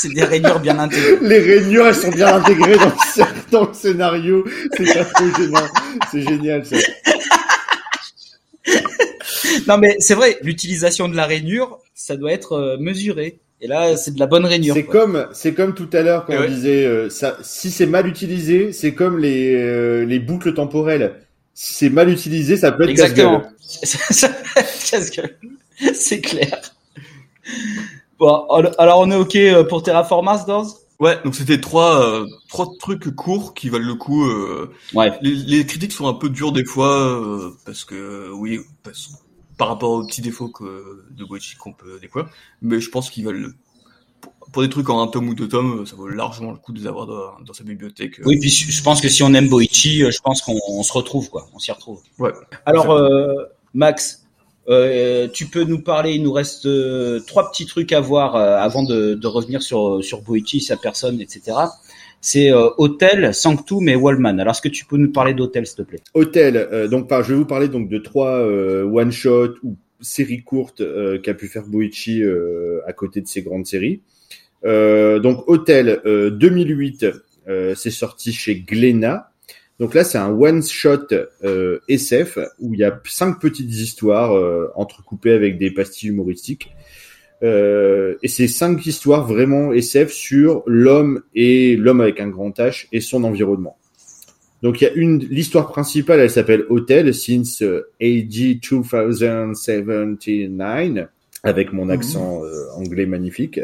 [0.00, 1.18] C'est des rainures bien intégrées.
[1.20, 4.44] Les rainures elles sont bien intégrées dans le, dans le scénario.
[4.74, 5.66] C'est pas trop gênant.
[6.10, 6.76] C'est génial ça.
[9.68, 13.40] Non, mais c'est vrai, l'utilisation de la rainure, ça doit être euh, mesuré.
[13.60, 14.74] Et là, c'est de la bonne rainure.
[14.74, 16.48] C'est comme c'est comme tout à l'heure quand Et on ouais.
[16.48, 17.36] disait euh, ça.
[17.42, 21.14] Si c'est mal utilisé, c'est comme les euh, les boucles temporelles.
[21.52, 23.42] Si c'est mal utilisé, ça peut être Exactement.
[23.82, 24.34] casse-gueule.
[24.90, 25.36] Casse-gueule.
[25.92, 26.58] C'est clair.
[28.20, 28.46] Bon,
[28.78, 30.66] alors on est OK euh, pour Terraformars, Dors?
[30.98, 34.26] Ouais, donc c'était trois, euh, trois trucs courts qui valent le coup.
[34.26, 34.70] euh.
[34.92, 35.18] Ouais.
[35.22, 39.08] Les, les critiques sont un peu dures des fois euh, parce que oui, parce,
[39.56, 42.30] par rapport aux petits défauts que de Goichi qu'on peut découvrir,
[42.60, 43.48] mais je pense qu'ils valent
[44.20, 46.74] pour, pour des trucs en un tome ou deux tomes, ça vaut largement le coup
[46.74, 48.20] de les avoir dans, dans sa bibliothèque.
[48.26, 51.30] Oui, puis je pense que si on aime Boichi, je pense qu'on on se retrouve,
[51.30, 51.46] quoi.
[51.54, 52.02] On s'y retrouve.
[52.18, 52.32] Ouais.
[52.66, 52.94] Alors,
[53.72, 54.19] Max,
[54.70, 58.56] euh, tu peux nous parler, il nous reste euh, trois petits trucs à voir euh,
[58.56, 61.56] avant de, de revenir sur, sur Boichi, sa personne, etc.
[62.20, 64.38] C'est euh, Hôtel, Sanctum et Wallman.
[64.38, 66.00] Alors, est-ce que tu peux nous parler d'Hôtel, s'il te plaît?
[66.14, 66.56] Hôtel.
[66.56, 70.82] euh, donc, je vais vous parler donc de trois euh, one shot ou séries courtes
[70.82, 74.02] euh, qu'a pu faire Boichi euh, à côté de ses grandes séries.
[74.64, 77.06] Euh, donc, Hôtel euh, 2008,
[77.48, 79.29] euh, c'est sorti chez Glénat.
[79.80, 81.08] Donc là, c'est un one shot
[81.42, 86.70] euh, SF où il y a cinq petites histoires euh, entrecoupées avec des pastilles humoristiques.
[87.42, 92.86] Euh, et c'est cinq histoires vraiment SF sur l'homme et l'homme avec un grand H
[92.92, 93.78] et son environnement.
[94.62, 101.08] Donc il y a une l'histoire principale, elle s'appelle Hotel since euh, AG 2079
[101.42, 103.58] avec mon accent euh, anglais magnifique.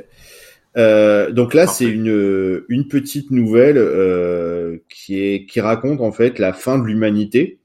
[0.76, 6.38] Euh, donc là c'est une une petite nouvelle euh, qui est qui raconte en fait
[6.38, 7.58] la fin de l'humanité.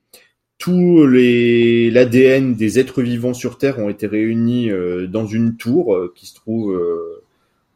[0.58, 6.12] Tous les l'ADN des êtres vivants sur Terre ont été réunis euh, dans une tour
[6.16, 6.80] qui se trouve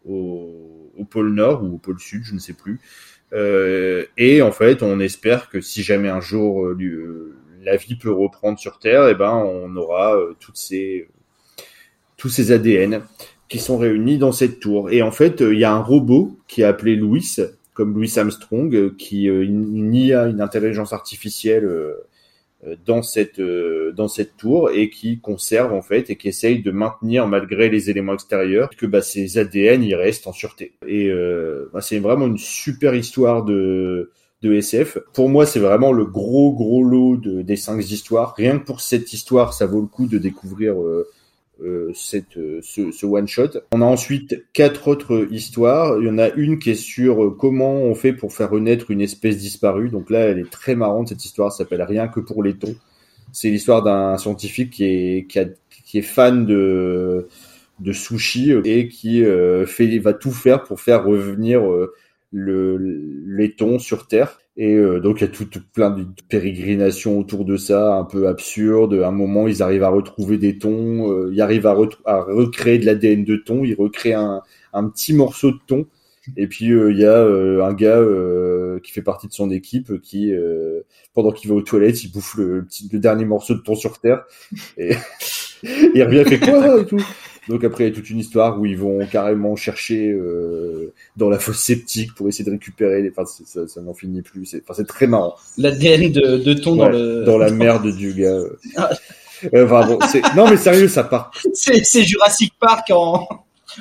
[0.05, 2.79] au, au pôle Nord ou au pôle Sud, je ne sais plus.
[4.17, 6.73] Et en fait, on espère que si jamais un jour
[7.63, 11.09] la vie peut reprendre sur Terre, eh ben, on aura toutes ces,
[12.17, 13.01] tous ces ADN
[13.55, 14.91] qui sont réunis dans cette tour.
[14.91, 17.25] Et en fait, euh, il y a un robot qui est appelé Louis,
[17.73, 21.93] comme Louis Armstrong, euh, qui euh, une IA, une intelligence artificielle euh,
[22.67, 26.61] euh, dans cette euh, dans cette tour et qui conserve en fait et qui essaye
[26.61, 30.73] de maintenir malgré les éléments extérieurs que bah, ces ADN ils restent en sûreté.
[30.85, 34.11] Et euh, bah, c'est vraiment une super histoire de
[34.41, 34.97] de SF.
[35.13, 38.35] Pour moi, c'est vraiment le gros gros lot de, des cinq histoires.
[38.35, 41.07] Rien que pour cette histoire, ça vaut le coup de découvrir euh,
[41.61, 43.49] euh, cette, euh, ce, ce one shot.
[43.71, 45.97] On a ensuite quatre autres histoires.
[46.01, 48.91] Il y en a une qui est sur euh, comment on fait pour faire renaître
[48.91, 49.89] une espèce disparue.
[49.89, 51.53] Donc là, elle est très marrante cette histoire.
[51.53, 52.75] S'appelle Rien que pour les thons.
[53.31, 55.39] C'est l'histoire d'un scientifique qui est qui,
[55.85, 57.27] qui est fan de
[57.79, 59.23] de sushi et qui
[59.65, 61.61] fait va tout faire pour faire revenir
[62.35, 62.77] le
[63.25, 64.39] laiton sur Terre.
[64.57, 68.27] Et euh, donc il y a tout, plein de pérégrinations autour de ça, un peu
[68.27, 68.93] absurde.
[69.03, 71.75] À un moment, ils arrivent à retrouver des thons, euh, ils arrivent à,
[72.05, 74.41] à recréer de l'ADN de thon, ils recréent un,
[74.73, 75.85] un petit morceau de thon.
[76.37, 78.01] Et puis euh, il y a un gars
[78.83, 80.33] qui fait partie de son équipe qui,
[81.13, 83.99] pendant qu'il va aux toilettes, il bouffe le, petit, le dernier morceau de thon sur
[83.99, 84.25] Terre.
[84.77, 84.95] Et
[85.63, 87.01] il revient, fait quoi et tout.
[87.47, 91.29] Donc après, il y a toute une histoire où ils vont carrément chercher euh, dans
[91.29, 93.01] la fosse sceptique pour essayer de récupérer.
[93.01, 93.11] Les...
[93.11, 94.45] Enfin, ça, ça n'en finit plus.
[94.45, 95.35] C'est, enfin, c'est très marrant.
[95.57, 97.23] L'ADN de, de thon Ouais, dans le.
[97.23, 98.39] dans la merde du gars.
[98.77, 98.89] Ah.
[99.53, 100.21] Enfin, bon, c'est...
[100.35, 101.31] Non, mais sérieux, ça part.
[101.53, 103.27] C'est, Jurassic Park en.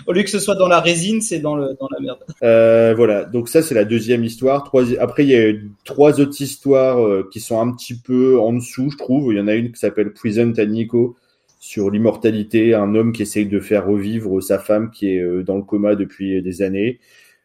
[0.06, 2.18] Au lieu que ce soit dans la résine, c'est dans le dans la merde.
[2.42, 3.24] Euh, voilà.
[3.24, 4.72] Donc ça, c'est la deuxième histoire.
[4.98, 5.52] Après, il y a
[5.84, 9.32] trois autres histoires euh, qui sont un petit peu en dessous, je trouve.
[9.32, 11.16] Il y en a une qui s'appelle Prison Tanico
[11.64, 15.56] sur l'immortalité, un homme qui essaye de faire revivre sa femme qui est euh, dans
[15.56, 17.00] le coma depuis des années.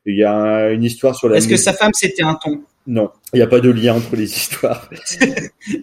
[0.05, 1.37] Il y a un- une histoire sur la.
[1.37, 4.17] Est-ce que sa femme c'était un thon Non, il n'y a pas de lien entre
[4.17, 4.89] les histoires.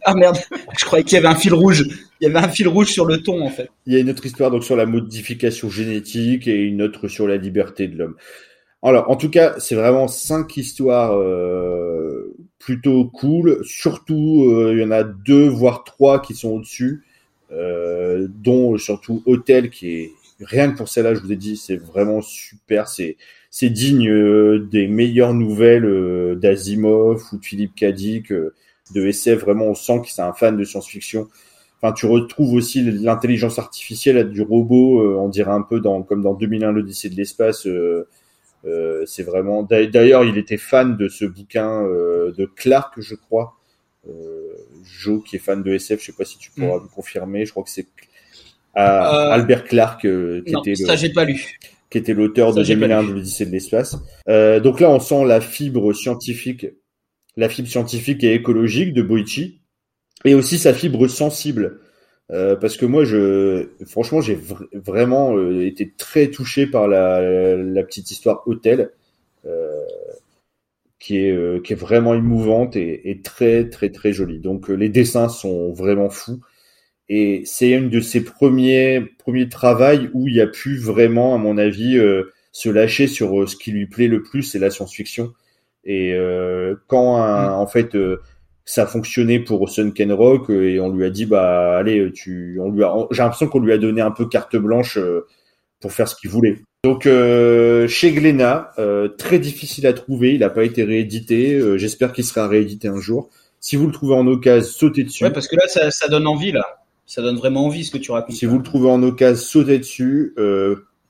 [0.05, 0.37] Ah merde,
[0.79, 1.85] je croyais qu'il y avait un fil rouge.
[2.21, 3.71] Il y avait un fil rouge sur le thon en fait.
[3.87, 7.27] Il y a une autre histoire donc sur la modification génétique et une autre sur
[7.27, 8.17] la liberté de l'homme.
[8.83, 13.61] Alors, en tout cas, c'est vraiment cinq histoires euh, plutôt cool.
[13.65, 17.03] Surtout, euh, il y en a deux voire trois qui sont au-dessus,
[17.53, 21.77] euh, dont surtout Hôtel qui est rien que pour celle-là, je vous ai dit, c'est
[21.77, 22.89] vraiment super.
[22.89, 23.17] C'est
[23.51, 28.55] c'est digne euh, des meilleures nouvelles euh, d'Asimov ou de Philippe Cadic, euh,
[28.95, 29.41] de SF.
[29.43, 31.29] Vraiment, on sent que c'est un fan de science-fiction.
[31.81, 36.23] Enfin, tu retrouves aussi l'intelligence artificielle du robot, euh, on dirait un peu dans, comme
[36.23, 37.67] dans 2001, l'Odyssée de l'espace.
[39.07, 39.63] c'est vraiment.
[39.63, 43.55] d'a- D'ailleurs, il était fan de ce bouquin de Clark, je crois.
[44.09, 44.55] Euh,
[44.85, 47.45] Joe, qui est fan de SF, je sais pas si tu pourras me confirmer.
[47.45, 47.87] Je crois que c'est
[48.77, 51.59] Euh, Albert Clark euh, qui Non, était le ça j'ai pas lu.
[51.91, 53.09] qui était l'auteur de j'ai pas 2001 lu.
[53.09, 53.97] de l'Odyssée de l'espace.
[54.29, 56.67] Euh, donc là, on sent la fibre scientifique,
[57.37, 59.61] la fibre scientifique et écologique de Boichi,
[60.25, 61.81] et aussi sa fibre sensible.
[62.33, 67.57] Euh, parce que moi, je, franchement, j'ai vr- vraiment euh, été très touché par la,
[67.57, 68.91] la petite histoire Hôtel,
[71.07, 74.41] qui est euh, qui est vraiment émouvante et, et très très très jolie.
[74.41, 76.41] Donc euh, les dessins sont vraiment fous.
[77.09, 81.57] Et c'est une de ses premiers premiers travails où il a pu vraiment, à mon
[81.59, 85.33] avis, euh, se lâcher sur ce qui lui plaît le plus, c'est la science-fiction.
[85.85, 88.19] Et euh, quand un- en fait euh,
[88.65, 92.59] ça a fonctionné pour Sunken Rock euh, et on lui a dit bah allez tu
[92.61, 94.99] on lui a j'ai l'impression qu'on lui a donné un peu carte blanche
[95.81, 96.59] pour faire ce qu'il voulait.
[96.85, 101.55] Donc euh, chez Glénat, euh, très difficile à trouver, il n'a pas été réédité.
[101.55, 103.31] euh, J'espère qu'il sera réédité un jour.
[103.61, 105.25] Si vous le trouvez en occasion, sautez dessus.
[105.25, 106.65] Ouais, parce que là ça, ça donne envie là.
[107.07, 108.37] Ça donne vraiment envie ce que tu racontes.
[108.37, 110.35] Si vous le trouvez en occasion, sautez dessus.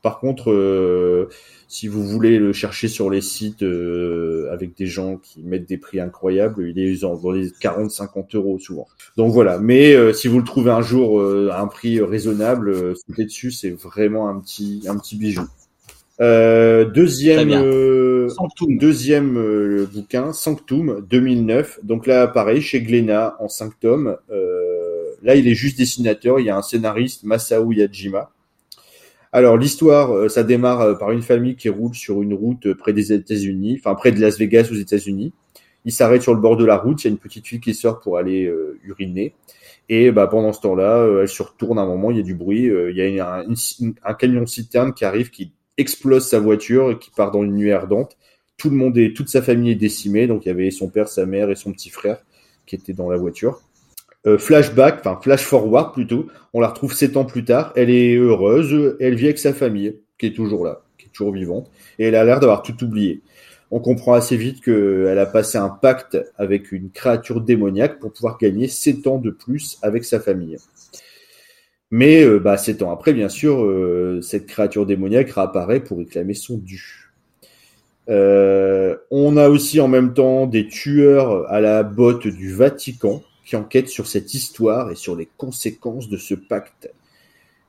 [0.06, 1.28] Par contre, euh,
[1.66, 5.78] si vous voulez le chercher sur les sites euh, avec des gens qui mettent des
[5.78, 8.86] prix incroyables, il est dans les 40-50 euros souvent.
[9.16, 9.58] Donc voilà.
[9.58, 13.24] Mais euh, si vous le trouvez un jour euh, à un prix raisonnable, euh, sautez
[13.24, 15.42] dessus, c'est vraiment un petit un petit bijou.
[16.20, 18.28] Euh, deuxième euh,
[19.36, 21.80] euh, bouquin, Sanctum, 2009.
[21.82, 24.16] Donc là, pareil, chez Glénat, en 5 tomes.
[24.30, 26.38] Euh, là, il est juste dessinateur.
[26.38, 28.30] Il y a un scénariste, Masao Yajima.
[29.36, 32.74] Alors, l'histoire, euh, ça démarre euh, par une famille qui roule sur une route euh,
[32.74, 35.34] près des États-Unis, enfin près de Las Vegas aux États-Unis.
[35.84, 37.04] Ils s'arrêtent sur le bord de la route.
[37.04, 38.50] Il y a une petite fille qui sort pour aller
[38.82, 39.34] uriner.
[39.88, 42.34] Et bah, pendant ce temps-là, elle se retourne à un moment, il y a du
[42.34, 42.64] bruit.
[42.64, 46.98] il y a un, une- un camion citerne qui arrive, qui explose sa voiture et
[46.98, 48.16] qui part dans une nuit ardente
[48.56, 50.26] tout le monde est, toute sa famille est décimée.
[50.26, 52.18] Donc il y avait son père, sa mère et son petit frère
[52.66, 53.60] qui étaient dans la voiture.
[54.26, 56.26] Euh, flashback, enfin flash forward plutôt.
[56.52, 57.72] On la retrouve sept ans plus tard.
[57.76, 58.96] Elle est heureuse.
[59.00, 61.70] Elle vit avec sa famille qui est toujours là, qui est toujours vivante.
[61.98, 63.22] Et elle a l'air d'avoir tout oublié.
[63.70, 68.38] On comprend assez vite qu'elle a passé un pacte avec une créature démoniaque pour pouvoir
[68.38, 70.56] gagner sept ans de plus avec sa famille.
[71.90, 76.34] Mais euh, bah, sept ans après, bien sûr, euh, cette créature démoniaque réapparaît pour réclamer
[76.34, 77.10] son dû.
[78.08, 83.56] Euh, on a aussi en même temps des tueurs à la botte du Vatican qui
[83.56, 86.90] enquêtent sur cette histoire et sur les conséquences de ce pacte.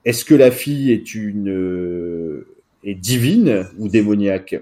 [0.03, 2.47] Est-ce que la fille est une euh,
[2.83, 4.55] est divine ou démoniaque?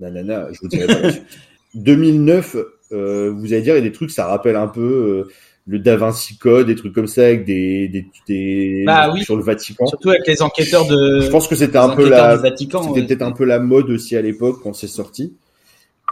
[0.00, 1.00] Nanana, je vous dirai pas.
[1.00, 1.22] là-dessus.
[1.74, 2.56] 2009,
[2.92, 4.80] euh, vous allez dire, il y a des trucs, ça rappelle un peu
[5.28, 5.32] euh,
[5.66, 9.24] le Da Vinci Code, des trucs comme ça avec des, des, des bah, oui.
[9.24, 9.86] sur le Vatican.
[9.86, 11.20] Surtout avec les enquêteurs de.
[11.20, 13.06] Je pense que c'était un peu la, c'était ouais.
[13.06, 15.34] peut-être un peu la mode aussi à l'époque quand c'est sorti.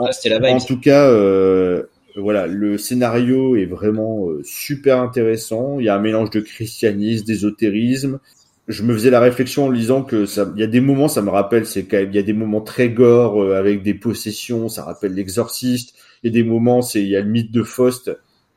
[0.01, 0.57] Ah, c'était la vibe.
[0.57, 1.83] En tout cas, euh,
[2.21, 5.79] voilà, le scénario est vraiment euh, super intéressant.
[5.79, 8.21] Il y a un mélange de christianisme, d'ésotérisme.
[8.69, 11.23] Je me faisais la réflexion en lisant que ça, il y a des moments, ça
[11.23, 13.95] me rappelle, c'est quand même, il y a des moments très gore euh, avec des
[13.95, 15.95] possessions, ça rappelle l'exorciste.
[16.23, 18.11] Il y a des moments, c'est, il y a le mythe de Faust,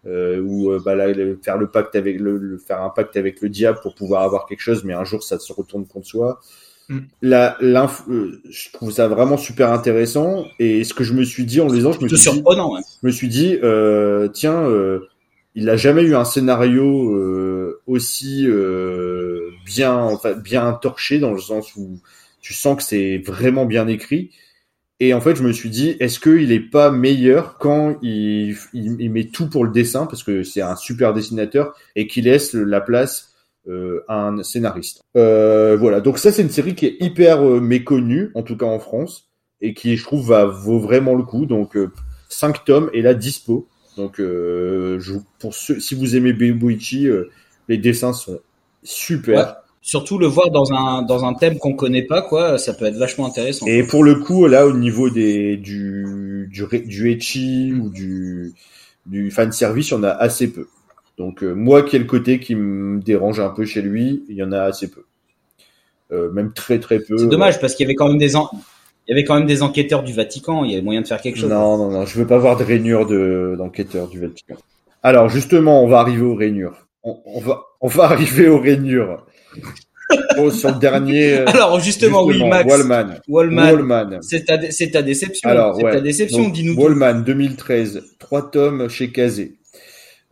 [0.06, 3.42] euh, où euh, bah, là, faire le pacte avec le, le, faire un pacte avec
[3.42, 6.42] le diable pour pouvoir avoir quelque chose, mais un jour ça se retourne contre soi.
[6.94, 7.00] Mm.
[7.22, 7.58] La,
[8.10, 10.46] euh, je trouve ça vraiment super intéressant.
[10.60, 12.82] Et ce que je me suis dit en lisant, je me suis dit, ouais.
[13.02, 15.08] je me suis dit, euh, tiens, euh,
[15.56, 18.48] il a jamais eu un scénario euh, aussi
[19.66, 22.00] bien, enfin, bien torché dans le sens où
[22.42, 24.32] tu sens que c'est vraiment bien écrit.
[25.00, 28.96] Et en fait, je me suis dit, est-ce qu'il est pas meilleur quand il, il,
[29.00, 32.54] il, met tout pour le dessin, parce que c'est un super dessinateur, et qu'il laisse
[32.54, 33.33] la place
[34.08, 35.04] un scénariste.
[35.16, 38.66] Euh, voilà, donc ça c'est une série qui est hyper euh, méconnue, en tout cas
[38.66, 39.30] en France,
[39.62, 41.46] et qui je trouve va vaut vraiment le coup.
[41.46, 41.78] Donc
[42.30, 43.68] 5 tomes et là dispo.
[43.98, 47.08] Donc je, pour ceux, si vous aimez Buichi,
[47.70, 48.40] les dessins sont
[48.84, 49.38] super.
[49.38, 49.54] Ouais.
[49.82, 52.98] Surtout le voir dans un dans un thème qu'on connaît pas quoi, ça peut être
[52.98, 53.66] vachement intéressant.
[53.68, 58.54] Et pour le coup là au niveau des du du du etchi ou du
[59.06, 60.68] du fan service, il y en a assez peu.
[61.18, 64.36] Donc euh, moi qui ai le côté qui me dérange un peu chez lui, il
[64.36, 65.04] y en a assez peu.
[66.12, 67.18] Euh, même très très peu.
[67.18, 68.50] C'est dommage parce qu'il y avait quand même des en...
[69.08, 71.22] il y avait quand même des enquêteurs du Vatican, il y avait moyen de faire
[71.22, 71.50] quelque chose.
[71.50, 74.56] Non non non, je veux pas voir de rainures de d'enquêteurs du Vatican.
[75.04, 76.88] Alors justement, on va arriver aux rainures.
[77.04, 79.26] On, on va on va arriver aux rainures.
[80.38, 81.40] Oh, sur le dernier.
[81.40, 82.70] Euh, Alors justement, justement, oui, Max.
[82.70, 83.20] Wallman.
[83.28, 83.72] Wallman.
[83.72, 84.20] Wallman.
[84.22, 84.58] C'est ta,
[85.02, 85.50] déception.
[85.50, 85.92] Alors, c'est ouais.
[85.92, 86.76] ta déception, dis-nous.
[86.76, 89.56] Wallman 2013, trois tomes chez Kazé.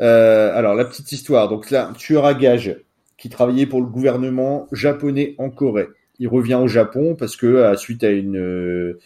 [0.01, 1.49] Euh, alors, la petite histoire.
[1.49, 2.77] Donc là, un tueur à gage
[3.17, 5.89] qui travaillait pour le gouvernement japonais en Corée.
[6.19, 8.99] Il revient au Japon parce que, suite à une,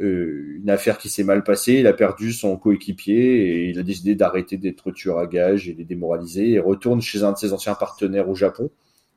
[0.00, 3.82] euh, une affaire qui s'est mal passée, il a perdu son coéquipier et il a
[3.82, 7.52] décidé d'arrêter d'être tueur à gage et les démoraliser et retourne chez un de ses
[7.52, 8.70] anciens partenaires au Japon,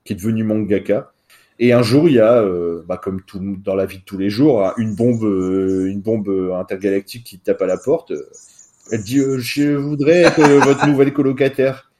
[0.03, 1.11] qui est devenu mangaka.
[1.60, 3.22] Et un jour, il y a, euh, bah, comme
[3.64, 7.39] dans la vie de tous les jours, hein, une bombe, euh, une bombe intergalactique qui
[7.39, 8.14] tape à la porte.
[8.92, 11.92] Elle dit euh, Je voudrais être votre nouvelle colocataire.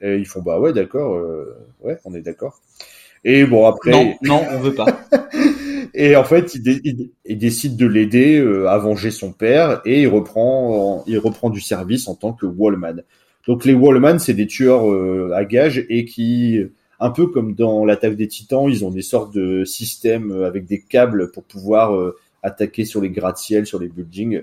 [0.00, 2.60] Et ils font Bah ouais, d'accord, euh, ouais, on est d'accord.
[3.24, 3.90] Et bon, après.
[3.90, 4.86] Non, non, on veut pas.
[5.94, 9.80] et en fait, il, dé il, il décide de l'aider euh, à venger son père
[9.84, 13.02] et il reprend, il reprend du service en tant que Wallman.
[13.46, 16.60] Donc les Wallman, c'est des tueurs euh, à gages et qui,
[17.00, 20.80] un peu comme dans l'attaque des Titans, ils ont des sortes de systèmes avec des
[20.80, 24.42] câbles pour pouvoir euh, attaquer sur les gratte-ciel, sur les buildings.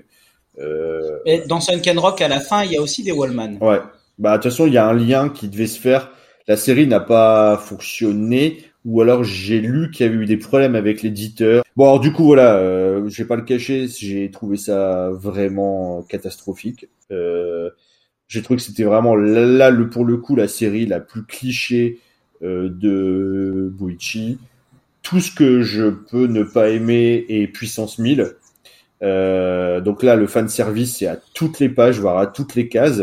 [0.58, 1.18] Euh...
[1.26, 3.56] Et dans Sunken Rock, à la fin, il y a aussi des Wallman.
[3.60, 3.80] Ouais.
[4.18, 6.10] Bah, de toute façon, il y a un lien qui devait se faire.
[6.48, 10.74] La série n'a pas fonctionné, ou alors j'ai lu qu'il y avait eu des problèmes
[10.74, 11.64] avec l'éditeur.
[11.76, 16.02] Bon, alors du coup, voilà, euh, je vais pas le cacher, j'ai trouvé ça vraiment
[16.02, 16.88] catastrophique.
[17.10, 17.70] Euh,
[18.28, 21.24] j'ai trouvé que c'était vraiment là, là, le, pour le coup, la série la plus
[21.24, 22.00] cliché
[22.42, 24.38] euh, de Buichi.
[25.02, 28.34] Tout ce que je peux ne pas aimer est puissance 1000.
[29.02, 32.68] Euh, donc là, le fan service, c'est à toutes les pages, voire à toutes les
[32.68, 33.02] cases.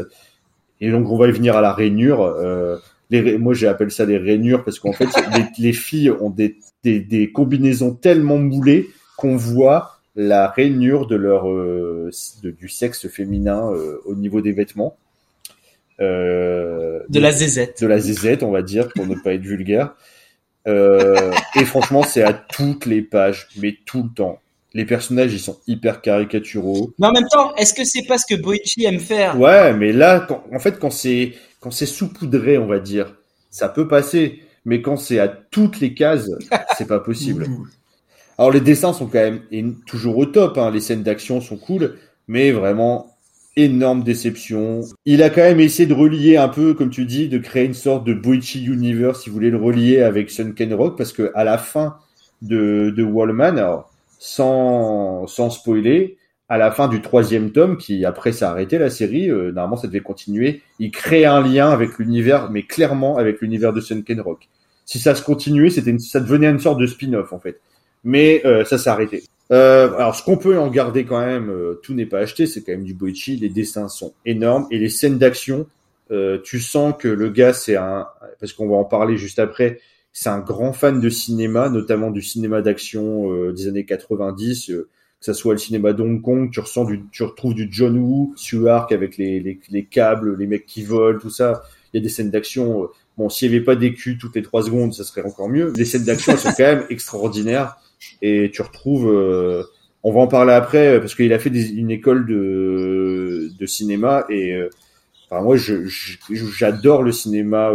[0.82, 2.24] Et donc, on va y venir à la rainure.
[2.24, 2.78] Euh,
[3.10, 5.06] les, moi, j'appelle ça des rainures parce qu'en fait,
[5.36, 11.16] les, les, filles ont des, des, des, combinaisons tellement moulées qu'on voit la rainure de
[11.16, 12.10] leur euh,
[12.44, 13.72] de, du sexe féminin
[14.06, 14.96] au niveau des vêtements.
[16.00, 17.82] De la zézette.
[17.82, 19.96] De la zézette, on va dire, pour ne pas être vulgaire.
[20.66, 24.40] Et franchement, c'est à toutes les pages, mais tout le temps
[24.74, 26.94] les personnages ils sont hyper caricaturaux.
[27.00, 29.40] Mais en même temps, est-ce que c'est pas ce que Boichi aime faire?
[29.40, 33.16] Ouais, mais là, quand, en fait, quand c'est quand c'est saupoudré, on va dire,
[33.50, 34.44] ça peut passer.
[34.66, 36.30] Mais quand c'est à toutes les cases,
[36.78, 37.48] c'est pas possible.
[38.38, 40.58] Alors les dessins sont quand même toujours au top.
[40.58, 40.72] Hein.
[40.72, 41.98] Les scènes d'action sont cool,
[42.28, 43.16] mais vraiment
[43.56, 44.82] énorme déception.
[45.06, 47.74] Il a quand même essayé de relier un peu, comme tu dis, de créer une
[47.74, 51.44] sorte de Boichi Universe, si vous voulez le relier avec Sunken Rock, parce que à
[51.44, 51.98] la fin
[52.42, 56.18] de, de Wallman, alors sans, sans spoiler,
[56.48, 59.88] à la fin du troisième tome, qui après s'est arrêté la série, euh, normalement ça
[59.88, 64.48] devait continuer, il crée un lien avec l'univers, mais clairement avec l'univers de Sunken Rock.
[64.86, 67.60] Si ça se continuait, c'était une, ça devenait une sorte de spin-off en fait.
[68.04, 69.24] Mais euh, ça s'est arrêté.
[69.52, 72.62] Euh, alors ce qu'on peut en garder quand même, euh, tout n'est pas acheté, c'est
[72.62, 75.66] quand même du Boichi, les dessins sont énormes et les scènes d'action,
[76.12, 78.08] euh, tu sens que le gars c'est un,
[78.40, 79.80] parce qu'on va en parler juste après,
[80.12, 84.90] c'est un grand fan de cinéma, notamment du cinéma d'action euh, des années 90, euh,
[85.20, 88.34] que ça soit le cinéma d'Hong Kong, tu ressens du, tu retrouves du John Woo,
[88.36, 91.64] Suark avec les, les, les, câbles, les mecs qui volent, tout ça.
[91.94, 92.84] Il y a des scènes d'action.
[92.84, 92.88] Euh,
[93.18, 95.74] bon, s'il n'y avait pas des culs toutes les trois secondes, ça serait encore mieux.
[95.76, 97.76] Les scènes d'action, sont quand même extraordinaires.
[98.22, 99.64] Et tu retrouves, euh,
[100.04, 104.26] on va en parler après, parce qu'il a fait des, une école de, de cinéma
[104.30, 104.70] et, euh,
[105.30, 107.74] enfin, moi, je, j'adore le cinéma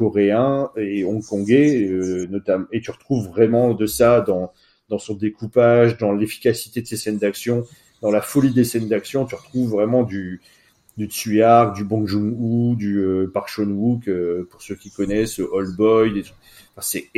[0.00, 1.88] coréen et hongkongais,
[2.30, 2.66] notamment.
[2.72, 4.52] Et tu retrouves vraiment de ça dans
[4.90, 7.64] dans son découpage, dans l'efficacité de ses scènes d'action,
[8.02, 9.24] dans la folie des scènes d'action.
[9.24, 10.40] Tu retrouves vraiment du,
[10.96, 15.76] du Tsuyark, du Bong Joon-ho, du euh, Park Chan-wook, euh, pour ceux qui connaissent, Old
[15.76, 16.24] Boy.
[16.76, 17.08] Enfin, c'est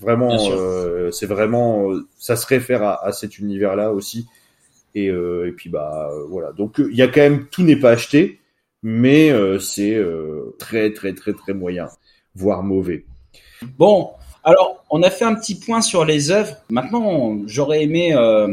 [0.00, 4.26] vraiment, euh, c'est vraiment, ça se réfère à, à cet univers-là aussi.
[4.94, 6.52] Et, et, puis bah voilà.
[6.52, 8.40] Donc il y a quand même tout n'est pas acheté,
[8.82, 9.30] mais
[9.60, 10.02] c'est
[10.58, 11.88] très très très très moyen,
[12.36, 13.04] voire mauvais.
[13.78, 14.10] Bon,
[14.44, 16.54] alors, on a fait un petit point sur les œuvres.
[16.70, 18.46] Maintenant, j'aurais aimé euh,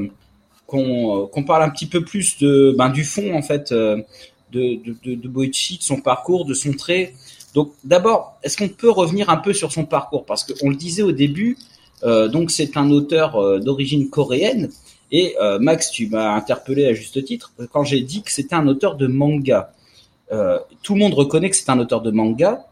[0.73, 4.01] euh, qu'on parle un petit peu plus de, ben, du fond, en fait, euh,
[4.51, 7.13] de, de, de, Boichi, de son parcours, de son trait.
[7.53, 10.25] Donc, d'abord, est-ce qu'on peut revenir un peu sur son parcours?
[10.25, 11.57] Parce qu'on le disait au début,
[12.03, 14.69] donc c'est un auteur d'origine coréenne.
[15.11, 18.95] Et Max, tu m'as interpellé à juste titre quand j'ai dit que c'était un auteur
[18.95, 19.71] de manga.
[20.81, 22.65] tout le monde reconnaît que c'est un auteur de manga.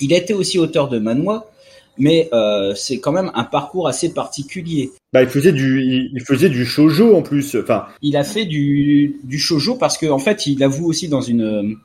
[0.00, 1.50] Il a été aussi auteur de manhwa
[1.98, 4.92] mais euh, c'est quand même un parcours assez particulier.
[5.12, 7.56] Bah, il faisait du, il faisait du shojo en plus.
[7.56, 11.20] Enfin, il a fait du du shojo parce qu'en en fait, il avoue aussi dans
[11.20, 11.76] une,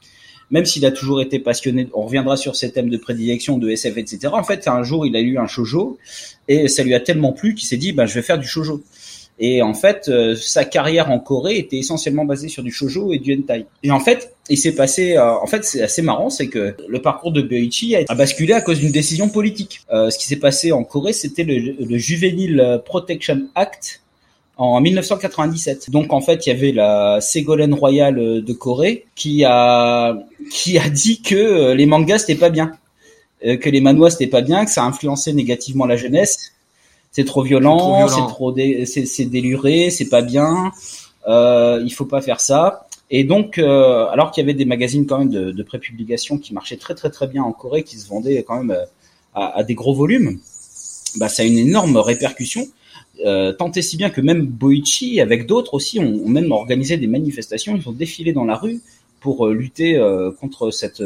[0.52, 3.98] même s'il a toujours été passionné, on reviendra sur ses thèmes de prédilection de SF,
[3.98, 4.20] etc.
[4.34, 5.98] En fait, un jour, il a lu un shojo
[6.48, 8.84] et ça lui a tellement plu qu'il s'est dit, bah, je vais faire du shojo.
[9.40, 13.20] Et en fait, euh, sa carrière en Corée était essentiellement basée sur du shojo et
[13.20, 13.66] du hentai.
[13.82, 17.02] Et en fait, il s'est passé, euh, en fait, c'est assez marrant, c'est que le
[17.02, 19.82] parcours de Boichi a, basculé à cause d'une décision politique.
[19.92, 24.02] Euh, ce qui s'est passé en Corée, c'était le, le Juvenile Protection Act
[24.56, 25.90] en 1997.
[25.90, 30.16] Donc en fait, il y avait la Ségolène royale de Corée qui a
[30.52, 32.74] qui a dit que les mangas c'était pas bien,
[33.42, 36.54] que les manhwas c'était pas bien, que ça influençait négativement la jeunesse
[37.14, 38.54] c'est trop violent, c'est trop,
[38.86, 40.72] c'est déluré, c'est pas bien,
[41.28, 42.88] euh, il faut pas faire ça.
[43.10, 46.54] Et donc, euh, alors qu'il y avait des magazines quand même de, de prépublication qui
[46.54, 48.86] marchaient très très très bien en Corée, qui se vendaient quand même euh,
[49.36, 50.40] à, à des gros volumes,
[51.18, 52.68] bah ça a une énorme répercussion.
[53.26, 57.08] Euh, tant et si bien que même Boichi, avec d'autres aussi, ont, même organisé des
[57.08, 57.76] manifestations.
[57.76, 58.82] Ils ont défilé dans la rue
[59.20, 61.04] pour euh, lutter euh, contre cette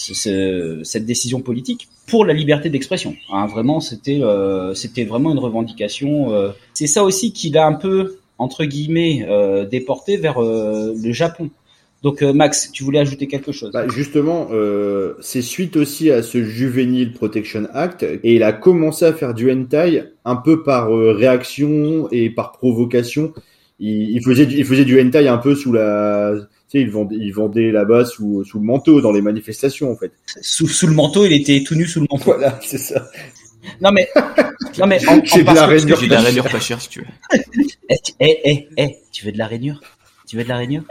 [0.00, 3.14] cette décision politique pour la liberté d'expression.
[3.32, 4.74] Hein, vraiment, c'était euh,
[5.06, 6.32] vraiment une revendication.
[6.32, 6.50] Euh.
[6.74, 11.50] C'est ça aussi qui l'a un peu entre guillemets euh, déporté vers le Japon.
[12.02, 13.72] Donc Max, tu voulais ajouter quelque chose?
[13.74, 14.48] Bah, Justement,
[15.20, 19.52] c'est suite aussi à ce Juvenile Protection Act et il a commencé à faire du
[19.52, 23.34] hentai un peu par réaction et par provocation.
[23.78, 26.34] Il, il, faisait il faisait du hentai un peu sous la
[26.70, 30.12] sais, ils vendaient, ils vendaient là-bas sous, sous le manteau dans les manifestations en fait.
[30.40, 32.24] Sous, sous le manteau, il était tout nu sous le manteau.
[32.24, 33.06] Voilà, c'est ça.
[33.80, 34.08] Non mais,
[34.78, 35.98] non mais, j'ai de la rainure.
[36.00, 37.06] J'ai de la rainure pas chère si tu veux.
[37.88, 39.80] Eh, eh, eh, eh, tu veux de la rainure?
[40.26, 40.84] Tu veux de la rainure?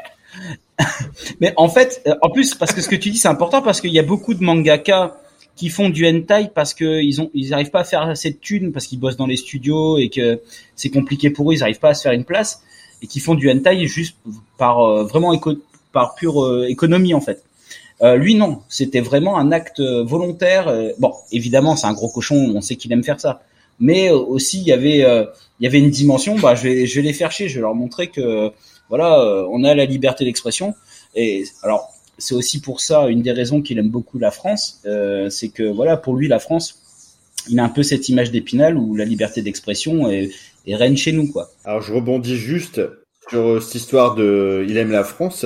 [1.39, 3.81] Mais en fait, euh, en plus, parce que ce que tu dis, c'est important parce
[3.81, 5.19] qu'il y a beaucoup de mangaka
[5.55, 8.37] qui font du hentai parce que ils ont, ils arrivent pas à faire assez de
[8.37, 10.39] thunes parce qu'ils bossent dans les studios et que
[10.75, 12.63] c'est compliqué pour eux, ils arrivent pas à se faire une place
[13.01, 14.17] et qui font du hentai juste
[14.57, 15.53] par euh, vraiment éco
[15.91, 17.43] par pure euh, économie en fait.
[18.01, 20.69] Euh, lui non, c'était vraiment un acte volontaire.
[20.69, 23.41] Euh, bon, évidemment, c'est un gros cochon, on sait qu'il aime faire ça.
[23.81, 26.37] Mais aussi, il y avait, il y avait une dimension.
[26.37, 27.47] Bah, je vais, je vais les faire chier.
[27.47, 28.51] Je vais leur montrer que,
[28.89, 30.75] voilà, on a la liberté d'expression.
[31.15, 34.81] Et alors, c'est aussi pour ça une des raisons qu'il aime beaucoup la France,
[35.29, 36.81] c'est que voilà, pour lui, la France,
[37.47, 40.29] il a un peu cette image d'épinal où la liberté d'expression est,
[40.67, 41.49] est reine chez nous, quoi.
[41.63, 42.81] Alors, je rebondis juste
[43.29, 45.45] sur cette histoire de, il aime la France.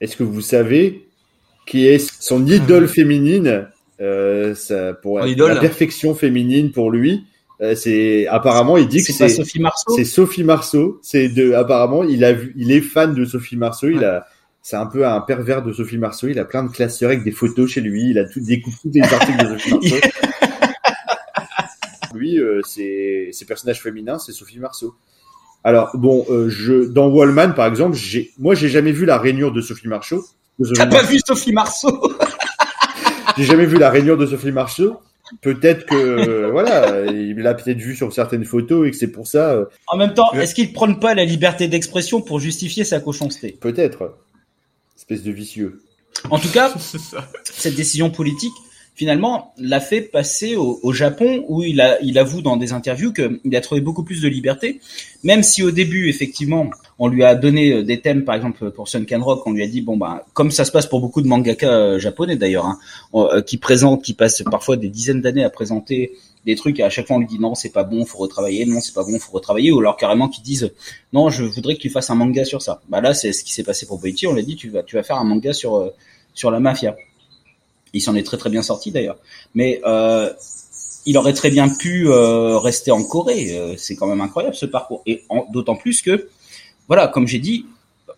[0.00, 1.06] Est-ce que vous savez
[1.66, 3.68] qui est son idole ah féminine
[4.00, 7.24] euh, ça, pour la perfection féminine pour lui
[7.60, 9.96] euh, c'est apparemment il dit que c'est Sophie Marceau?
[9.96, 11.00] C'est Sophie Marceau.
[11.02, 13.88] C'est de apparemment il a vu, il est fan de Sophie Marceau.
[13.88, 14.26] Il a
[14.62, 16.28] c'est un peu un pervers de Sophie Marceau.
[16.28, 18.10] Il a plein de classeurs avec des photos chez lui.
[18.10, 19.96] Il a tout découvert tous les articles de Sophie Marceau.
[22.14, 24.94] lui, euh, ses, ses personnages féminins, c'est Sophie Marceau.
[25.68, 29.52] Alors bon, euh, je dans Wallman par exemple, j'ai moi j'ai jamais vu la rainure
[29.52, 30.24] de Sophie Marceau.
[30.74, 32.10] T'as pas vu Sophie Marceau?
[33.36, 34.98] J'ai jamais vu la rainure de Sophie Marceau.
[35.42, 39.28] Peut-être que euh, voilà, il l'a peut-être vu sur certaines photos et que c'est pour
[39.28, 39.52] ça.
[39.52, 43.56] Euh, en même temps, est-ce qu'il prône pas la liberté d'expression pour justifier sa cochonceté?
[43.60, 44.16] Peut-être.
[44.96, 45.82] Espèce de vicieux.
[46.30, 46.72] En tout cas,
[47.44, 48.54] cette décision politique
[48.98, 53.12] finalement l'a fait passer au, au, Japon où il a il avoue dans des interviews
[53.12, 54.80] qu'il a trouvé beaucoup plus de liberté,
[55.22, 56.68] même si au début effectivement
[56.98, 59.68] on lui a donné euh, des thèmes par exemple pour Sunken Rock, on lui a
[59.68, 62.78] dit bon bah comme ça se passe pour beaucoup de mangaka euh, japonais d'ailleurs, hein,
[63.14, 66.90] euh, qui présentent, qui passent parfois des dizaines d'années à présenter des trucs et à
[66.90, 69.20] chaque fois on lui dit non c'est pas bon faut retravailler non c'est pas bon
[69.20, 70.72] faut retravailler ou alors carrément qu'ils disent
[71.12, 72.80] non je voudrais que tu fasses un manga sur ça.
[72.88, 74.96] Bah là c'est ce qui s'est passé pour Boichi on l'a dit tu vas tu
[74.96, 75.92] vas faire un manga sur
[76.34, 76.96] sur la mafia
[77.92, 79.18] il s'en est très très bien sorti d'ailleurs.
[79.54, 80.30] Mais euh,
[81.06, 83.56] il aurait très bien pu euh, rester en Corée.
[83.56, 85.02] Euh, c'est quand même incroyable ce parcours.
[85.06, 86.28] Et d'autant plus que,
[86.86, 87.66] voilà, comme j'ai dit,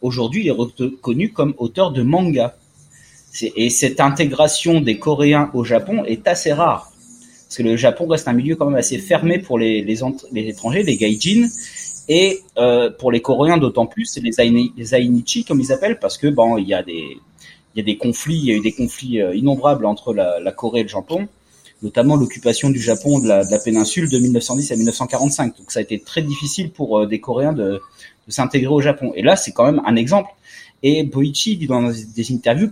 [0.03, 2.57] aujourd'hui il est reconnu comme auteur de manga.
[3.43, 6.91] Et cette intégration des Coréens au Japon est assez rare.
[7.47, 9.85] Parce que le Japon reste un milieu quand même assez fermé pour les,
[10.35, 11.49] étrangers, les gaijins.
[12.09, 12.41] Et
[12.99, 14.33] pour les Coréens d'autant plus, c'est les,
[14.77, 17.19] les Ainichi comme ils appellent, parce que bon, il y a des
[17.75, 20.41] il y a des conflits, il y a eu des conflits euh, innombrables entre la,
[20.41, 21.29] la Corée et le Japon,
[21.83, 25.57] notamment l'occupation du Japon de la, de la, péninsule de 1910 à 1945.
[25.57, 27.81] Donc ça a été très difficile pour euh, des Coréens de,
[28.27, 29.13] de s'intégrer au Japon.
[29.15, 30.31] Et là, c'est quand même un exemple.
[30.83, 32.71] Et Boichi dit dans des interviews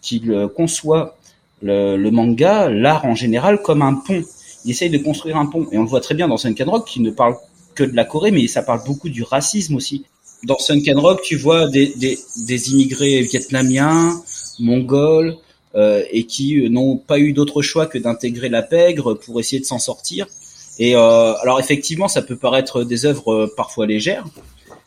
[0.00, 1.16] qu'il euh, conçoit
[1.62, 4.22] le, le manga, l'art en général, comme un pont.
[4.64, 5.66] Il essaye de construire un pont.
[5.72, 7.36] Et on le voit très bien dans Sunken Rock, qui ne parle
[7.74, 10.04] que de la Corée, mais ça parle beaucoup du racisme aussi.
[10.44, 14.22] Dans Sunken Rock, tu vois des, des, des immigrés vietnamiens,
[14.58, 15.36] mongols
[15.74, 19.60] euh, et qui euh, n'ont pas eu d'autre choix que d'intégrer la pègre pour essayer
[19.60, 20.26] de s'en sortir.
[20.78, 24.24] Et euh, alors effectivement, ça peut paraître des œuvres parfois légères,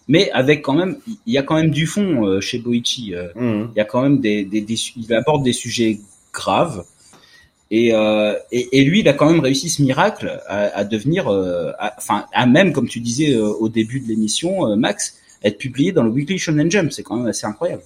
[0.07, 3.13] mais avec quand même, il y a quand même du fond chez Boichi.
[3.35, 3.65] Mmh.
[3.75, 5.99] Il y a quand même des, des, des, il apporte des sujets
[6.33, 6.83] graves.
[7.71, 11.27] Et, euh, et, et, lui, il a quand même réussi ce miracle à, à devenir,
[11.97, 16.09] enfin, à, même, comme tu disais au début de l'émission, Max, être publié dans le
[16.09, 16.91] Weekly Shonen Jump.
[16.91, 17.83] C'est quand même assez incroyable.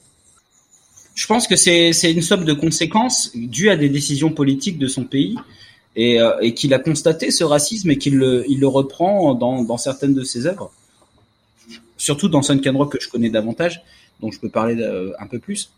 [1.15, 5.03] Je pense que c'est une somme de conséquences dues à des décisions politiques de son
[5.03, 5.37] pays
[5.95, 9.63] et, euh, et qu'il a constaté ce racisme et qu'il le, il le reprend dans,
[9.63, 10.71] dans certaines de ses œuvres.
[11.97, 13.83] Surtout dans Sunken Rock que je connais davantage,
[14.21, 15.69] dont je peux parler euh, un peu plus.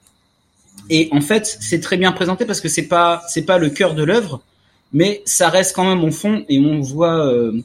[0.90, 3.94] Et en fait, c'est très bien présenté parce que c'est pas c'est pas le cœur
[3.94, 4.42] de l'œuvre,
[4.94, 7.62] mais ça reste quand même au fond et on voit euh,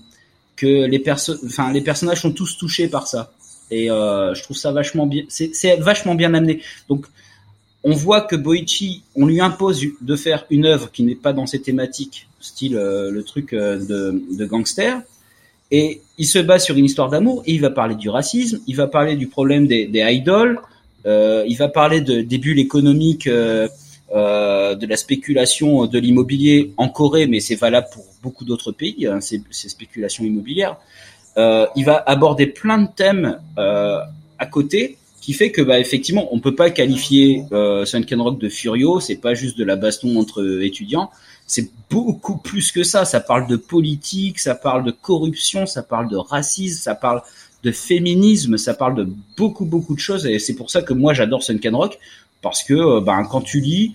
[0.56, 1.34] que les perso
[1.72, 3.32] les personnages sont tous touchés par ça.
[3.70, 5.24] Et euh, je trouve ça vachement bien.
[5.28, 6.62] C'est vachement bien amené.
[6.88, 7.06] Donc
[7.82, 11.46] on voit que Boichi, on lui impose de faire une œuvre qui n'est pas dans
[11.46, 15.00] ses thématiques, style euh, le truc euh, de, de, gangster,
[15.70, 18.76] et il se base sur une histoire d'amour, et il va parler du racisme, il
[18.76, 20.60] va parler du problème des, des idoles,
[21.06, 23.28] euh, il va parler de, des bulles économiques,
[24.12, 29.06] euh, de la spéculation de l'immobilier en Corée, mais c'est valable pour beaucoup d'autres pays,
[29.06, 30.78] hein, ces, ces, spéculations immobilières.
[31.36, 36.54] Il va aborder plein de thèmes à côté, qui fait que bah effectivement on peut
[36.54, 41.10] pas qualifier euh, Sunken Rock de Furio, c'est pas juste de la baston entre étudiants,
[41.46, 46.08] c'est beaucoup plus que ça, ça parle de politique, ça parle de corruption, ça parle
[46.08, 47.22] de racisme, ça parle
[47.62, 50.26] de féminisme, ça parle de beaucoup beaucoup de choses.
[50.26, 51.98] Et c'est pour ça que moi j'adore Sunken Rock.
[52.42, 53.94] Parce que euh, bah, quand tu lis,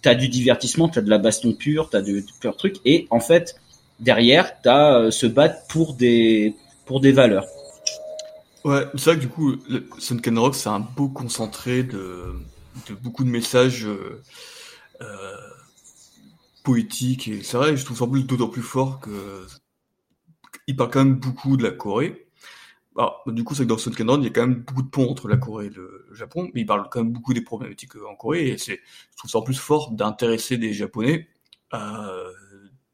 [0.00, 2.76] tu as du divertissement, tu as de la baston pure, tu as de, de trucs.
[2.84, 3.56] Et en fait
[3.98, 6.54] derrière tu as euh, se battre pour des
[6.98, 7.46] des valeurs.
[8.64, 9.56] Ouais, c'est vrai que du coup,
[9.98, 12.34] Sunken Rock, c'est un beau concentré de,
[13.02, 14.20] beaucoup de messages euh,
[15.00, 15.36] euh,
[16.62, 17.28] poétiques.
[17.28, 19.46] Et c'est vrai, je trouve ça plus d'autant plus fort que
[20.66, 22.26] il parle quand même beaucoup de la Corée.
[22.96, 24.88] Alors, du coup, c'est que dans Sunken Rock, il y a quand même beaucoup de
[24.88, 27.96] ponts entre la Corée et le Japon, mais il parle quand même beaucoup des problématiques
[27.96, 28.48] en Corée.
[28.48, 28.80] Et c'est,
[29.12, 31.28] je trouve ça en plus fort d'intéresser des Japonais
[31.70, 32.10] à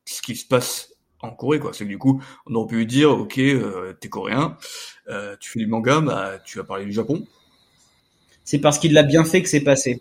[0.05, 1.73] ce qui se passe en Corée, quoi.
[1.73, 4.57] C'est que du coup, on aurait pu dire, ok, euh, t'es coréen,
[5.09, 7.25] euh, tu fais du manga, bah, tu vas parler du Japon.
[8.45, 10.01] C'est parce qu'il l'a bien fait que c'est passé.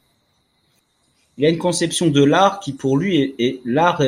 [1.37, 4.01] Il a une conception de l'art qui, pour lui, est, l'art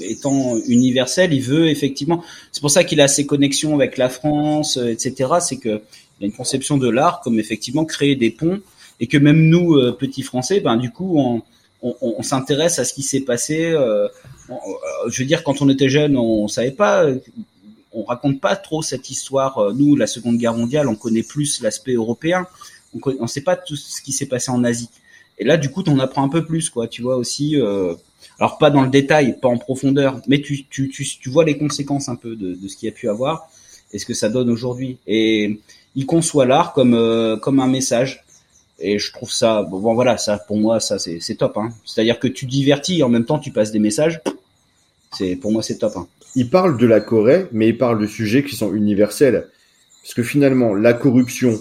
[0.00, 2.22] étant universel, il veut effectivement.
[2.52, 5.30] C'est pour ça qu'il a ses connexions avec la France, euh, etc.
[5.40, 5.82] C'est que
[6.20, 8.60] il a une conception de l'art comme effectivement créer des ponts
[9.00, 11.42] et que même nous, petits Français, ben du coup,
[11.80, 13.74] on, s'intéresse à ce qui s'est passé.
[15.08, 17.06] Je veux dire, quand on était jeune, on savait pas
[17.92, 19.58] on raconte pas trop cette histoire.
[19.58, 22.46] Euh, nous, la Seconde Guerre mondiale, on connaît plus l'aspect européen.
[22.94, 24.90] On ne sait pas tout ce qui s'est passé en Asie.
[25.38, 26.88] Et là, du coup, on apprend un peu plus, quoi.
[26.88, 27.56] Tu vois aussi.
[27.56, 27.94] Euh,
[28.38, 31.58] alors pas dans le détail, pas en profondeur, mais tu, tu, tu, tu vois les
[31.58, 33.48] conséquences un peu de, de ce qu'il y a pu avoir
[33.92, 34.96] et ce que ça donne aujourd'hui.
[35.06, 35.60] Et
[35.94, 38.24] il conçoit l'art comme euh, comme un message.
[38.78, 41.58] Et je trouve ça, bon, voilà, ça pour moi, ça c'est top.
[41.58, 41.70] Hein.
[41.84, 44.20] C'est-à-dire que tu divertis et en même temps tu passes des messages.
[45.12, 45.92] C'est pour moi c'est top.
[45.96, 46.06] Hein
[46.36, 49.48] il parle de la Corée, mais il parle de sujets qui sont universels.
[50.02, 51.58] Parce que finalement, la corruption,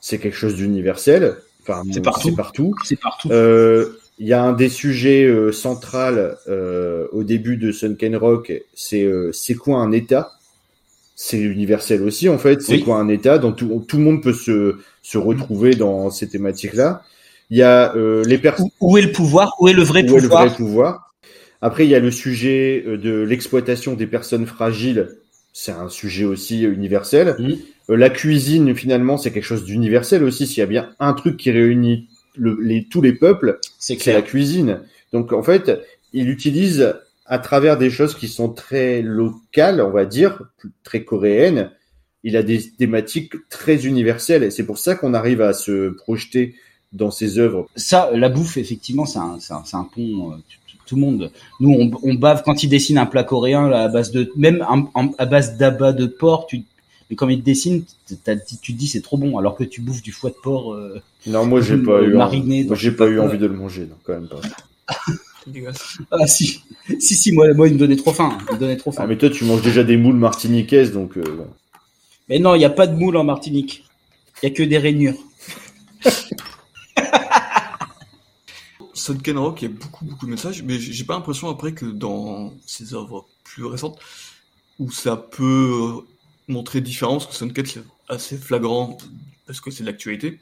[0.00, 1.36] c'est quelque chose d'universel.
[1.62, 2.28] Enfin, c'est partout.
[2.28, 2.74] C'est partout.
[2.84, 3.28] C'est partout.
[3.30, 8.52] Euh, il y a un des sujets euh, central euh, au début de Sunken Rock,
[8.74, 10.32] c'est euh, c'est quoi un État?
[11.14, 12.60] C'est universel aussi en fait.
[12.60, 12.82] C'est Oui.
[12.84, 13.38] quoi un État?
[13.38, 17.02] Donc tout, tout le monde peut se se retrouver dans ces thématiques-là.
[17.50, 19.54] Il y a euh, les personnes Où, où est le pouvoir?
[19.60, 20.46] Où est le vrai où est le pouvoir?
[20.46, 21.07] vrai pouvoir?
[21.60, 25.08] Après, il y a le sujet euh, de l'exploitation des personnes fragiles.
[25.52, 27.34] C'est un sujet aussi euh, universel.
[27.38, 27.56] Mhm.
[27.90, 30.46] Euh, La cuisine, finalement, c'est quelque chose d'universel aussi.
[30.46, 34.22] S'il y a bien un truc qui réunit le- les, tous les peuples, C'est la
[34.22, 34.80] cuisine.
[35.12, 35.80] Donc, en fait,
[36.12, 36.94] il utilise
[37.26, 40.42] à travers des choses qui sont très locales, on va dire,
[40.84, 41.70] très coréennes.
[42.24, 46.54] Il a des thématiques très universelles et c'est pour ça qu'on arrive à se projeter
[46.92, 47.68] dans ses œuvres.
[47.76, 50.40] Ça, la bouffe, effectivement, c'est un, pont.
[50.88, 51.30] Tout- le monde.
[51.60, 54.64] Nous, on, on bave quand il dessine un plat coréen là, à base de, même
[54.68, 56.46] un- un- à base d'abat de porc.
[56.48, 56.62] Tu,
[57.10, 60.02] mais quand il te dessine, tu te dis c'est trop bon, alors que tu bouffes
[60.02, 60.72] du foie de porc.
[60.74, 63.54] euh, Non, moi j'ai Euh, pas eu, mariné moi j'ai pas eu envie de le
[63.54, 64.40] manger, non, quand même pas.
[66.10, 66.60] Ah si,
[66.98, 68.36] si si, moi, moi, il me donnait trop faim.
[68.50, 69.00] Il me donnait trop faim.
[69.04, 71.22] Ah, mais toi tu manges déjà des moules martiniquaises, donc euh.
[72.28, 73.84] Mais non, il n'y a pas de moule en Martinique.
[74.42, 75.14] Il y a que des rainures.
[78.98, 81.86] Sunken Rock, il y a beaucoup, beaucoup de messages, mais j'ai pas l'impression après que
[81.86, 83.98] dans ses œuvres plus récentes,
[84.78, 86.00] où ça peut euh,
[86.48, 88.98] montrer différent, parce que Sunken c'est assez flagrant,
[89.46, 90.38] parce que c'est de l'actualité.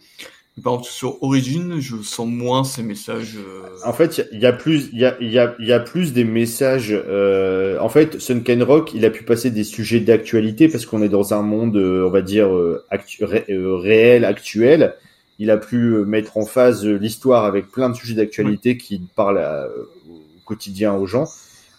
[0.65, 3.35] Par exemple, sur Origin, je sens moins ces messages.
[3.37, 6.93] euh, En fait, il y a plus, il y a, y a, plus des messages.
[6.93, 11.11] Euh, en fait, Sunken Rock, il a pu passer des sujets d'actualité parce qu'on est
[11.11, 12.49] dans un monde, on va dire,
[12.91, 14.95] réel, actuel.
[15.39, 19.01] Il a pu euh, mettre en phase euh, l'histoire avec plein de sujets d'actualité qui
[19.15, 21.29] parlent à- euh, au quotidien aux gens.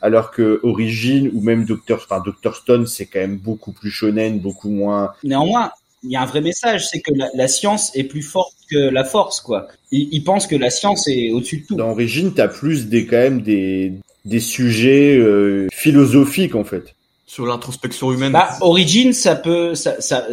[0.02, 4.40] Alors que Origin ou même Doctor, enfin Doctor Stone, c'est quand même beaucoup plus shonen,
[4.40, 5.12] beaucoup moins.
[5.24, 5.72] Néanmoins,
[6.04, 8.78] il y a un vrai message, c'est que la, la science est plus forte que
[8.78, 9.68] la force, quoi.
[9.92, 11.76] Il, il pense que la science est au-dessus de tout.
[11.76, 13.94] Dans Origin, t'as plus des quand même des
[14.26, 16.94] des sujets euh, philosophiques en fait.
[17.26, 18.34] sur l'introspection humaine.
[18.34, 20.28] Bah, Origin, ça peut, ça, ça,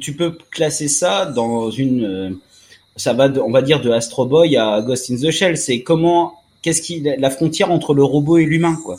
[0.00, 2.30] tu peux classer ça dans une, euh,
[2.96, 5.56] ça va, de, on va dire de Astro Boy à Ghost in the Shell.
[5.56, 8.96] C'est comment, qu'est-ce qui, la frontière entre le robot et l'humain, quoi.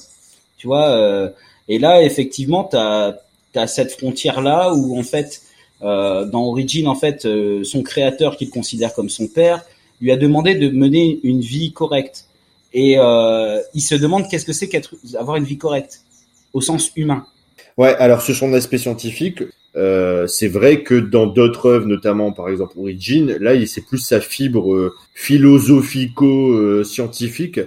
[0.57, 0.89] Tu vois.
[0.89, 1.29] euh,
[1.67, 3.15] et là, effectivement, t'as,
[3.53, 5.41] t'as cette frontière là où en fait,
[5.81, 9.63] euh, dans Origin, en fait, euh, son créateur, qu'il considère comme son père,
[10.01, 12.25] lui a demandé de mener une vie correcte.
[12.73, 16.01] Et euh, il se demande qu'est-ce que c'est qu'être, avoir une vie correcte
[16.53, 17.25] au sens humain.
[17.77, 19.43] Ouais, alors sur son aspect scientifique,
[19.77, 24.19] euh, c'est vrai que dans d'autres œuvres, notamment par exemple Origin, là, c'est plus sa
[24.19, 27.59] fibre euh, philosophico-scientifique.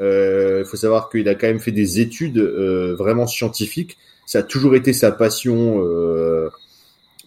[0.00, 3.96] Euh, Il faut savoir qu'il a quand même fait des études euh, vraiment scientifiques.
[4.26, 6.50] Ça a toujours été sa passion, euh,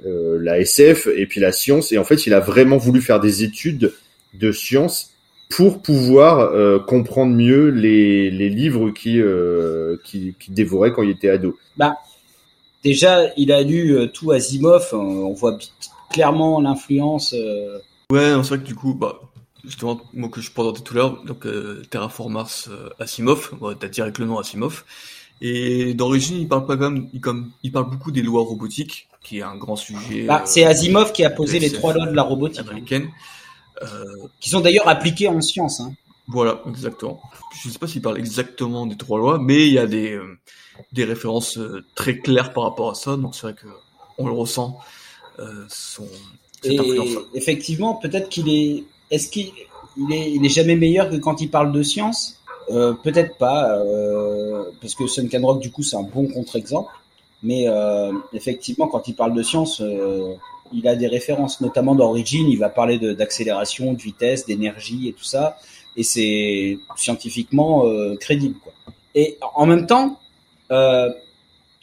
[0.06, 1.94] euh, la SF et puis la science.
[1.94, 3.94] Et en fait, il a vraiment voulu faire des études
[4.34, 5.12] de science
[5.49, 11.30] pour pouvoir euh, comprendre mieux les, livres qui, euh, qui, qui dévorait quand il était
[11.30, 11.58] ado.
[12.84, 14.90] Déjà, il a lu euh, tout Asimov.
[14.94, 15.58] euh, on voit
[16.12, 17.34] clairement l'influence.
[17.34, 17.80] euh,
[18.12, 19.20] Ouais, c'est vrai que du coup, bah,
[19.66, 23.74] justement, moi que je présentais tout à l'heure, donc euh, Terraform Mars euh, Asimov, ouais,
[23.80, 24.86] t'as direct le nom Asimov.
[25.41, 29.08] Et d'origine, il parle pas quand même, il, comme, il parle beaucoup des lois robotiques,
[29.22, 30.24] qui est un grand sujet.
[30.24, 33.10] bah, euh, c'est Asimov qui a posé les trois lois de la robotique, hein, américaine.
[33.84, 33.88] Euh,
[34.40, 35.82] qui sont d'ailleurs appliquées en science.
[35.82, 35.94] Hein.
[36.28, 37.22] voilà, exactement.
[37.64, 40.40] Je sais pas s'il parle exactement des trois lois, mais il y a des, euh,
[40.91, 43.68] des références euh, très claires par rapport à ça, donc c'est vrai que
[44.18, 44.78] on le ressent,
[45.40, 46.08] euh, son,
[46.62, 47.24] cette Et influence.
[47.34, 48.84] effectivement, peut-être qu'il est.
[49.12, 49.52] Est-ce qu'il
[49.98, 52.40] il est, il est jamais meilleur que quand il parle de science?
[52.70, 56.91] Euh, Peut-être pas, euh, parce que Sunken Rock, du coup, c'est un bon contre-exemple.
[57.44, 59.82] Mais euh, effectivement, quand il parle de science,
[60.74, 62.48] il a des références, notamment dans Origin.
[62.49, 65.58] Il va parler d'accélération, de, vitesse, d'énergie et tout ça.
[65.95, 67.86] Et c'est scientifiquement
[68.20, 68.56] crédible.
[68.64, 68.74] Quoi.
[69.16, 70.20] Et en même temps,
[70.72, 71.10] euh,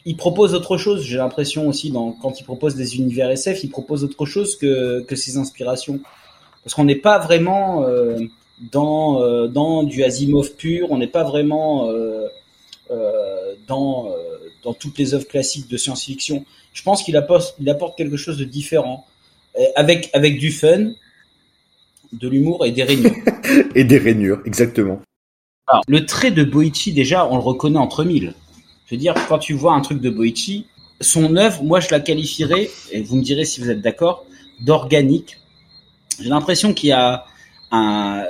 [0.05, 1.03] il propose autre chose.
[1.03, 5.01] J'ai l'impression aussi, dans, quand il propose des univers SF, il propose autre chose que,
[5.01, 5.99] que ses inspirations.
[6.63, 8.19] Parce qu'on n'est pas vraiment euh,
[8.71, 12.27] dans, euh, dans du Asimov pur, on n'est pas vraiment euh,
[12.91, 14.11] euh, dans, euh,
[14.63, 16.45] dans toutes les œuvres classiques de science-fiction.
[16.73, 19.05] Je pense qu'il apporte, il apporte quelque chose de différent,
[19.75, 20.91] avec, avec du fun,
[22.11, 23.13] de l'humour et des réunions.
[23.75, 25.01] Et des rainures, exactement.
[25.67, 28.33] Alors, le trait de Boichi, déjà, on le reconnaît entre mille.
[28.85, 30.67] Je veux dire, quand tu vois un truc de Boichi,
[31.01, 34.25] son œuvre, moi, je la qualifierais, et vous me direz si vous êtes d'accord,
[34.61, 35.37] d'organique.
[36.19, 37.25] J'ai l'impression qu'il y a
[37.71, 38.23] un, euh,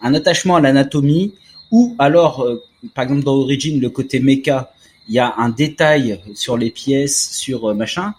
[0.00, 1.34] un attachement à l'anatomie,
[1.70, 2.62] ou alors, euh,
[2.94, 4.72] par exemple, dans Origin, le côté méca,
[5.08, 8.14] il y a un détail sur les pièces, sur euh, machin,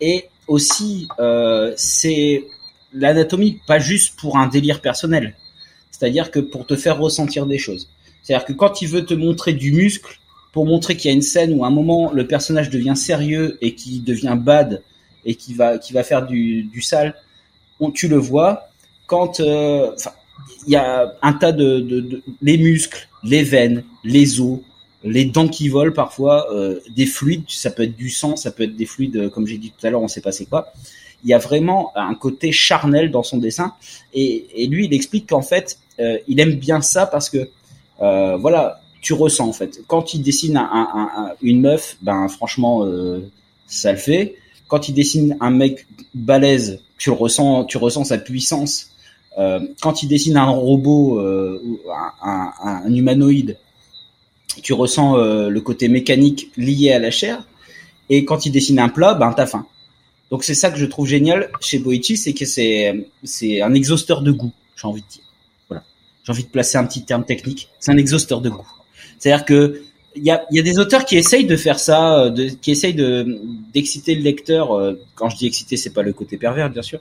[0.00, 2.44] et aussi, euh, c'est
[2.92, 5.34] l'anatomie pas juste pour un délire personnel
[6.02, 7.88] c'est-à-dire que pour te faire ressentir des choses.
[8.22, 10.18] C'est-à-dire que quand il veut te montrer du muscle,
[10.52, 13.58] pour montrer qu'il y a une scène où à un moment le personnage devient sérieux
[13.60, 14.82] et qui devient bad
[15.24, 17.14] et qui va qui va faire du, du sale,
[17.80, 18.68] on, tu le vois.
[19.06, 19.90] Quand euh,
[20.66, 24.60] il y a un tas de, de, de, les muscles, les veines, les os,
[25.04, 28.64] les dents qui volent parfois, euh, des fluides, ça peut être du sang, ça peut
[28.64, 30.72] être des fluides, euh, comme j'ai dit tout à l'heure, on sait pas c'est quoi.
[31.24, 33.74] Il y a vraiment un côté charnel dans son dessin,
[34.12, 37.48] et, et lui, il explique qu'en fait, euh, il aime bien ça parce que,
[38.00, 39.82] euh, voilà, tu ressens en fait.
[39.88, 43.20] Quand il dessine un, un, un, une meuf, ben franchement, euh,
[43.66, 44.36] ça le fait.
[44.68, 48.90] Quand il dessine un mec balèze, tu le ressens, tu ressens sa puissance.
[49.38, 51.60] Euh, quand il dessine un robot, euh,
[52.22, 53.58] un, un, humanoïde,
[54.62, 57.44] tu ressens euh, le côté mécanique lié à la chair.
[58.08, 59.66] Et quand il dessine un plat, ben t'as faim.
[60.30, 64.22] Donc c'est ça que je trouve génial chez Boichi, c'est que c'est c'est un exhausteur
[64.22, 65.24] de goût, j'ai envie de dire.
[65.68, 65.82] Voilà,
[66.24, 67.68] j'ai envie de placer un petit terme technique.
[67.80, 68.66] C'est un exhausteur de goût.
[69.22, 69.82] C'est-à-dire que
[70.16, 72.92] il y a, y a, des auteurs qui essayent de faire ça, de, qui essayent
[72.92, 73.38] de
[73.72, 74.72] d'exciter le lecteur.
[74.72, 76.98] Euh, quand je dis exciter, c'est pas le côté pervers, bien sûr.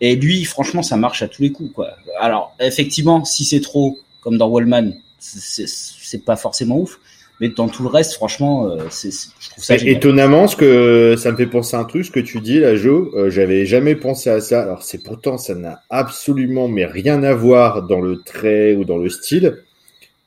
[0.00, 1.90] Et lui, franchement, ça marche à tous les coups, quoi.
[2.18, 6.98] Alors, effectivement, si c'est trop, comme dans Wallman, c'est pas forcément ouf.
[7.40, 9.96] Mais dans tout le reste, franchement, euh, je trouve ça génial.
[9.96, 12.74] Étonnamment, ce que ça me fait penser à un truc, ce que tu dis là,
[12.74, 14.62] Joe, euh, j'avais jamais pensé à ça.
[14.62, 18.98] Alors c'est pourtant, ça n'a absolument mais rien à voir dans le trait ou dans
[18.98, 19.58] le style.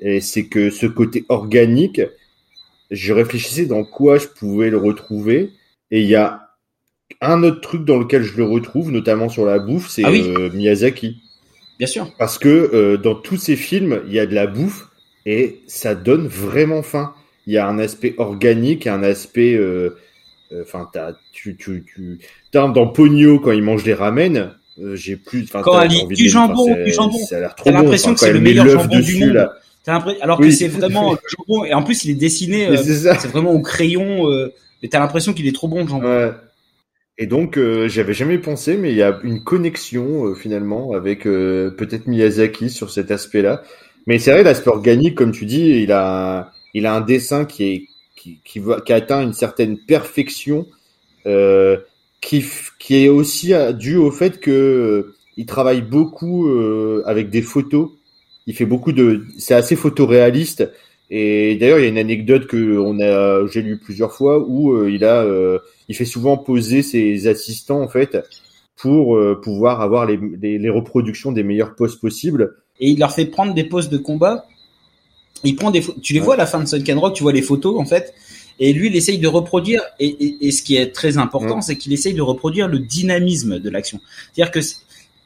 [0.03, 2.01] Et c'est que ce côté organique,
[2.91, 5.51] je réfléchissais dans quoi je pouvais le retrouver.
[5.91, 6.49] Et il y a
[7.21, 10.21] un autre truc dans lequel je le retrouve, notamment sur la bouffe, c'est Ah oui.
[10.21, 11.17] euh, Miyazaki.
[11.77, 12.11] Bien sûr.
[12.17, 14.87] Parce que euh, dans tous ces films, il y a de la bouffe
[15.25, 17.13] et ça donne vraiment faim.
[17.47, 19.55] Il y a un aspect organique, un aspect.
[19.55, 19.97] euh,
[20.51, 22.19] euh, Enfin, t'as, tu, tu, tu,
[22.51, 24.53] dans Pogno quand il mange des ramen.
[24.79, 25.45] euh, j'ai plus.
[25.49, 27.17] Quand elle dit du jambon, du jambon.
[27.17, 27.77] Ça a l'air trop bon.
[27.77, 29.33] l'impression Enfin, que quand c'est le met meilleur l'œuf jambon du dessus, monde.
[29.35, 29.53] là.
[29.85, 30.47] Alors Oui.
[30.47, 31.65] que c'est vraiment le jambon.
[31.65, 32.67] Et en plus, il est dessiné.
[32.67, 34.29] Euh, c'est vraiment au crayon.
[34.29, 36.07] Euh, et t'as l'impression qu'il est trop bon le jambon.
[36.07, 36.31] Ouais.
[37.17, 41.23] Et donc, euh, j'avais jamais pensé, mais il y a une connexion euh, finalement avec
[41.23, 43.61] peut-être Miyazaki sur cet aspect-là.
[44.07, 47.63] Mais c'est vrai, l'aspect organique, comme tu dis, il a, il a un dessin qui
[47.63, 50.65] est qui, qui, va, qui atteint une certaine perfection,
[52.21, 52.45] qui,
[52.79, 56.49] qui est aussi dû au fait que il travaille beaucoup
[57.05, 57.89] avec des photos.
[58.47, 60.69] Il fait beaucoup de, c'est assez photoréaliste.
[61.09, 64.73] Et d'ailleurs, il y a une anecdote que on a, j'ai lu plusieurs fois où
[64.73, 68.17] euh, il a, euh, il fait souvent poser ses assistants en fait
[68.77, 72.55] pour euh, pouvoir avoir les, les, les reproductions des meilleures poses possibles.
[72.79, 74.45] Et il leur fait prendre des poses de combat.
[75.43, 76.25] Il prend des, tu les Ouais.
[76.25, 78.13] vois à la fin de Sunken Rock, tu vois les photos en fait.
[78.59, 79.81] Et lui, il essaye de reproduire.
[79.99, 81.61] Et, et, et ce qui est très important, Ouais.
[81.61, 83.99] c'est qu'il essaye de reproduire le dynamisme de l'action.
[84.33, 84.59] C'est-à-dire que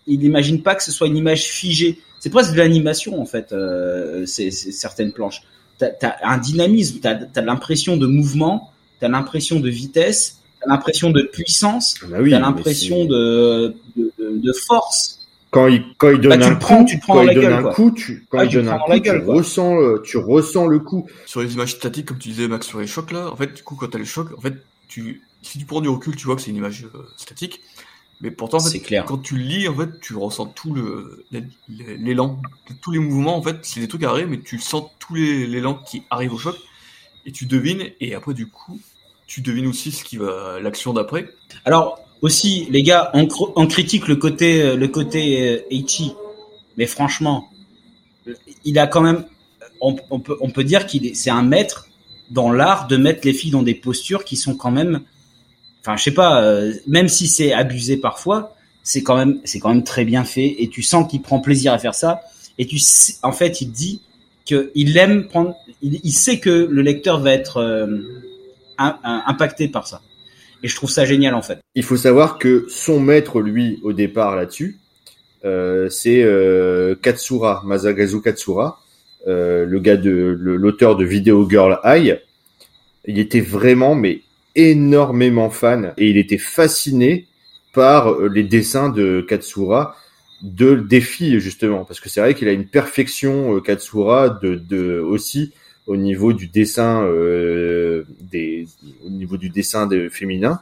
[0.08, 2.00] il n'imagine pas que ce soit une image figée.
[2.20, 3.52] C'est presque de l'animation en fait.
[3.52, 5.42] Euh, c'est certaines planches.
[5.78, 7.00] T'as as un dynamisme.
[7.02, 8.72] T'as as, l'impression de mouvement.
[9.00, 10.38] T'as l'impression de vitesse.
[10.60, 11.96] T'as l'impression de puissance.
[12.02, 15.28] Ah bah oui, t'as l'impression de, de, de, de force.
[15.52, 17.28] quand il quand il donne Bah, tu un prends- coup, tu prends quand dans il
[17.28, 17.74] la donne gueule, un quoi.
[17.76, 19.36] coup, tu quand Ah, il donne un coup, gueule, tu quoi.
[19.36, 21.08] ressens le, tu ressens le coup.
[21.28, 23.62] Sur les images statiques, comme tu disais, Max, sur les chocs là, en fait, du
[23.62, 24.56] coup, quand t'as les chocs, en fait,
[24.88, 27.62] tu, si tu prends du recul, tu vois que c'est une image euh, statique.
[28.22, 29.06] Mais pourtant, en fait, clair.
[29.06, 31.26] quand tu lis, en fait, tu ressens tout le,
[31.78, 32.42] l'élan,
[32.82, 35.76] tous les mouvements, en fait, c'est des trucs arrêts, mais tu sens tous les, l'élan
[35.76, 36.56] qui arrive au choc,
[37.28, 38.80] et tu devines, et après, du coup,
[39.28, 41.30] tu devines aussi ce qui va, l'action d'après.
[41.66, 45.84] Alors aussi, les gars, on, cr- on critique le côté le côté euh,
[46.78, 47.50] mais franchement,
[48.66, 49.26] il a quand même,
[49.82, 51.88] on, on peut on peut dire qu'il est c'est un maître
[52.32, 55.02] dans l'art de mettre les filles dans des postures qui sont quand même,
[55.82, 59.70] enfin je sais pas, euh, même si c'est abusé parfois, c'est quand même c'est quand
[59.70, 62.22] même très bien fait et tu sens qu'il prend plaisir à faire ça
[62.58, 64.02] et tu sais- en fait il dit
[64.50, 67.86] que il aime prendre, il, sait que le lecteur va être euh,
[68.78, 70.02] im- impacté par ça.
[70.64, 71.60] Et je trouve ça génial en fait.
[71.76, 74.78] Il faut savoir que son maître, lui, au départ là-dessus,
[75.46, 78.80] euh, c'est euh, Katsura, Masagazu Katsura,
[79.28, 82.18] euh, le gars de l'auteur de Video Girl Eye.
[83.06, 84.22] Il était vraiment, mais
[84.58, 87.28] énormément fan, et il était fasciné
[87.74, 89.96] par euh, les dessins de Katsura
[90.42, 94.56] de des filles justement, parce que c'est vrai qu'il a une perfection euh, Katsura de,
[94.56, 95.54] de aussi
[95.86, 98.68] au niveau du dessin euh, des
[99.06, 100.60] au niveau du dessin de féminin.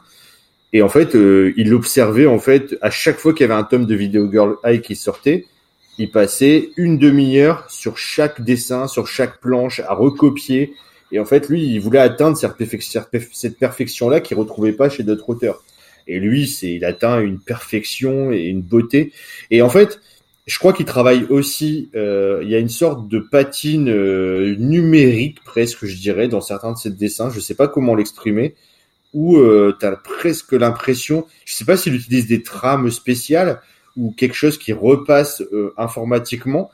[0.72, 3.86] Et en fait il observait en fait à chaque fois qu'il y avait un tome
[3.86, 5.46] de Video Girl Eye qui sortait
[5.96, 10.74] il passait une demi-heure sur chaque dessin sur chaque planche à recopier
[11.12, 14.88] et en fait lui il voulait atteindre cette, perfec- cette perfection là qu'il retrouvait pas
[14.88, 15.62] chez d'autres auteurs
[16.06, 19.12] et lui c'est il atteint une perfection et une beauté
[19.50, 20.00] et en fait
[20.46, 21.90] je crois qu'il travaille aussi.
[21.96, 26.72] Euh, il y a une sorte de patine euh, numérique presque, je dirais, dans certains
[26.72, 27.30] de ses dessins.
[27.30, 28.54] Je sais pas comment l'exprimer.
[29.12, 31.26] Où euh, tu as presque l'impression.
[31.44, 33.60] Je sais pas s'il utilise des trames spéciales
[33.96, 36.70] ou quelque chose qui repasse euh, informatiquement.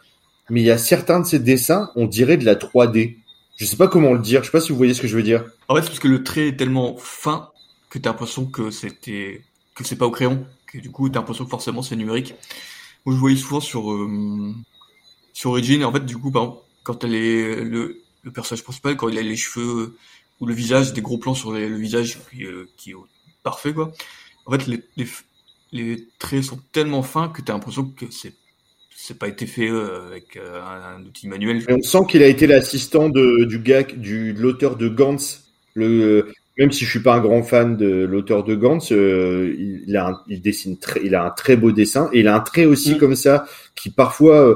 [0.51, 3.17] Mais il y a certains de ses dessins, on dirait de la 3D.
[3.63, 4.41] Je sais pas comment le dire.
[4.41, 5.45] Je sais pas si vous voyez ce que je veux dire.
[5.69, 7.51] En fait, c'est parce que le trait est tellement fin
[7.91, 9.45] que t'as l'impression que c'était
[9.77, 12.35] que c'est pas au crayon, que du coup t'as l'impression que forcément c'est numérique.
[13.07, 14.53] Moi, je voyais souvent sur euh,
[15.33, 19.17] sur Origin, en fait, du coup, quand elle est le, le personnage principal, quand il
[19.17, 19.97] a les cheveux
[20.41, 22.95] ou le visage, des gros plans sur le visage qui, euh, est
[23.45, 23.93] parfait, quoi.
[24.45, 25.07] En fait, les, les,
[25.71, 28.35] les traits sont tellement fins que t'as l'impression que c'est
[28.95, 31.65] c'est pas été fait euh, avec euh, un, un outil manuel.
[31.69, 35.45] Et on sent qu'il a été l'assistant de, du gars, du, de l'auteur de Gantz.
[35.75, 36.29] Le,
[36.59, 39.97] même si je suis pas un grand fan de l'auteur de Gantz, euh, il, il
[39.97, 42.41] a un, il dessine très, il a un très beau dessin et il a un
[42.41, 42.99] trait aussi Mm.
[42.99, 44.55] comme ça qui parfois euh,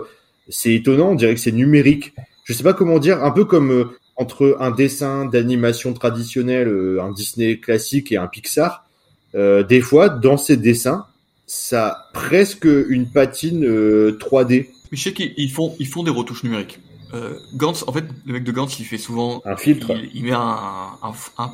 [0.49, 1.11] c'est étonnant.
[1.13, 2.15] On dirait que c'est numérique.
[2.45, 3.85] Je sais pas comment dire, un peu comme euh,
[4.17, 8.87] entre un dessin d'animation traditionnel, euh, un Disney classique et un Pixar.
[9.35, 11.07] Euh, des fois, dans ces dessins,
[11.47, 16.03] ça a presque une patine euh, 3D, Mais je sais qu'ils ils font, ils font
[16.03, 16.81] des retouches numériques.
[17.15, 19.93] Euh, Gantz, en fait, le mec de Gantz, il fait souvent, un filtre.
[19.93, 21.53] il, il met un, un, un,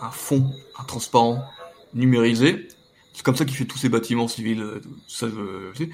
[0.00, 1.44] un fond, un transparent
[1.94, 2.68] numérisé.
[3.12, 5.90] C'est comme ça qu'il fait tous ses bâtiments civils, euh, tout ça, je, sais.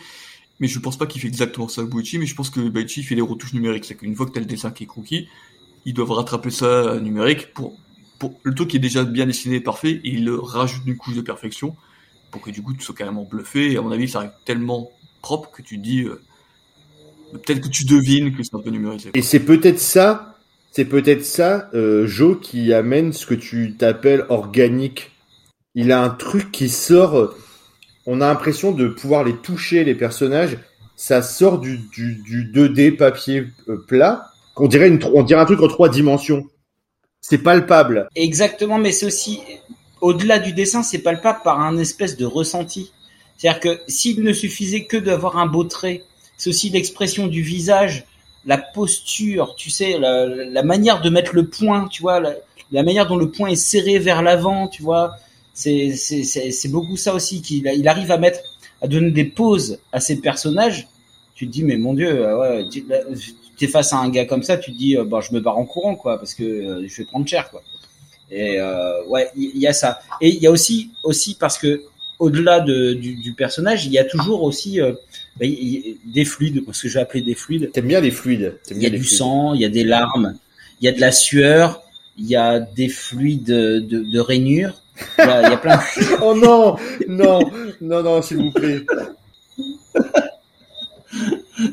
[0.58, 3.14] Mais je pense pas qu'il fait exactement ça, Boichi, mais je pense que Boichi fait
[3.14, 3.84] des retouches numériques.
[3.84, 5.28] C'est qu'une fois que t'as le dessin qui est croquis,
[5.84, 7.78] ils doivent rattraper ça euh, numérique pour,
[8.18, 10.96] pour le truc qui est déjà bien dessiné et parfait, et ils le rajoutent une
[10.96, 11.76] couche de perfection
[12.30, 13.72] pour que du coup tu sois carrément bluffé.
[13.72, 14.90] Et à mon avis, ça arrive tellement
[15.22, 16.20] propre que tu dis, euh,
[17.32, 19.10] peut-être que tu devines que c'est un peu numérisé.
[19.10, 19.18] quoi.
[19.18, 20.36] Et c'est peut-être ça,
[20.72, 25.10] c'est peut-être ça, euh, Joe, qui amène ce que tu t'appelles organique.
[25.74, 27.16] Il a un truc qui sort.
[27.18, 27.34] euh,
[28.06, 30.58] On a l'impression de pouvoir les toucher, les personnages.
[30.94, 34.30] Ça sort du, du, du 2D papier euh, plat.
[34.56, 36.46] On dirait, une, on dirait un truc en trois dimensions.
[37.20, 38.08] C'est palpable.
[38.14, 39.40] Exactement, mais c'est aussi
[40.06, 42.92] au-delà du dessin, c'est palpable par un espèce de ressenti.
[43.36, 46.04] C'est-à-dire que s'il ne suffisait que d'avoir un beau trait,
[46.36, 48.04] c'est aussi l'expression du visage,
[48.44, 53.16] la posture, tu sais, la, manière de mettre le point, tu vois, la, manière dont
[53.16, 55.16] le point est serré vers l'avant, tu vois.
[55.54, 58.40] C'est beaucoup ça aussi qu'il arrive à mettre
[58.82, 60.86] à donner des pauses à ses personnages.
[61.34, 62.84] Tu te dis mais mon dieu, euh, ouais, tu
[63.58, 65.58] t'es face à un gars comme ça, tu te dis euh, bah je me barre
[65.58, 67.62] en courant quoi parce que euh, je vais prendre cher quoi.
[68.30, 70.00] Et euh, ouais, il y, a ça.
[70.20, 71.82] Et il y a aussi aussi parce que
[72.18, 74.92] au-delà de, du, du personnage, il y a toujours aussi euh,
[75.38, 77.70] bah, y- des fluides, ce que je vais appeler des fluides.
[77.72, 78.58] T'aimes bien les fluides.
[78.70, 79.18] Il y a du fluides.
[79.18, 80.34] sang, il y a des larmes,
[80.80, 81.82] il y a de la sueur,
[82.18, 84.82] il y a des fluides de, de rainure.
[85.18, 85.76] Il y a, plein.
[85.76, 86.76] de- Oh non,
[87.06, 87.40] non,
[87.82, 88.80] non, non, s'il vous plaît.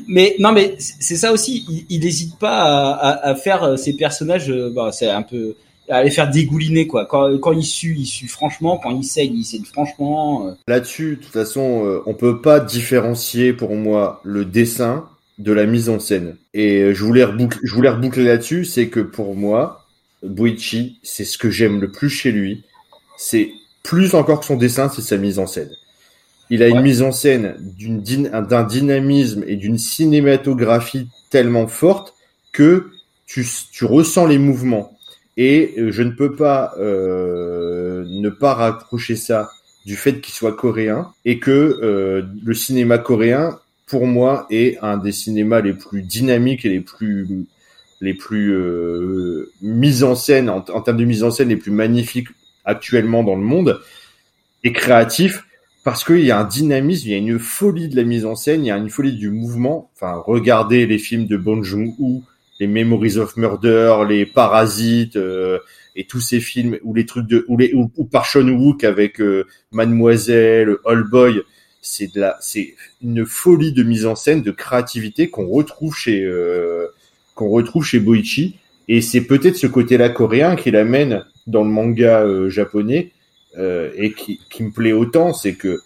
[0.08, 1.64] Mais non, mais c'est ça aussi.
[1.90, 2.62] Il- n'hésite pas
[2.92, 4.50] à, à, à faire euh, ses personnages.
[4.74, 5.54] Bah, c'est un peu
[5.88, 7.06] à les faire dégouliner quoi.
[7.06, 8.78] Quand, quand il sue, il sue franchement.
[8.82, 10.48] Quand il saigne, il saigne franchement.
[10.48, 10.52] euh.
[10.66, 15.08] Là-dessus, de toute façon, euh, on peut pas différencier pour moi le dessin
[15.38, 16.36] de la mise en scène.
[16.54, 19.84] Et euh, je voulais reboucler, je voulais reboucler là-dessus, c'est que pour moi,
[20.22, 22.64] Boichi, c'est ce que j'aime le plus chez lui.
[23.18, 23.50] C'est
[23.82, 25.70] plus encore que son dessin, c'est sa mise en scène.
[26.50, 32.14] Il a une mise en scène d'une d'un dynamisme et d'une cinématographie tellement forte
[32.52, 32.90] que
[33.26, 34.93] tu, tu ressens les mouvements.
[35.36, 39.50] Et euh, je ne peux pas euh, ne pas rapprocher ça
[39.84, 41.50] du fait qu'il soit coréen et que
[41.82, 46.80] euh, le cinéma coréen, pour moi, est un des cinémas les plus dynamiques et les
[46.80, 47.46] plus
[48.00, 51.70] les plus euh, mises en scène en, en termes de mise en scène les plus
[51.70, 52.28] magnifiques
[52.64, 53.80] actuellement dans le monde
[54.62, 55.44] et créatif
[55.84, 58.34] parce qu'il y a un dynamisme, il y a une folie de la mise en
[58.34, 59.90] scène, il y a une folie du mouvement.
[59.94, 62.22] Enfin, regardez les films de Bong Joon-ho,
[62.60, 65.58] les Memories of Murder, les Parasites euh,
[65.96, 68.84] et tous ces films ou les trucs de ou les ou, ou par Sean Wook
[68.84, 71.42] avec euh, Mademoiselle, All Boy,
[71.82, 76.22] c'est de la c'est une folie de mise en scène, de créativité qu'on retrouve chez
[76.24, 76.86] euh,
[77.34, 78.56] qu'on retrouve chez Boichi
[78.88, 83.12] et c'est peut-être ce côté-là coréen qui l'amène dans le manga euh, japonais
[83.58, 85.80] euh, et qui, qui me plaît autant, c'est que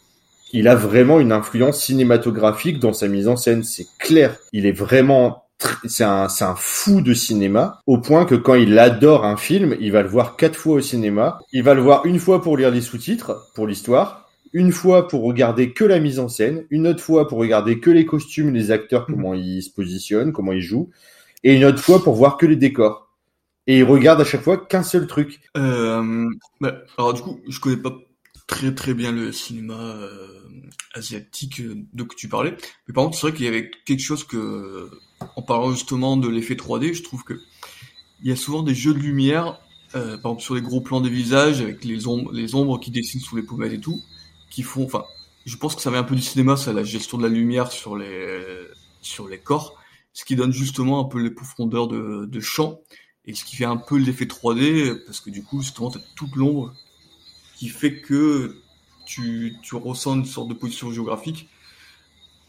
[0.53, 3.63] il a vraiment une influence cinématographique dans sa mise en scène.
[3.65, 4.39] C'est clair.
[4.55, 5.45] Il est vraiment,
[5.85, 9.77] c'est un, c'est un fou de cinéma au point que quand il adore un film,
[9.81, 11.41] il va le voir quatre fois au cinéma.
[11.53, 14.29] Il va le voir une fois pour lire les sous-titres, pour l'histoire.
[14.53, 17.91] Une fois pour regarder que la mise en scène, une autre fois pour regarder que
[17.91, 20.91] les costumes, les acteurs, comment ils se positionnent, comment ils jouent,
[21.45, 23.13] et une autre fois pour voir que les décors.
[23.67, 25.41] Et il regarde à chaque fois qu'un seul truc.
[25.59, 26.27] Euh,
[26.63, 27.95] bah, alors du coup, je connais pas
[28.47, 29.99] très très bien le cinéma
[30.95, 31.63] asiatique
[31.93, 32.57] de que tu parlais.
[32.87, 34.89] Mais par contre, c'est vrai qu'il y avait quelque chose que,
[35.37, 37.41] en parlant justement de l'effet 3D, je trouve que
[38.23, 39.61] il y a souvent des jeux de lumière,
[39.93, 43.43] par exemple sur les gros plans des visages avec les ombres, qui dessinent sous les
[43.43, 44.01] pommettes et tout,
[44.51, 45.05] qui font, enfin,
[45.47, 47.71] je pense que ça vient un peu du cinéma, ça, la gestion de la lumière
[47.71, 49.79] sur les corps,
[50.13, 52.81] ce qui donne justement un peu les profondeurs de, de champ
[53.25, 56.35] et ce qui fait un peu l'effet 3D parce que du coup justement t'as toute
[56.35, 56.75] l'ombre
[57.57, 58.61] qui fait que
[59.07, 61.49] tu, tu ressens une sorte de position géographique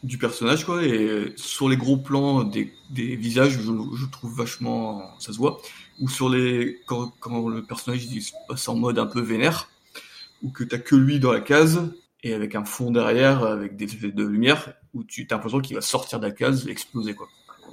[0.02, 5.02] du personnage quoi et sur les gros plans des, des visages je, je trouve vachement
[5.18, 5.60] ça se voit
[6.00, 9.68] ou sur les quand, quand le personnage il passe en mode un peu vénère
[10.42, 13.84] ou que t'as que lui dans la case et avec un fond derrière avec des
[13.84, 17.28] effets de lumière où tu as l'impression qu'il va sortir de la case exploser quoi.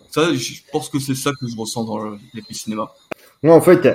[0.09, 2.93] Ça, je pense que c'est ça que je ressens dans les cinéma.
[3.43, 3.87] Non, en fait,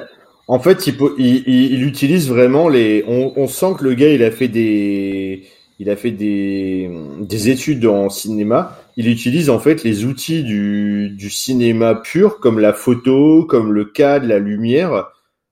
[0.46, 3.04] en fait, il, il, il, utilise vraiment les.
[3.06, 6.90] On, on, sent que le gars, il a fait des, il a fait des,
[7.20, 8.78] des études en cinéma.
[8.96, 13.84] Il utilise en fait les outils du, du cinéma pur, comme la photo, comme le
[13.84, 15.10] cadre, la lumière,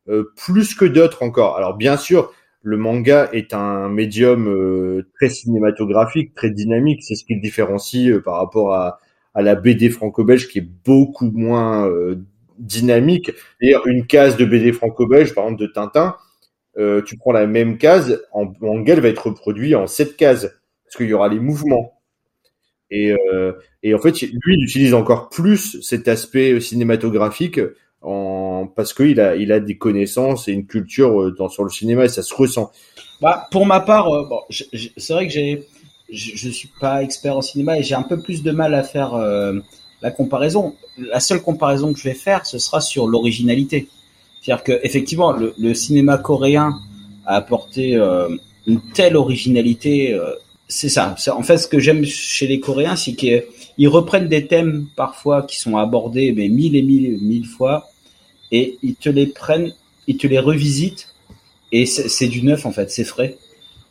[0.08, 1.56] euh, plus que d'autres encore.
[1.56, 2.32] Alors bien sûr,
[2.62, 7.02] le manga est un médium euh, très cinématographique, très dynamique.
[7.02, 8.98] C'est ce qui le différencie euh, par rapport à,
[9.34, 12.16] à la BD franco-belge qui est beaucoup moins euh,
[12.58, 13.32] dynamique.
[13.62, 16.16] D'ailleurs, une case de BD franco-belge, par exemple de Tintin,
[16.76, 20.48] tu prends la même case, en manga, elle va être reproduite en sept cases
[20.84, 22.00] parce qu'il y aura les mouvements.
[22.90, 23.14] Et,
[23.82, 27.60] et en fait, lui, il utilise encore plus cet aspect cinématographique
[28.74, 32.22] parce qu'il a des connaissances et une culture euh, dans sur le cinéma et ça
[32.22, 32.70] se ressent.
[33.20, 34.24] Bah pour ma part, euh,
[34.96, 35.56] c'est vrai que je,
[36.08, 39.14] je suis pas expert en cinéma et j'ai un peu plus de mal à faire
[39.14, 39.58] euh,
[40.02, 40.74] la comparaison.
[40.98, 43.88] La seule comparaison que je vais faire, ce sera sur l'originalité.
[44.40, 46.78] C'est-à-dire que effectivement, le, le, cinéma coréen
[47.26, 47.94] a apporté
[48.66, 50.18] une telle originalité.
[50.66, 51.14] c'est ça.
[51.36, 55.58] En fait, ce que j'aime chez les Coréens, c'est qu'ils reprennent des thèmes parfois qui
[55.58, 57.90] sont abordés mais mille et mille mille fois
[58.50, 59.72] et ils te les prennent,
[60.06, 61.08] ils te les revisitent
[61.72, 63.36] et c'est du neuf en fait, c'est frais.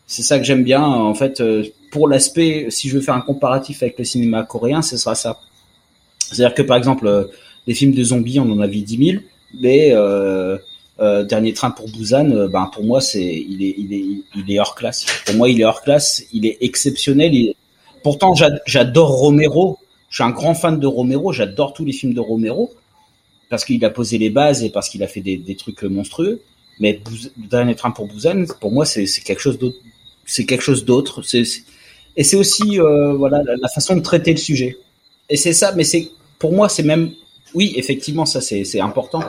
[0.05, 1.39] C'est ça que j'aime bien en fait.
[1.39, 5.15] Euh, pour l'aspect, si je veux faire un comparatif avec le cinéma coréen, ce sera
[5.15, 5.39] ça.
[6.19, 7.25] C'est-à-dire que par exemple, euh,
[7.67, 9.23] les films de zombies, on en a vu 10 000,
[9.53, 10.57] mais euh,
[10.99, 14.05] euh, Dernier train pour Busan, euh, ben pour moi c'est il est il est
[14.35, 15.05] il est hors classe.
[15.25, 17.53] Pour moi il est hors classe, il est exceptionnel.
[18.03, 18.33] Pourtant
[18.65, 19.77] j'adore Romero,
[20.09, 22.71] je suis un grand fan de Romero, j'adore tous les films de Romero,
[23.49, 26.41] parce qu'il a posé les bases et parce qu'il a fait des, trucs monstrueux.
[26.79, 27.01] Mais
[27.37, 29.77] dernier train pour Busan, pour moi, c'est quelque chose d'autre.
[30.25, 31.21] C'est quelque chose d'autre.
[32.15, 34.77] Et c'est aussi euh, voilà la, façon de traiter le sujet.
[35.29, 35.73] Et c'est ça.
[35.75, 37.11] Mais c'est pour moi, c'est même
[37.55, 39.23] oui, effectivement, ça c'est important.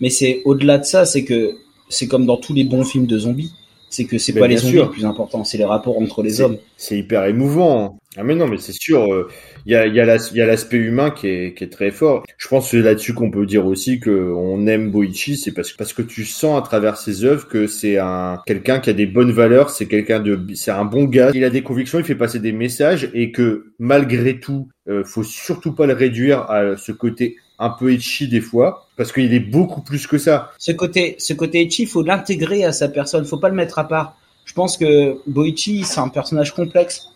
[0.00, 1.56] Mais c'est au-delà de ça, c'est que
[1.88, 3.52] c'est comme dans tous les bons films de zombies
[3.90, 6.56] c'est que c'est pas les zombies le plus important, c'est les rapports entre les hommes.
[6.76, 7.98] C'est hyper émouvant.
[8.16, 9.26] Ah mais non, mais c'est sûr, il euh,
[9.66, 12.24] y a, y a l'aspect humain qui est, qui est très fort.
[12.38, 15.72] Je pense que c'est là-dessus qu'on peut dire aussi que on aime Boichi, c'est parce,
[15.72, 19.06] parce que tu sens à travers ses œuvres que c'est un quelqu'un qui a des
[19.06, 21.30] bonnes valeurs, c'est quelqu'un de, c'est un bon gars.
[21.34, 25.24] Il a des convictions, il fait passer des messages et que malgré tout, euh, faut
[25.24, 29.38] surtout pas le réduire à ce côté un peu etchi des fois, parce qu'il est
[29.38, 30.50] beaucoup plus que ça.
[30.58, 33.86] Ce côté, ce côté il faut l'intégrer à sa personne, faut pas le mettre à
[33.86, 34.16] part.
[34.46, 37.06] Je pense que Boichi, c'est un personnage complexe.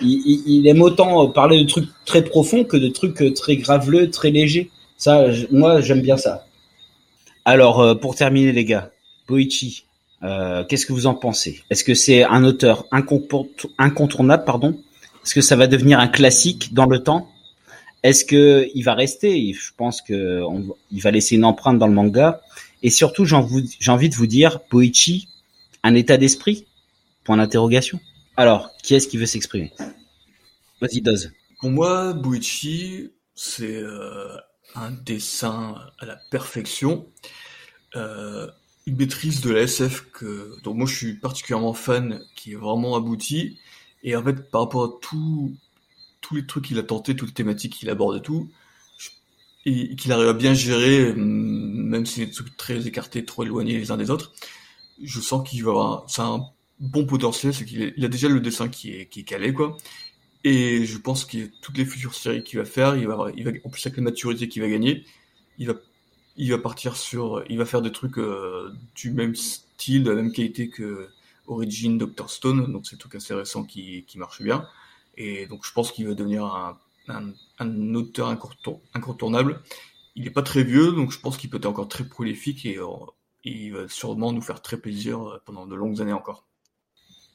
[0.00, 4.70] Il, aime autant parler de trucs très profonds que de trucs très graveleux, très légers.
[4.96, 6.46] Ça, moi, j'aime bien ça.
[7.44, 8.90] Alors, euh, pour terminer, les gars,
[9.26, 9.84] Boichi,
[10.22, 11.62] euh, qu'est-ce que vous en pensez?
[11.70, 12.86] Est-ce que c'est un auteur
[13.78, 14.76] incontournable, pardon?
[15.24, 17.28] Est-ce que ça va devenir un classique dans le temps?
[18.04, 19.52] Est-ce que il va rester?
[19.54, 20.42] Je pense que
[20.92, 22.42] il va laisser une empreinte dans le manga.
[22.82, 25.28] Et surtout, j'ai envie de vous dire, Boichi,
[25.82, 26.66] un état d'esprit?
[27.24, 27.98] Point d'interrogation.
[28.36, 29.72] Alors, qui est-ce qui veut s'exprimer?
[30.82, 31.32] Vas-y, Doz.
[31.60, 34.36] Pour moi, Boichi, c'est euh,
[34.74, 37.06] un dessin à la perfection.
[37.96, 38.48] Euh,
[38.86, 42.96] une maîtrise de la SF que, dont moi je suis particulièrement fan, qui est vraiment
[42.96, 43.58] abouti.
[44.02, 45.56] Et en fait, par rapport à tout,
[46.24, 48.48] tous les trucs qu'il a tenté, toutes les thématiques qu'il aborde et tout,
[49.66, 53.78] et qu'il arrive à bien gérer, même si c'est des trucs très écartés, trop éloignés
[53.78, 54.32] les uns des autres,
[55.02, 56.46] je sens qu'il va avoir, c'est un
[56.80, 59.76] bon potentiel, c'est qu'il a déjà le dessin qui est, qui est calé, quoi.
[60.44, 63.50] Et je pense que toutes les futures séries qu'il va faire, il va, il va,
[63.64, 65.04] en plus avec la maturité qu'il va gagner,
[65.58, 65.74] il va,
[66.36, 70.16] il va partir sur, il va faire des trucs euh, du même style, de la
[70.16, 71.08] même qualité que
[71.46, 74.66] Origin, Doctor Stone, donc c'est tout assez récent qui, qui marche bien.
[75.16, 76.76] Et donc je pense qu'il va devenir un,
[77.58, 78.28] un, auteur
[78.94, 79.60] incontournable.
[80.16, 82.78] Il n'est pas très vieux, donc je pense qu'il peut être encore très prolifique et,
[82.78, 82.86] euh,
[83.44, 86.44] il va sûrement nous faire très plaisir euh, pendant de longues années encore.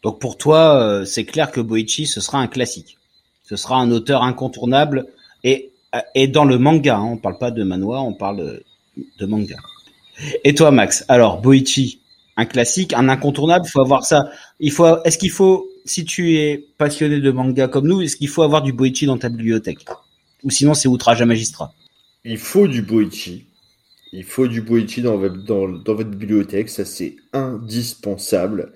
[0.01, 2.97] Donc pour toi, euh, c'est clair que Boichi, ce sera un classique.
[3.43, 5.07] Ce sera un auteur incontournable
[5.43, 5.71] et,
[6.15, 6.97] et dans le manga.
[6.97, 8.61] Hein, on parle pas de manhwa, on parle
[9.19, 9.57] de manga.
[10.43, 11.05] Et toi, Max?
[11.07, 12.01] Alors, Boichi,
[12.37, 13.65] un classique, un incontournable.
[13.67, 14.29] Il faut avoir ça.
[14.59, 18.61] Est-ce qu'il faut, si tu es passionné de manga comme nous, est-ce qu'il faut avoir
[18.61, 19.85] du Boichi dans ta bibliothèque?
[20.43, 21.73] Ou sinon, c'est outrage à magistrat?
[22.23, 23.45] Il faut du Boichi.
[24.11, 26.69] Il faut du Boichi dans, votre bibliothèque.
[26.69, 28.73] Ça, c'est indispensable.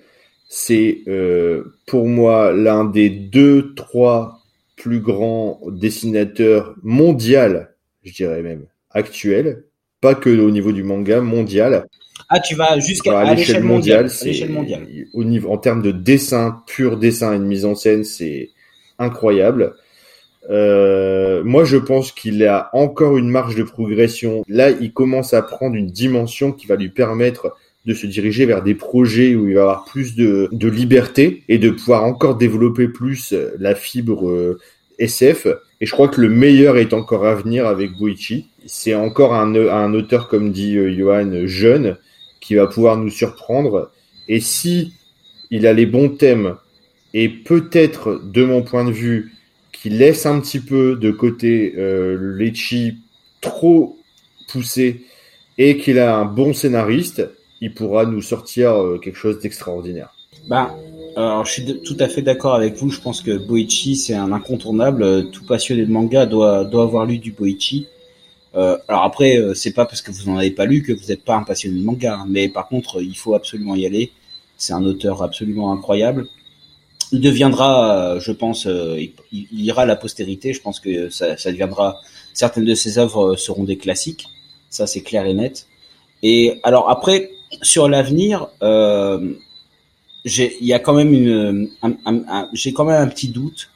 [0.48, 4.40] C'est euh, pour moi l'un des deux, trois
[4.76, 7.64] plus grands dessinateurs mondiaux,
[8.04, 9.64] je dirais même, actuels.
[10.00, 11.86] Pas que au niveau du manga mondial.
[12.28, 14.10] Ah, tu vas jusqu'à l'échelle mondiale.
[14.24, 14.86] l'échelle mondiale.
[15.12, 18.50] Au niveau, en termes de dessin, pur dessin et de mise en scène, c'est
[18.98, 19.74] incroyable.
[20.50, 24.44] Euh, moi, je pense qu'il a encore une marge de progression.
[24.48, 28.62] Là, il commence à prendre une dimension qui va lui permettre de se diriger vers
[28.62, 32.88] des projets où il va avoir plus de, de liberté et de pouvoir encore développer
[32.88, 34.58] plus la fibre euh,
[34.98, 35.48] SF.
[35.84, 38.48] Et je crois que le meilleur est encore à venir avec Boichi.
[38.64, 41.98] C'est encore un, auteur, comme dit euh, Johan, jeune,
[42.40, 43.92] qui va pouvoir nous surprendre.
[44.26, 44.94] Et si
[45.50, 46.56] il a les bons thèmes,
[47.12, 49.34] et peut-être, de mon point de vue,
[49.72, 52.50] qu'il laisse un petit peu de côté euh,
[53.42, 53.98] trop
[54.48, 55.04] poussé,
[55.58, 57.28] et qu'il a un bon scénariste,
[57.60, 60.14] il pourra nous sortir euh, quelque chose d'extraordinaire.
[60.48, 60.70] Ben,
[61.16, 62.90] alors, je suis tout à fait d'accord avec vous.
[62.90, 65.30] Je pense que Boichi, c'est un incontournable.
[65.30, 67.86] Tout passionné de manga doit, doit avoir lu du Boichi.
[68.56, 71.06] Euh, alors après, euh, c'est pas parce que vous en avez pas lu que vous
[71.08, 72.26] n'êtes pas un passionné de manga, hein.
[72.28, 74.12] mais par contre, il faut absolument y aller.
[74.56, 76.26] C'est un auteur absolument incroyable.
[77.12, 78.98] Il deviendra, euh, je pense, euh,
[79.32, 80.52] il, ira à la postérité.
[80.52, 82.00] Je pense que ça, ça deviendra.
[82.32, 84.28] Certaines de ses œuvres seront des classiques.
[84.70, 85.66] Ça, c'est clair et net.
[86.22, 87.30] Et alors après,
[87.62, 89.34] sur l'avenir, euh,
[90.24, 91.68] il y a quand même une,
[92.52, 93.70] j'ai quand même un petit doute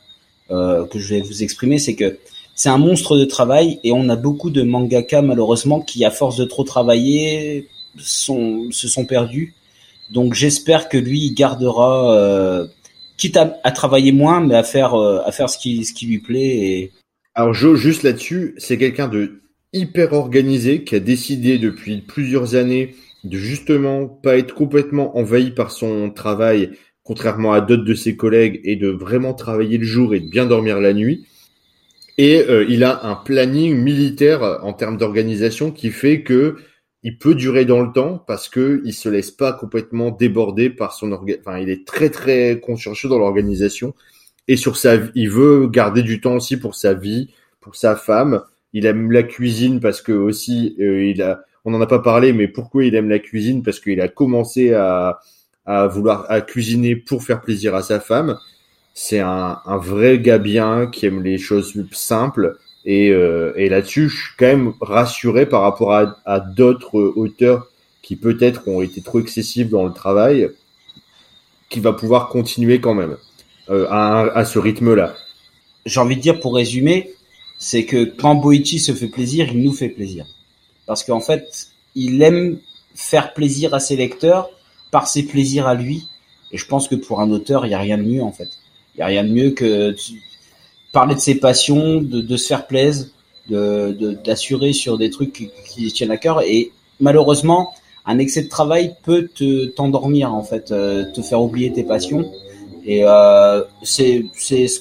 [0.51, 2.19] euh, que je vais vous exprimer, c'est que
[2.55, 6.37] c'est un monstre de travail et on a beaucoup de mangaka malheureusement qui, à force
[6.37, 7.69] de trop travailler,
[7.99, 9.55] sont, se sont perdus.
[10.11, 12.67] Donc j'espère que lui gardera, euh,
[13.17, 16.19] quitte à, travailler moins, mais à faire euh, à faire ce qui ce qui lui
[16.19, 16.57] plaît.
[16.57, 16.93] Et...
[17.35, 19.43] Alors Joe, juste là-dessus, c'est quelqu'un de
[19.75, 22.95] hyper organisé qui a décidé depuis plusieurs années
[23.25, 26.71] de justement pas être complètement envahi par son travail,
[27.03, 30.47] contrairement à d'autres de ses collègues, et de vraiment travailler le jour et de bien
[30.47, 31.27] dormir la nuit.
[32.19, 36.57] Et euh, il a un planning militaire en termes d'organisation qui fait que
[37.05, 40.93] il peut durer dans le temps parce que il se laisse pas complètement déborder par
[40.93, 41.37] son orga...
[41.41, 43.95] enfin il est très très consciencieux dans l'organisation
[44.49, 47.31] et sur sa il veut garder du temps aussi pour sa vie,
[47.61, 48.43] pour sa femme.
[48.73, 52.33] Il aime la cuisine parce que aussi euh, il a on n'en a pas parlé,
[52.33, 53.63] mais pourquoi il aime la cuisine?
[53.63, 55.21] Parce qu'il a commencé à,
[55.67, 58.39] à vouloir à cuisiner pour faire plaisir à sa femme.
[58.95, 62.57] C'est un, un vrai gars bien qui aime les choses simples.
[62.87, 67.69] Et, euh, et là-dessus, je suis quand même rassuré par rapport à, à d'autres auteurs
[68.01, 70.49] qui peut-être ont été trop excessifs dans le travail,
[71.69, 73.19] qui va pouvoir continuer quand même
[73.69, 75.15] euh, à, à ce rythme-là.
[75.85, 77.11] J'ai envie de dire pour résumer,
[77.59, 80.25] c'est que quand Boichi se fait plaisir, il nous fait plaisir
[80.89, 82.59] parce qu'en fait, il aime
[82.95, 84.51] faire plaisir à ses lecteurs
[84.91, 86.09] par ses plaisirs à lui.
[86.51, 88.49] Et je pense que pour un auteur, il n'y a rien de mieux en fait.
[88.95, 89.95] Il n'y a rien de mieux que
[90.91, 93.07] parler de ses passions, de, se faire plaisir,
[93.51, 96.41] d'assurer sur des trucs qui, tiennent à cœur.
[96.41, 97.75] Et malheureusement,
[98.07, 102.33] un excès de travail peut te t'endormir en fait, euh, te faire oublier tes passions.
[102.87, 104.81] Et euh, c'est ce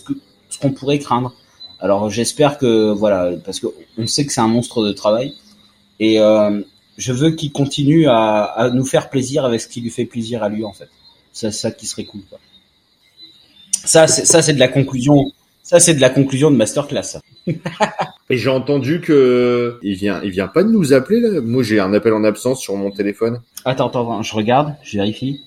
[0.61, 1.33] qu'on pourrait craindre.
[1.81, 3.67] Alors j'espère que voilà, parce que
[3.97, 5.33] on sait que c'est un monstre de travail.
[5.99, 6.61] Et euh,
[6.97, 10.43] je veux qu'il continue à, à, nous faire plaisir avec ce qui lui fait plaisir
[10.43, 10.89] à lui en fait.
[11.33, 12.21] C'est ça qui serait cool.
[12.29, 12.39] Quoi.
[13.71, 15.31] Ça, c'est ça, c'est de la conclusion.
[15.63, 17.19] Ça, c'est de la conclusion de masterclass.
[18.29, 21.41] Et j'ai entendu que il vient, il vient pas de nous appeler là.
[21.41, 23.41] Moi, j'ai un appel en absence sur mon téléphone.
[23.65, 25.41] Attends, attends, je regarde, je vérifie.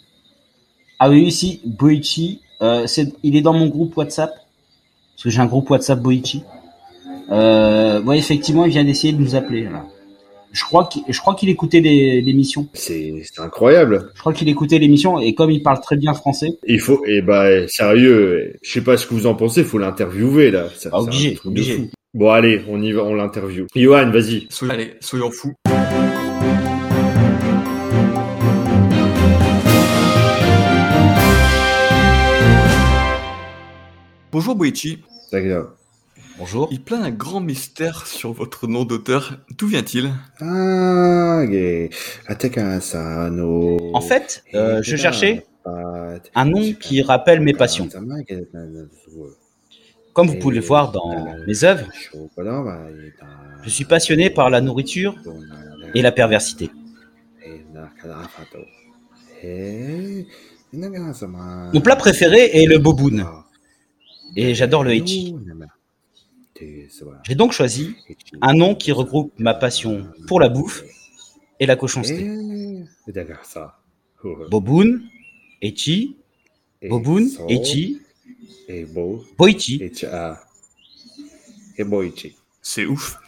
[0.98, 2.40] Ah oui, ici, Boichi.
[2.62, 6.44] Euh, c'est, il est dans mon groupe WhatsApp parce que j'ai un groupe WhatsApp Boichi.
[7.30, 9.64] Euh, ouais, effectivement, il vient d'essayer de nous appeler.
[9.64, 9.84] Là.
[10.52, 12.68] Je crois qu'il, je crois qu'il écoutait l'émission.
[12.74, 14.10] C'est, c'est incroyable.
[14.14, 16.48] Je crois qu'il écoutait l'émission et comme il parle très bien français.
[16.66, 19.78] Il faut, et eh bah, sérieux, je sais pas ce que vous en pensez, faut
[19.78, 20.68] l'interviewer, là.
[20.76, 21.90] Ça, ah, obligé, obligé.
[22.14, 23.66] Bon, allez, on y va, on l'interview.
[23.76, 24.48] Johan, vas-y.
[24.68, 25.54] allez, soyons fous.
[34.32, 35.02] Bonjour Boichi.
[35.32, 35.79] D'accord.
[36.40, 36.68] Bonjour.
[36.72, 39.36] Il plane un grand mystère sur votre nom d'auteur.
[39.58, 40.10] D'où vient-il?
[40.40, 41.42] Ah.
[43.92, 45.44] En fait, euh, je cherchais,
[46.34, 47.90] Un nom qui rappelle mes passions.
[50.14, 51.10] Comme vous pouvez le voir dans
[51.46, 51.86] mes œuvres,
[53.62, 55.14] je suis passionné par la nourriture
[55.94, 56.70] et la perversité.
[60.72, 63.26] Mon plat préféré est le boboon.
[64.36, 64.94] Et j'adore le
[67.24, 67.96] J'ai donc choisi
[68.40, 70.82] un nom qui regroupe ma passion pour la bouffe
[71.58, 72.30] et la cochonceté.
[74.50, 75.00] Boboon,
[75.62, 76.16] Echi,
[76.82, 78.00] Boboon, Echi,
[81.86, 82.36] Boichi.
[82.62, 83.18] C'est ouf.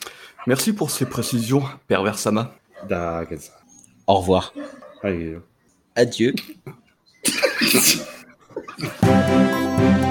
[0.46, 2.54] Merci pour ces précisions, pervers Sama.
[4.06, 4.52] Au revoir.
[5.94, 6.34] Adieu.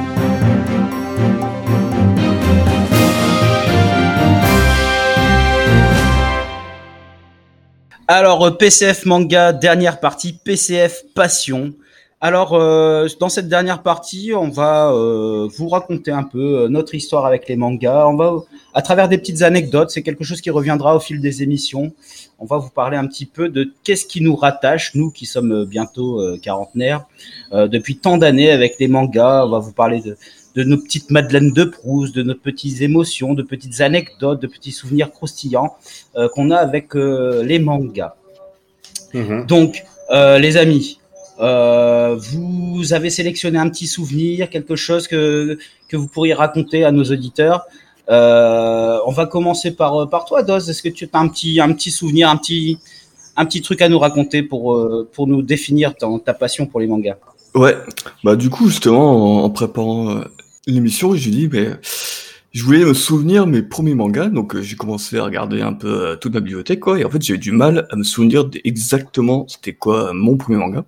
[8.08, 11.74] Alors, euh, PCF manga, dernière partie, PCF passion.
[12.20, 17.26] Alors, euh, dans cette dernière partie, on va euh, vous raconter un peu notre histoire
[17.26, 18.08] avec les mangas.
[18.08, 18.36] On va,
[18.74, 21.94] à travers des petites anecdotes, c'est quelque chose qui reviendra au fil des émissions.
[22.38, 25.66] On va vous parler un petit peu de qu'est-ce qui nous rattache, nous qui sommes
[25.66, 27.06] bientôt quarantenaires,
[27.52, 29.46] depuis tant d'années avec les mangas.
[29.46, 30.18] On va vous parler de,
[30.56, 34.72] de nos petites Madeleines de Proust, de nos petites émotions, de petites anecdotes, de petits
[34.72, 35.76] souvenirs croustillants
[36.34, 38.16] qu'on a avec les mangas.
[39.14, 39.46] Mhm.
[39.46, 41.00] Donc, euh, les amis,
[41.40, 45.58] euh, vous avez sélectionné un petit souvenir, quelque chose que,
[45.88, 47.64] que vous pourriez raconter à nos auditeurs.
[48.10, 50.70] Euh, on va commencer par, par toi, Doz.
[50.70, 52.78] Est-ce que tu as un petit, un petit souvenir, un petit,
[53.38, 56.88] un petit truc à nous raconter pour, pour nous définir ta, ta passion pour les
[56.88, 57.18] mangas?
[57.54, 57.76] Ouais,
[58.24, 60.24] bah du coup justement en, préparant
[60.68, 61.72] l'émission, j'ai dit mais
[62.54, 65.88] je voulais me souvenir mes premiers mangas, donc euh, j'ai commencé à regarder un peu
[65.90, 68.50] euh, toute ma bibliothèque, quoi, et en fait j'ai eu du mal à me souvenir
[68.64, 70.86] exactement c'était quoi euh, mon premier manga.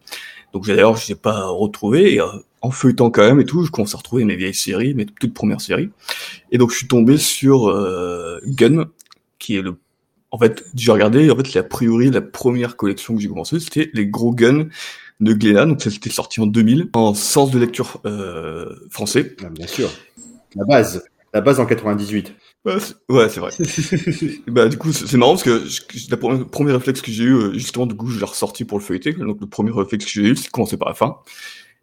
[0.54, 2.22] Donc d'ailleurs je l'ai pas retrouvé, et
[2.62, 5.34] en feuilletant quand même et tout, je commence à retrouver mes vieilles séries, mes toutes
[5.34, 5.90] premières séries,
[6.52, 7.74] et donc je suis tombé sur
[8.46, 8.86] Gun,
[9.40, 9.76] qui est le
[10.32, 13.92] en fait, j'ai regardé, en fait, a priori, la première collection que j'ai commencé, c'était
[13.94, 14.66] les gros guns
[15.20, 19.36] de Glénat, donc ça c'était sorti en 2000, en sens de lecture euh, français.
[19.44, 19.90] Ah, bien sûr.
[20.56, 21.04] La base
[21.34, 22.36] la base en 98.
[22.66, 23.50] Ouais, c'est vrai.
[24.48, 25.64] bah, du coup, c'est marrant parce que
[26.10, 28.84] le premier réflexe que j'ai eu, euh, justement, du coup, je l'ai ressorti pour le
[28.84, 29.14] feuilleter.
[29.14, 31.18] Donc, le premier réflexe que j'ai eu, c'est de commencer par la fin.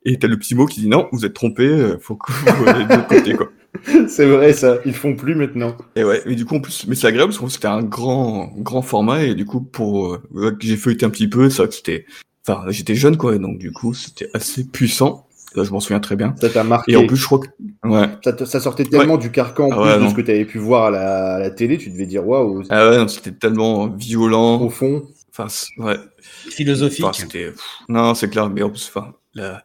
[0.04, 2.68] Et t'as le petit mot qui dit non, vous êtes trompé, euh, faut que vous
[2.68, 3.50] alliez de l'autre côté, quoi.
[4.08, 4.78] c'est vrai, ça.
[4.86, 5.76] Ils font plus maintenant.
[5.96, 8.52] Et ouais, mais du coup, en plus, mais c'est agréable parce que c'était un grand,
[8.56, 11.74] grand format et du coup, pour, euh, j'ai feuilleté un petit peu, c'est vrai que
[11.74, 12.06] c'était,
[12.50, 16.34] enfin, j'étais jeune, quoi, donc du coup, c'était assez puissant je m'en souviens très bien.
[16.40, 16.92] Ça t'a marqué.
[16.92, 17.48] Et en plus, je crois que
[17.88, 18.08] ouais.
[18.24, 20.58] ça, ça sortait tellement du carcan en ah plus de ce que tu avais pu
[20.58, 22.62] voir à la, à la, télé, tu devais dire waouh.
[22.70, 24.60] Ah ouais, c'était tellement violent.
[24.60, 25.02] Au fond.
[25.36, 25.46] Enfin,
[25.78, 25.96] ouais.
[26.50, 27.04] Philosophique.
[27.04, 27.52] Enfin, c'était.
[27.88, 29.62] Non, c'est clair, mais en plus, enfin, la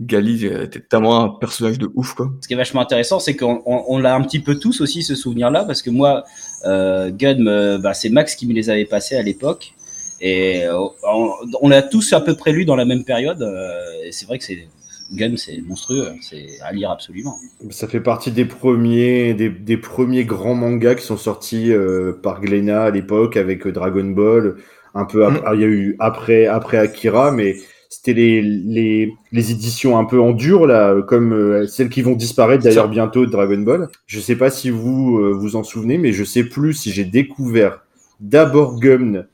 [0.00, 2.30] Gali était tellement un personnage de ouf, quoi.
[2.40, 5.02] Ce qui est vachement intéressant, c'est qu'on on, on l'a un petit peu tous aussi
[5.02, 6.24] ce souvenir-là, parce que moi,
[6.64, 9.74] euh, Gun, bah, c'est Max qui me les avait passés à l'époque.
[10.22, 13.42] Et euh, on, on l'a tous à peu près lu dans la même période.
[13.42, 13.72] Euh,
[14.04, 14.68] et c'est vrai que c'est
[15.12, 17.36] Gun, c'est monstrueux, c'est à lire absolument.
[17.70, 22.84] Ça fait partie des premiers, des, premiers grands mangas qui sont sortis euh, par Glénat
[22.84, 24.56] à l'époque avec Dragon Ball.
[24.94, 25.42] Un peu, mm.
[25.54, 27.56] il y a eu après, après Akira, mais
[27.90, 32.14] c'était les, les, les, éditions un peu en dur là, comme euh, celles qui vont
[32.14, 33.88] disparaître d'ailleurs bientôt de Dragon Ball.
[34.06, 37.82] Je sais pas si vous vous en souvenez, mais je sais plus si j'ai découvert
[38.20, 39.24] d'abord Gun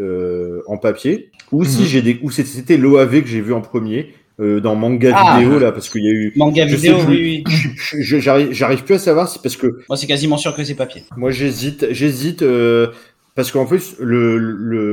[0.00, 1.86] en papier ou si mm-hmm.
[1.86, 5.38] j'ai ou c'était l'OAV que j'ai vu en premier euh, dans manga ah.
[5.38, 8.02] vidéo là parce qu'il y a eu manga vidéo oui, oui.
[8.02, 11.30] j'arrive plus à savoir c'est parce que moi c'est quasiment sûr que c'est papier moi
[11.30, 12.88] j'hésite j'hésite euh,
[13.36, 14.36] parce qu'en plus le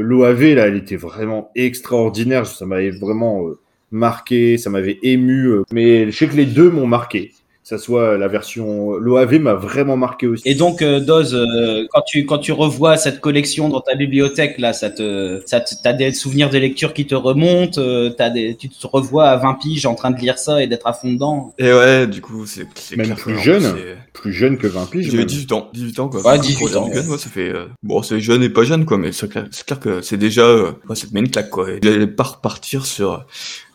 [0.03, 3.59] l'OAV là elle était vraiment extraordinaire ça m'avait vraiment euh,
[3.89, 7.31] marqué ça m'avait ému euh, mais je sais que les deux m'ont marqué
[7.71, 10.43] ça soit la version l'OAV m'a vraiment marqué aussi.
[10.45, 14.57] Et donc euh, Doz, euh, quand tu quand tu revois cette collection dans ta bibliothèque
[14.57, 18.55] là, ça te ça t'as des souvenirs de lecture qui te remontent, euh, t'as des
[18.55, 21.13] tu te revois à 20 piges en train de lire ça et d'être à fond
[21.13, 21.53] dedans.
[21.57, 22.67] Et ouais, du coup c'est
[22.97, 23.73] même plus jeune,
[24.13, 25.09] plus jeune que 20 piges.
[25.09, 26.21] J'avais 18 ans, 18 ans quoi.
[26.21, 26.87] Ouais, 18 ans.
[26.87, 29.79] ouais, ça fait euh, bon, c'est jeune et pas jeune quoi, mais c'est clair, clair,
[29.79, 31.67] que c'est déjà euh, ça te met une claque quoi.
[31.81, 33.25] Il allait pas repartir sur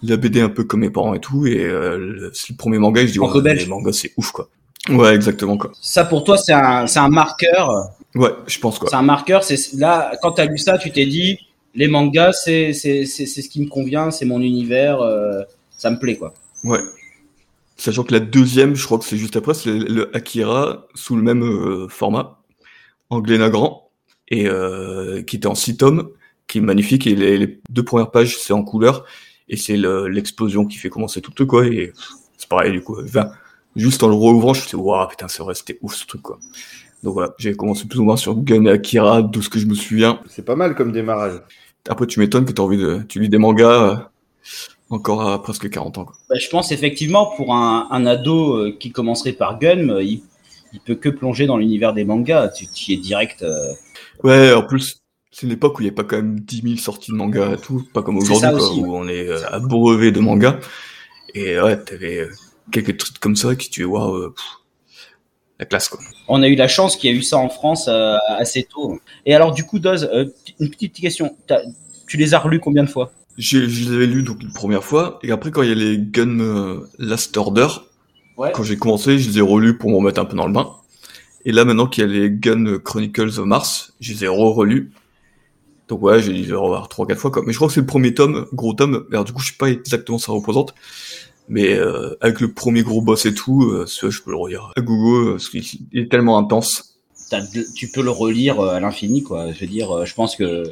[0.03, 3.05] la BD un peu comme mes parents et tout et euh, c'est le premier manga,
[3.07, 4.49] je dis ouais, les mangas c'est ouf quoi.
[4.89, 5.73] Ouais, exactement quoi.
[5.81, 7.93] Ça pour toi c'est un c'est un marqueur.
[8.15, 8.89] Ouais, je pense quoi.
[8.91, 11.39] C'est un marqueur, c'est là quand tu as lu ça, tu t'es dit
[11.75, 15.43] les mangas c'est c'est c'est ce qui me convient, c'est mon univers, euh,
[15.77, 16.35] ça me plaît quoi.
[16.65, 16.81] Ouais.
[17.77, 21.23] Sachant que la deuxième, je crois que c'est juste après, c'est le Akira sous le
[21.23, 22.43] même euh, format,
[23.11, 23.91] en Nagrand,
[24.29, 26.11] et euh, qui était en six tomes,
[26.47, 27.07] qui est magnifique.
[27.07, 29.05] Et les, les deux premières pages, c'est en couleur.
[29.49, 31.67] et c'est l'explosion qui fait commencer tout le quoi.
[31.67, 31.93] Et
[32.37, 33.01] c'est pareil du coup.
[33.03, 33.31] Enfin,
[33.77, 36.07] juste en le rouvrant, je me suis dit, waouh, putain, c'est vrai, c'était ouf ce
[36.07, 36.39] truc quoi.
[37.03, 39.75] Donc voilà, j'ai commencé plus ou moins sur Gun Akira, de ce que je me
[39.75, 40.21] souviens.
[40.29, 41.41] C'est pas mal comme démarrage.
[41.89, 43.97] Après, tu m'étonnes que tu as envie de, tu lis des mangas euh,
[44.91, 46.05] encore à presque 40 ans.
[46.05, 46.17] Quoi.
[46.29, 50.23] Bah, je pense effectivement pour un, un ado euh, qui commencerait par Gun, euh, il,
[50.73, 52.49] il peut que plonger dans l'univers des mangas.
[52.49, 53.45] Tu, tu y es direct.
[54.23, 56.77] Ouais, en plus, c'est une époque où il n'y a pas quand même 10 000
[56.77, 60.59] sorties de mangas et tout, pas comme aujourd'hui où on est à brevet de mangas.
[61.35, 62.27] Et ouais, t'avais
[62.71, 64.35] quelques trucs comme ça qui tu waouh, wow,
[65.59, 66.01] la classe quoi.
[66.29, 68.99] On a eu la chance qu'il y a eu ça en France euh, assez tôt.
[69.25, 70.27] Et alors du coup, Doz, euh,
[70.61, 71.37] une petite question.
[72.07, 73.13] Tu les as relus combien de fois?
[73.39, 75.99] Je les avais lus donc une première fois et après quand il y a les
[75.99, 77.69] Gun euh, Last Order,
[78.39, 78.51] ouais.
[78.55, 80.73] quand j'ai commencé, je les ai relus pour me remettre un peu dans le bain.
[81.45, 84.91] Et là maintenant qu'il y a les Gun Chronicles of Mars, je les ai re-relus.
[85.89, 87.43] Donc ouais, j'ai dû les revoir trois quatre fois quoi.
[87.47, 89.07] Mais je crois que c'est le premier tome, gros tome.
[89.13, 90.75] Alors du coup, je sais pas exactement ça représente.
[91.49, 94.81] Mais euh, avec le premier gros boss et tout, euh, je peux le relire à
[94.81, 96.97] Google, parce qu'il est tellement intense.
[97.75, 99.53] Tu peux le relire euh, à l'infini, quoi.
[99.53, 100.65] Je veux dire, euh, je pense que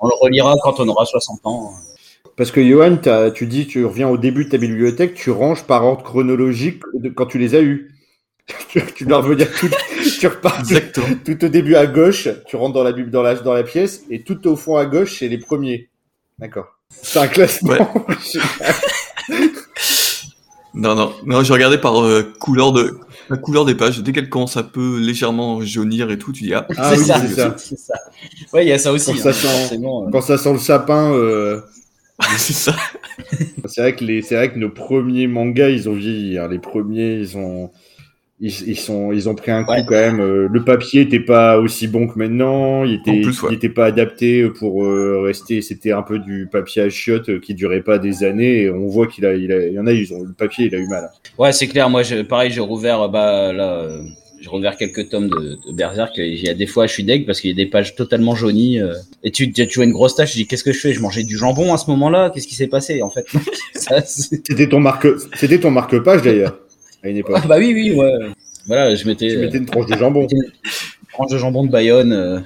[0.00, 1.72] on le relira quand on aura 60 ans.
[2.36, 2.98] Parce que Johan,
[3.32, 7.08] tu dis, tu reviens au début de ta bibliothèque, tu ranges par ordre chronologique de,
[7.08, 7.90] quand tu les as eus.
[8.94, 9.70] tu dois revenir tout,
[10.20, 11.06] tu repars Exactement.
[11.24, 14.02] Tout, tout, au début à gauche, tu rentres dans la dans la dans la pièce
[14.10, 15.88] et tout au fond à gauche c'est les premiers.
[16.38, 16.66] D'accord.
[16.90, 17.70] C'est un classement.
[17.72, 18.40] Ouais.
[20.76, 22.98] Non, non, non, j'ai regardé par euh, couleur de
[23.30, 24.00] la couleur des pages.
[24.00, 26.66] Dès qu'elle commence un peu légèrement jaunir et tout, tu dis ah.
[26.76, 27.94] ah c'est ça, c'est ça.
[28.52, 29.12] Ouais, il y a ça aussi.
[29.12, 30.10] Quand, ça, hein, sent, euh...
[30.10, 31.12] quand ça sent le sapin.
[31.12, 31.60] Euh...
[32.36, 32.76] c'est ça.
[33.66, 36.38] c'est vrai que les, c'est vrai que nos premiers mangas, ils ont vieilli.
[36.38, 36.48] Hein.
[36.48, 37.70] Les premiers, ils ont
[38.40, 39.84] ils, ils, sont, ils ont pris un coup ouais.
[39.86, 40.20] quand même.
[40.20, 42.84] Euh, le papier était pas aussi bon que maintenant.
[42.84, 43.50] Il était, plus, ouais.
[43.52, 45.62] il était pas adapté pour euh, rester.
[45.62, 48.62] C'était un peu du papier à chiottes euh, qui durait pas des années.
[48.62, 50.66] Et on voit qu'il a, il, a, il y en a, ils ont le papier,
[50.66, 51.08] il a eu mal.
[51.38, 51.88] Ouais, c'est clair.
[51.88, 53.88] Moi, je, pareil, j'ai rouvert, bah là,
[54.44, 56.12] j'ai rouvert quelques tomes de, de Berserk.
[56.18, 58.34] Il y a des fois, je suis deg parce qu'il y a des pages totalement
[58.34, 58.80] jaunies.
[59.22, 60.32] et tu, tu, vois une grosse tache.
[60.32, 60.92] Je dis, qu'est-ce que je fais?
[60.92, 62.30] Je mangeais du jambon à ce moment-là?
[62.30, 63.26] Qu'est-ce qui s'est passé en fait?
[64.06, 66.58] C'était ton marque, c'était ton marque-page d'ailleurs
[67.04, 67.36] à une époque.
[67.42, 68.12] Ah, bah oui, oui, ouais.
[68.66, 69.28] Voilà, je mettais.
[69.28, 70.26] Tu mettais une tranche de jambon.
[70.30, 70.44] Une
[71.12, 72.12] tranche de jambon de Bayonne.
[72.12, 72.40] Euh...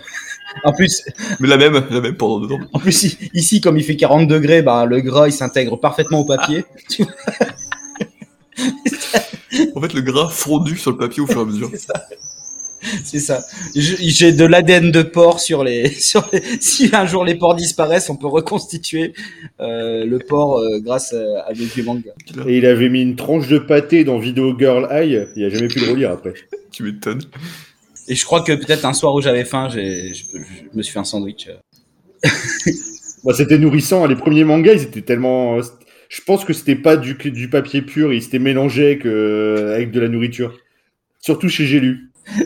[0.65, 1.05] En plus.
[1.41, 2.59] Mais la même, la même pendant dedans.
[2.73, 6.25] En plus, ici, comme il fait 40 degrés, bah, le gras, il s'intègre parfaitement au
[6.25, 6.65] papier.
[9.79, 11.71] en fait, le gras fondu sur le papier au fur et à mesure.
[13.05, 13.41] C'est ça.
[13.75, 18.11] J'ai de l'ADN de porc sur les, sur les, Si un jour les porcs disparaissent,
[18.11, 19.15] on peut reconstituer
[19.61, 22.13] euh, le porc euh, grâce à, à des vieux mangas.
[22.47, 25.27] Et il avait mis une tranche de pâté dans Video Girl Eye.
[25.37, 26.35] Il a jamais pu le relire après.
[26.73, 27.23] tu m'étonnes.
[28.09, 29.79] Et je crois que peut-être un soir où j'avais faim, je,
[30.13, 30.25] je,
[30.75, 31.49] me suis fait un sandwich.
[33.25, 34.07] bah, c'était nourrissant.
[34.07, 35.61] Les premiers mangas, ils étaient tellement.
[36.09, 38.13] Je pense que c'était pas du, du papier pur.
[38.13, 40.59] Ils s'étaient mélangés avec, euh, avec de la nourriture.
[41.21, 42.11] Surtout chez J'ai lu.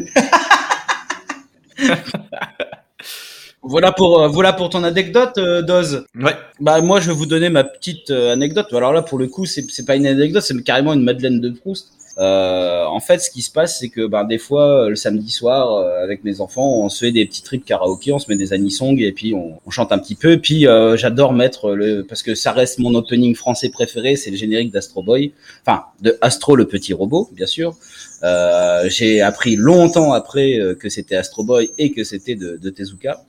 [3.63, 6.05] voilà pour euh, voilà pour ton anecdote, euh, Doz.
[6.15, 6.35] Ouais.
[6.61, 8.73] Bah moi je vais vous donner ma petite euh, anecdote.
[8.73, 11.51] Alors là pour le coup c'est c'est pas une anecdote, c'est carrément une Madeleine de
[11.51, 11.93] Proust.
[12.19, 15.73] Euh, en fait, ce qui se passe, c'est que ben, des fois, le samedi soir,
[15.73, 18.53] euh, avec mes enfants, on se fait des petits trips karaoké, on se met des
[18.53, 20.39] anisong et puis on, on chante un petit peu.
[20.39, 24.37] Puis euh, j'adore mettre le, parce que ça reste mon opening français préféré, c'est le
[24.37, 25.33] générique d'Astro Boy,
[25.65, 27.77] enfin de Astro le petit robot, bien sûr.
[28.23, 33.23] Euh, j'ai appris longtemps après que c'était Astro Boy et que c'était de, de Tezuka.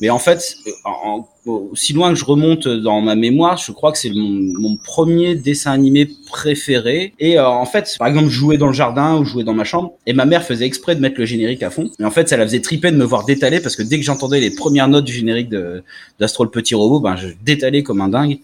[0.00, 3.98] Mais en fait, en, aussi loin que je remonte dans ma mémoire, je crois que
[3.98, 7.12] c'est mon, premier dessin animé préféré.
[7.18, 9.92] Et euh, en fait, par exemple, jouais dans le jardin ou jouais dans ma chambre,
[10.06, 11.90] et ma mère faisait exprès de mettre le générique à fond.
[11.98, 14.04] Et en fait, ça la faisait triper de me voir détaler parce que dès que
[14.04, 15.50] j'entendais les premières notes du générique
[16.18, 18.38] d'Astro le petit robot, ben je détalais comme un dingue.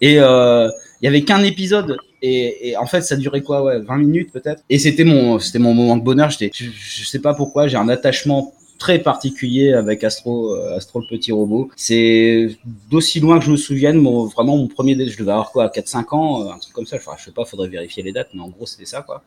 [0.00, 0.70] Et euh,
[1.00, 3.62] il y avait qu'un épisode et, en fait ça durait quoi?
[3.62, 4.62] Ouais 20 minutes peut-être?
[4.68, 7.88] Et c'était mon c'était mon moment de bonheur je, je sais pas pourquoi j'ai un
[7.88, 11.70] attachement très particulier avec Astro, euh, Astro le petit robot.
[11.76, 12.48] C'est
[12.90, 16.14] d'aussi loin que je me souvienne, mon, vraiment mon premier, je devais avoir quoi, 4-5
[16.16, 16.96] ans, euh, un truc comme ça.
[16.96, 19.22] Enfin, je sais pas, faudrait vérifier les dates, mais en gros c'était ça quoi.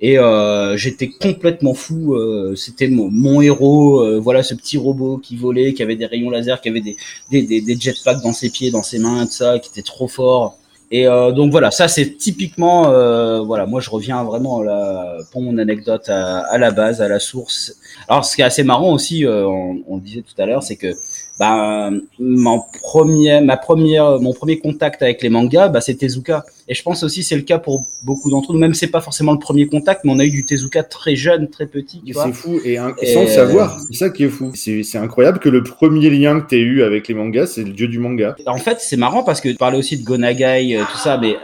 [0.00, 2.14] Et euh, j'étais complètement fou.
[2.14, 4.00] Euh, c'était mon, mon, héros.
[4.00, 6.96] Euh, voilà ce petit robot qui volait, qui avait des rayons laser, qui avait des,
[7.30, 10.08] des, des, des jetpacks dans ses pieds, dans ses mains, tout ça, qui était trop
[10.08, 10.58] fort.
[10.96, 15.42] Et euh, donc voilà, ça c'est typiquement, euh, voilà, moi je reviens vraiment là, pour
[15.42, 17.74] mon anecdote à, à, la base, à la source.
[18.06, 20.62] Alors ce qui est assez marrant aussi, euh, on, on, le disait tout à l'heure,
[20.62, 20.92] c'est que
[21.38, 21.90] bah,
[22.20, 26.44] mon premier, ma première, mon premier contact avec les mangas, bah, c'est Tezuka.
[26.68, 28.58] Et je pense aussi c'est le cas pour beaucoup d'entre nous.
[28.58, 31.48] Même c'est pas forcément le premier contact, mais on a eu du Tezuka très jeune,
[31.48, 32.00] très petit.
[32.06, 33.80] C'est fou et, sans le savoir.
[33.80, 34.52] C'est ça qui est fou.
[34.54, 37.88] C'est incroyable que le premier lien que tu eu avec les mangas, c'est le dieu
[37.88, 38.36] du manga.
[38.46, 41.18] En fait, c'est marrant parce que tu parlais aussi de Gonagai, tout ça.
[41.18, 41.36] Mais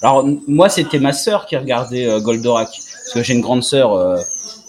[0.00, 2.70] alors moi, c'était ma sœur qui regardait Goldorak
[3.08, 4.18] parce que j'ai une grande sœur.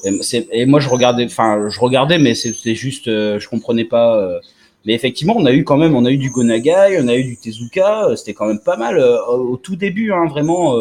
[0.05, 4.39] Et, et, moi, je regardais, enfin, je regardais, mais c'était juste, je comprenais pas
[4.85, 7.23] mais effectivement, on a eu quand même, on a eu du Gonagai, on a eu
[7.23, 10.77] du Tezuka, euh, c'était quand même pas mal euh, au tout début, hein, vraiment,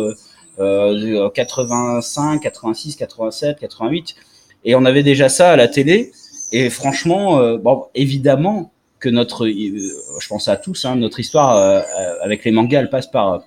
[0.60, 4.14] euh, 85, 86, 87, 88,
[4.64, 6.12] et on avait déjà ça à la télé.
[6.52, 8.70] Et franchement, euh, bon, évidemment
[9.00, 11.84] que notre, je pense à tous, hein, notre histoire
[12.20, 13.44] avec les mangas, elle passe par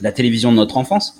[0.00, 1.16] la télévision de notre enfance.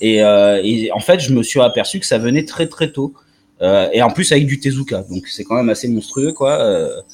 [0.00, 3.14] Et, et, en fait, je me suis aperçu que ça venait très très tôt.
[3.60, 7.04] et en plus avec du Tezuka, donc c'est quand même assez monstrueux, quoi.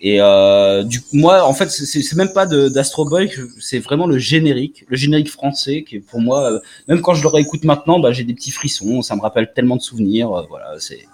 [0.00, 4.84] Et euh, du moi, en fait, c'est même pas d'Astro Boy, c'est vraiment le générique,
[4.88, 8.22] le générique français qui, pour moi, euh, même quand je le réécoute maintenant, bah, j'ai
[8.22, 9.02] des petits frissons.
[9.02, 10.32] Ça me rappelle tellement de souvenirs.
[10.32, 11.06] Euh, voilà, c'est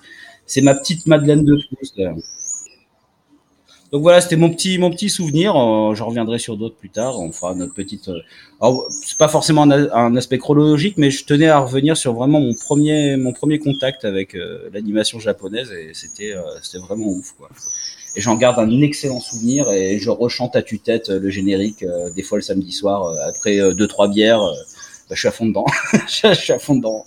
[0.47, 1.99] c'est ma petite Madeleine de Proust.
[3.95, 5.57] Donc voilà, c'était mon petit mon petit souvenir.
[5.57, 7.19] Euh, je reviendrai sur d'autres plus tard.
[7.19, 8.11] On fera notre petite.
[8.61, 12.55] Alors, c'est pas forcément un, aspect chronologique, mais je tenais à revenir sur vraiment mon
[12.55, 14.37] premier mon premier contact avec
[14.73, 17.49] l'animation japonaise et c'était c'était vraiment ouf quoi
[18.17, 22.11] et j'en garde un excellent souvenir et je rechante à tue-tête euh, le générique euh,
[22.11, 25.47] des fois le samedi soir euh, après deux trois bières bah, je suis à fond
[25.47, 27.05] dedans je suis à fond dedans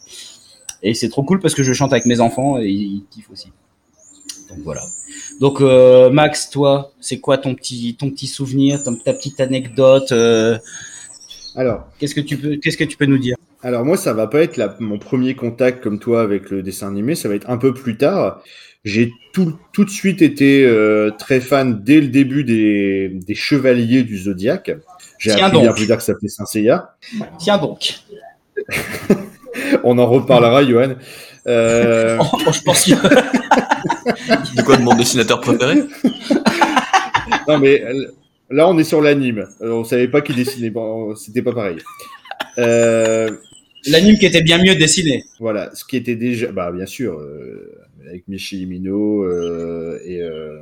[0.83, 3.51] et c'est trop cool parce que je chante avec mes enfants et ils, kiffent aussi
[4.49, 4.81] donc voilà
[5.39, 5.61] donc
[6.11, 10.13] Max toi c'est quoi ton petit ton petit souvenir ta petite anecdote
[11.55, 13.35] alors qu'est-ce que tu peux qu'est-ce que tu peux nous dire?
[13.61, 16.87] Alors moi ça va pas être la, mon premier contact comme toi avec le dessin
[16.87, 18.41] animé ça va être un peu plus tard
[18.87, 24.03] j'ai tout, tout de suite été euh, très fan dès le début des, des Chevaliers
[24.03, 24.71] du Zodiaque.
[25.19, 26.95] J'ai appris bien plus tard que ça s'appelait Saint Seiya.
[27.37, 27.95] Tiens donc.
[29.83, 30.95] On en reparlera, Johan.
[31.47, 32.17] Euh...
[32.19, 32.97] Oh, je pense qu'il...
[34.55, 35.83] C'est quoi de mon dessinateur préféré
[37.47, 37.83] Non mais
[38.49, 39.47] là on est sur l'anime.
[39.61, 40.69] Euh, on savait pas qui dessinait.
[40.69, 41.77] Bon, c'était pas pareil.
[42.57, 43.31] Euh...
[43.85, 45.23] L'anime qui était bien mieux dessiné.
[45.39, 50.59] Voilà, ce qui était déjà, bah bien sûr, euh, avec Michi euh, et euh,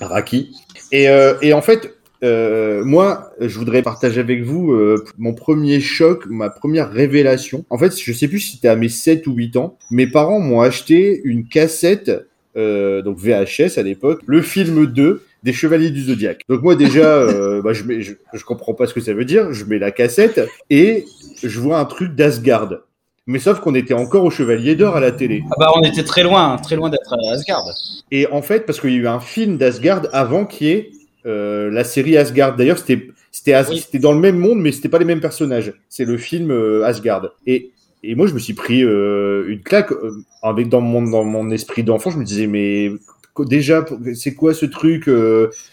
[0.00, 0.50] Raki.
[0.92, 4.76] Et, euh, et, en fait, euh, moi, je voudrais partager avec vous
[5.18, 7.64] mon premier choc, ma première révélation.
[7.70, 9.78] En fait, je sais plus si c'était à mes 7 ou 8 ans.
[9.90, 12.10] Mes parents m'ont acheté une cassette,
[12.54, 16.42] donc VHS à l'époque, le film 2 des Chevaliers du Zodiaque.
[16.50, 17.26] Donc moi déjà,
[17.62, 19.52] bah, je, mets, je, je, comprends pas ce que ça veut dire.
[19.52, 21.06] Je mets la cassette et
[21.42, 22.82] je vois un truc d'Asgard.
[23.26, 25.44] Mais sauf qu'on était encore au Chevalier d'Or à la télé.
[25.50, 27.64] Ah bah on était très loin, très loin d'être à Asgard.
[28.10, 30.90] Et en fait, parce qu'il y a eu un film d'Asgard avant qui est
[31.26, 32.56] euh, la série Asgard.
[32.56, 35.72] D'ailleurs, c'était c'était dans le même monde, mais c'était pas les mêmes personnages.
[35.88, 37.30] C'est le film euh, Asgard.
[37.46, 37.70] Et
[38.02, 39.92] et moi, je me suis pris euh, une claque
[40.42, 42.10] avec dans mon dans mon esprit d'enfant.
[42.10, 42.90] Je me disais mais
[43.38, 43.84] déjà
[44.14, 45.08] c'est quoi ce truc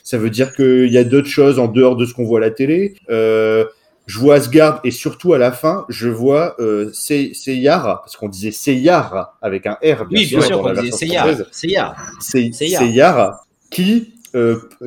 [0.03, 2.41] Ça veut dire qu'il y a d'autres choses en dehors de ce qu'on voit à
[2.41, 2.95] la télé.
[3.09, 6.55] Je vois Asgard et surtout à la fin, je vois
[6.93, 10.39] Seyar, parce qu'on disait Seyar avec un R, bien oui, sûr.
[10.39, 11.27] bien sûr, on disait Seyar.
[11.51, 11.95] Seyar.
[12.21, 13.45] Seyar.
[13.69, 14.13] qui,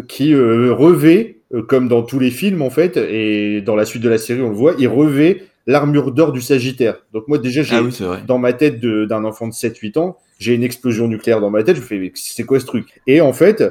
[0.09, 4.03] qui euh, revêt, euh, comme dans tous les films en fait, et dans la suite
[4.03, 7.05] de la série on le voit, il revêt l'armure d'or du Sagittaire.
[7.13, 10.63] Donc moi déjà, j'ai ah dans ma tête d'un enfant de 7-8 ans, j'ai une
[10.63, 13.01] explosion nucléaire dans ma tête, je me fais c'est quoi ce truc?
[13.07, 13.63] Et en fait,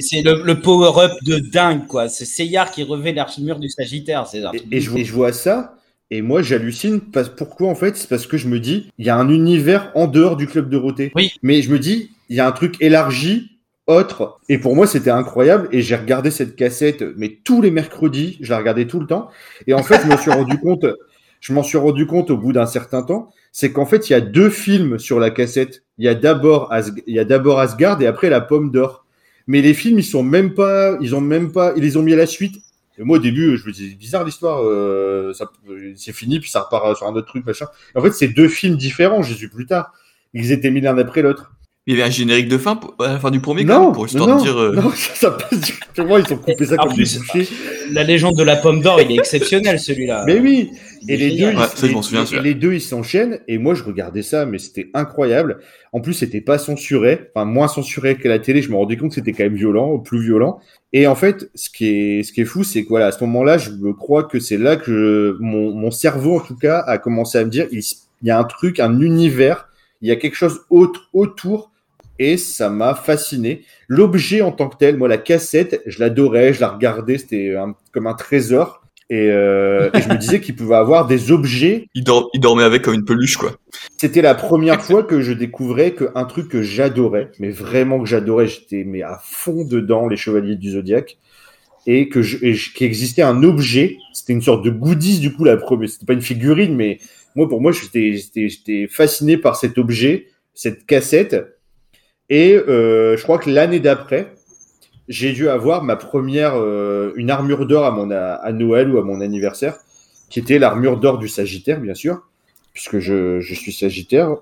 [0.00, 2.08] c'est le, power-up de dingue, quoi.
[2.08, 4.26] C'est Seyar qui revêt l'armure du Sagittaire.
[4.26, 5.76] C'est et, et, je, je, vois ça,
[6.10, 7.00] et moi j'hallucine.
[7.36, 7.96] Pourquoi en fait?
[7.96, 10.68] C'est parce que je me dis, il y a un univers en dehors du club
[10.68, 11.12] de Roté.
[11.14, 11.32] Oui.
[11.42, 13.57] Mais je me dis, il y a un truc élargi,
[13.88, 14.38] autre.
[14.48, 15.68] Et pour moi, c'était incroyable.
[15.72, 19.28] Et j'ai regardé cette cassette, mais tous les mercredis, je la regardais tout le temps.
[19.66, 20.86] Et en fait, je me suis rendu compte,
[21.40, 24.16] je m'en suis rendu compte au bout d'un certain temps, c'est qu'en fait, il y
[24.16, 25.82] a deux films sur la cassette.
[25.96, 26.72] Il y a d'abord
[27.06, 29.04] il y a d'abord Asgard et après la Pomme d'Or.
[29.46, 32.12] Mais les films, ils sont même pas, ils ont même pas, ils les ont mis
[32.12, 32.56] à la suite.
[32.98, 35.32] Et moi, au début, je me disais, bizarre l'histoire, euh,
[35.96, 37.66] c'est fini, puis ça repart sur un autre truc, machin.
[37.94, 39.92] En fait, c'est deux films différents, j'ai su plus tard.
[40.34, 41.52] Ils étaient mis l'un après l'autre.
[41.88, 44.36] Il y avait un générique de fin à la fin du premier, non, pour histoire
[44.36, 44.58] de dire.
[44.58, 44.74] Euh...
[44.74, 47.48] Non, ça, passe directement, ils ont coupé ça comme plus, des.
[47.92, 50.24] La légende de la pomme d'or, il est exceptionnel celui-là.
[50.26, 50.70] Mais oui,
[51.08, 53.40] et les deux, ils, les deux, ils s'enchaînent.
[53.48, 55.60] Et moi, je regardais ça, mais c'était incroyable.
[55.94, 58.60] En plus, c'était pas censuré, enfin moins censuré que la télé.
[58.60, 60.60] Je me rendais compte que c'était quand même violent, plus violent.
[60.92, 63.24] Et en fait, ce qui est, ce qui est fou, c'est que voilà, à ce
[63.24, 67.38] moment-là, je crois que c'est là que mon, mon cerveau, en tout cas, a commencé
[67.38, 69.68] à me dire, il, il y a un truc, un univers,
[70.02, 71.70] il y a quelque chose autre autour
[72.18, 73.62] et ça m'a fasciné.
[73.88, 77.54] L'objet en tant que tel, moi la cassette, je l'adorais, je la regardais, c'était
[77.92, 78.82] comme un trésor.
[79.10, 81.86] Et, euh, et je me disais qu'il pouvait avoir des objets.
[81.94, 83.56] Il, dor- il dormait avec comme une peluche, quoi.
[83.96, 88.46] C'était la première fois que je découvrais qu'un truc que j'adorais, mais vraiment que j'adorais,
[88.48, 91.16] j'étais mais à fond dedans, les Chevaliers du Zodiaque,
[91.86, 93.96] et que je, et je- qu'il existait un objet.
[94.12, 95.88] C'était une sorte de goodies du coup la première.
[95.88, 96.98] C'était pas une figurine, mais
[97.34, 101.57] moi pour moi j'étais j'étais j'étais fasciné par cet objet, cette cassette.
[102.30, 104.34] Et euh, je crois que l'année d'après,
[105.08, 109.02] j'ai dû avoir ma première euh, une armure d'or à mon à, Noël ou à
[109.02, 109.78] mon anniversaire,
[110.28, 112.22] qui était l'armure d'or du Sagittaire bien sûr,
[112.74, 114.36] puisque je, je suis Sagittaire.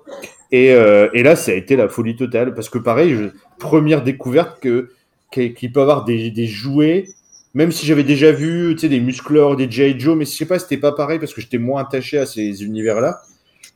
[0.51, 3.15] Et, euh, et là ça a été la folie totale parce que pareil,
[3.59, 4.89] première découverte que
[5.31, 7.05] qu'il peut avoir des, des jouets
[7.53, 9.99] même si j'avais déjà vu tu sais, des muscleurs, des G.I.
[9.99, 12.63] Joe, mais je sais pas, c'était pas pareil parce que j'étais moins attaché à ces
[12.63, 13.19] univers-là.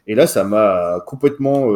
[0.08, 1.68] Et là, ça m'a complètement.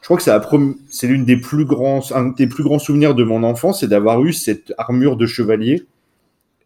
[0.00, 3.24] Je crois que c'est prom- l'une des plus grands, un des plus grands souvenirs de
[3.24, 5.84] mon enfance, c'est d'avoir eu cette armure de chevalier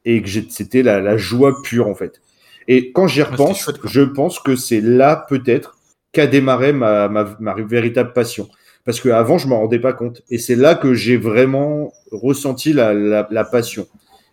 [0.04, 2.20] et que c'était la, la joie pure en fait.
[2.68, 5.76] Et quand j'y c'était repense, chouette, je pense que c'est là peut-être
[6.12, 8.48] qu'a démarré ma, ma, ma véritable passion.
[8.84, 10.22] Parce que avant, je m'en rendais pas compte.
[10.30, 13.86] Et c'est là que j'ai vraiment ressenti la, la, la passion.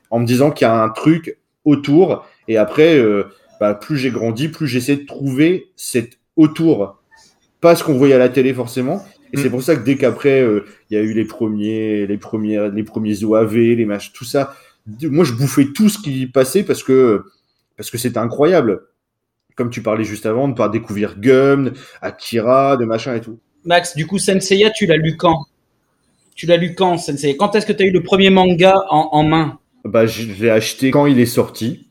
[0.10, 2.26] En me disant qu'il y a un truc autour.
[2.50, 3.24] Et après, euh,
[3.60, 7.01] bah, plus j'ai grandi, plus j'essaie de trouver cet autour.
[7.62, 9.06] Pas ce qu'on voyait à la télé forcément.
[9.34, 9.42] Et Mm.
[9.44, 12.70] c'est pour ça que dès qu'après, euh, il y a eu les premiers, les premiers,
[12.72, 14.54] les premiers OAV, les matchs, tout ça.
[15.04, 17.24] Moi, je bouffais tout ce qui passait parce que,
[17.78, 18.82] parce que c'était incroyable.
[19.56, 21.72] Comme tu parlais juste avant, de par découvrir Gum,
[22.02, 23.38] Akira, de machin et tout.
[23.64, 25.46] Max, du coup, Senseiya, tu l'as lu quand?
[26.36, 27.36] Tu l'as lu quand, Senseiya?
[27.38, 29.60] Quand est-ce que tu as eu le premier manga en, en main?
[29.86, 31.88] Bah, je l'ai acheté quand il est sorti.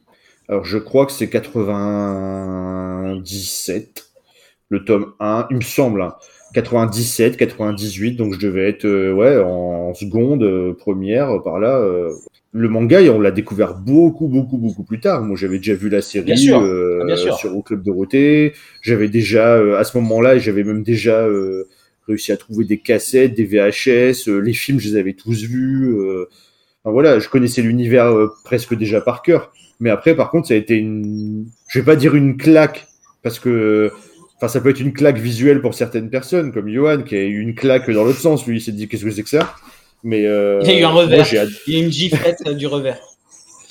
[0.48, 4.09] Alors, je crois que c'est 97,
[4.70, 6.00] le tome 1, il me semble.
[6.02, 6.14] hein.
[6.54, 11.78] 97, 98, donc je devais être euh, ouais en seconde, euh, première, euh, par là.
[11.78, 12.10] euh.
[12.52, 15.22] Le manga, on l'a découvert beaucoup, beaucoup, beaucoup plus tard.
[15.22, 17.34] Moi, j'avais déjà vu la série Bien sûr, euh, bien sûr.
[17.36, 18.54] sur au club Dorothée.
[18.82, 21.68] J'avais déjà, euh, à ce moment-là, j'avais même déjà euh,
[22.08, 24.28] réussi à trouver des cassettes, des VHS.
[24.28, 25.94] euh, les films, je les avais tous vus.
[25.96, 26.24] euh.
[26.82, 29.52] Enfin, voilà, je connaissais l'univers euh, presque déjà par cœur.
[29.78, 32.88] Mais après, par contre, ça a été une, je vais pas dire une claque,
[33.22, 33.92] parce que,
[34.40, 37.40] enfin, ça peut être une claque visuelle pour certaines personnes, comme Johan, qui a eu
[37.40, 38.46] une claque dans l'autre sens.
[38.46, 39.54] Lui, il s'est dit, qu'est-ce que c'est que ça?
[40.02, 41.26] Mais, euh, Il y a eu un revers.
[41.38, 42.98] ad- Il y a une giflette euh, du revers.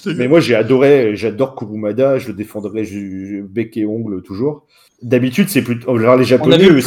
[0.05, 2.83] mais moi, j'ai adoré, j'adore Kurumada, je le défendrai
[3.49, 4.65] bec et ongle toujours.
[5.01, 6.81] D'habitude, c'est plutôt, genre les japonais, eux,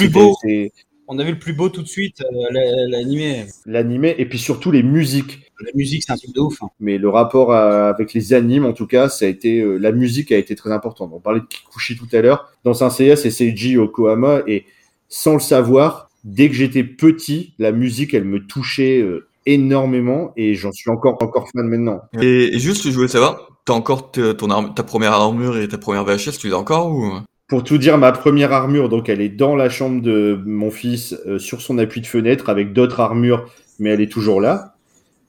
[1.08, 3.44] On a vu le plus beau tout de suite, euh, la- l'animé.
[3.66, 5.40] l'animé, et puis surtout les musiques.
[5.60, 6.62] La musique, c'est un truc de ouf.
[6.62, 6.68] hein.
[6.80, 9.92] mais le rapport à- avec les animes, en tout cas, ça a été euh, la
[9.92, 11.10] musique a été très importante.
[11.12, 12.50] On parlait de Kikuchi tout à l'heure.
[12.64, 14.64] Dans un Seiya, c'est Seiji Yokohama et
[15.08, 20.54] sans le savoir, dès que j'étais petit, la musique, elle me touchait euh, énormément et
[20.54, 22.00] j'en suis encore encore fan maintenant.
[22.20, 25.78] Et, et juste, je voulais savoir, t'as encore ton arme- ta première armure et ta
[25.78, 27.12] première VHS, tu les as encore ou?
[27.52, 31.14] Pour tout dire, ma première armure, donc elle est dans la chambre de mon fils,
[31.26, 33.44] euh, sur son appui de fenêtre, avec d'autres armures,
[33.78, 34.74] mais elle est toujours là.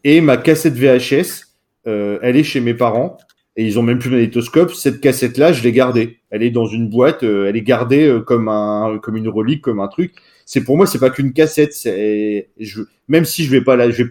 [0.05, 1.47] Et ma cassette VHS,
[1.85, 3.17] euh, elle est chez mes parents,
[3.57, 4.71] et ils ont même plus de magnétoscope.
[4.73, 6.19] Cette cassette-là, je l'ai gardée.
[6.29, 9.81] Elle est dans une boîte, euh, elle est gardée comme un, comme une relique, comme
[9.81, 10.13] un truc.
[10.45, 11.73] C'est pour moi, c'est pas qu'une cassette.
[11.83, 14.03] Je, même si je vais pas là, je,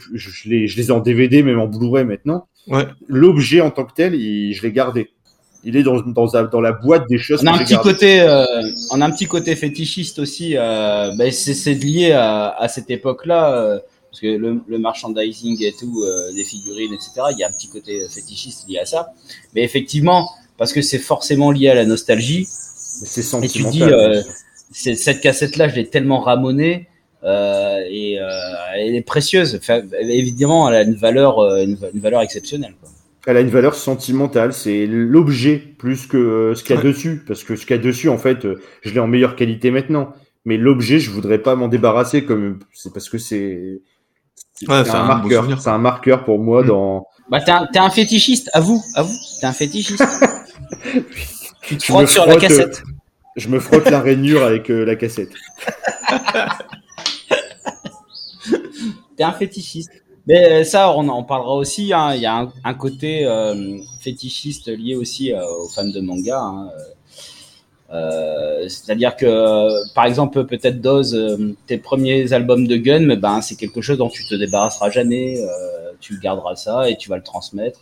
[0.44, 2.46] les, je les ai en DVD, même en Blu-ray maintenant.
[2.68, 2.84] Ouais.
[3.08, 5.08] L'objet en tant que tel, il- je l'ai gardé.
[5.64, 7.92] Il est dans, dans, dans la boîte des choses On a un petit gardées.
[7.92, 8.44] côté, euh,
[8.90, 10.56] on a un petit côté fétichiste aussi.
[10.56, 13.78] Euh, ben, c'est c'est lié à, à cette époque-là, euh,
[14.10, 17.12] parce que le, le merchandising et tout, euh, des figurines, etc.
[17.30, 19.12] Il y a un petit côté fétichiste lié à ça.
[19.54, 22.44] Mais effectivement, parce que c'est forcément lié à la nostalgie.
[22.48, 23.28] C'est Et tu
[23.62, 23.70] sentimental.
[23.72, 24.20] dis, euh,
[24.72, 26.88] c'est- cette cassette-là, je l'ai tellement ramonée.
[27.24, 28.28] Euh, et euh,
[28.76, 29.54] elle est précieuse.
[29.56, 32.74] Enfin, évidemment, elle a une valeur, une, une valeur exceptionnelle.
[32.80, 32.90] Quoi.
[33.26, 36.88] Elle a une valeur sentimentale, c'est l'objet plus que euh, ce qu'il y a Ouais.
[36.88, 37.22] dessus.
[37.26, 39.70] Parce que ce qu'il y a dessus, en fait, euh, je l'ai en meilleure qualité
[39.70, 40.12] maintenant.
[40.44, 43.80] Mais l'objet, je voudrais pas m'en débarrasser comme c'est parce que c'est
[44.68, 45.60] Ouais, un, marqueur.
[45.60, 46.66] C'est un marqueur pour moi Mm.
[46.66, 47.06] dans.
[47.30, 50.04] Bah, t'es un, t'es un fétichiste, avoue, avoue, t'es un fétichiste.
[51.62, 52.82] tu te Je me frottes sur la frotte, euh, cassette.
[53.36, 55.30] Je me frotte la rainure avec euh, la cassette.
[59.16, 60.01] T'es un fétichiste.
[60.26, 61.92] Mais euh, ça, on en parlera aussi.
[61.92, 62.14] hein.
[62.14, 66.38] Il y a un, un côté euh, fétichiste lié aussi euh, aux fans de manga.
[66.40, 66.70] hein.
[67.92, 73.40] Euh, C'est-à-dire que, par exemple, peut-être Doz, euh, tes premiers albums de Gun, mais ben,
[73.42, 75.38] c'est quelque chose dont tu te débarrasseras jamais.
[75.40, 77.80] euh, tu garderas ça et tu vas le transmettre.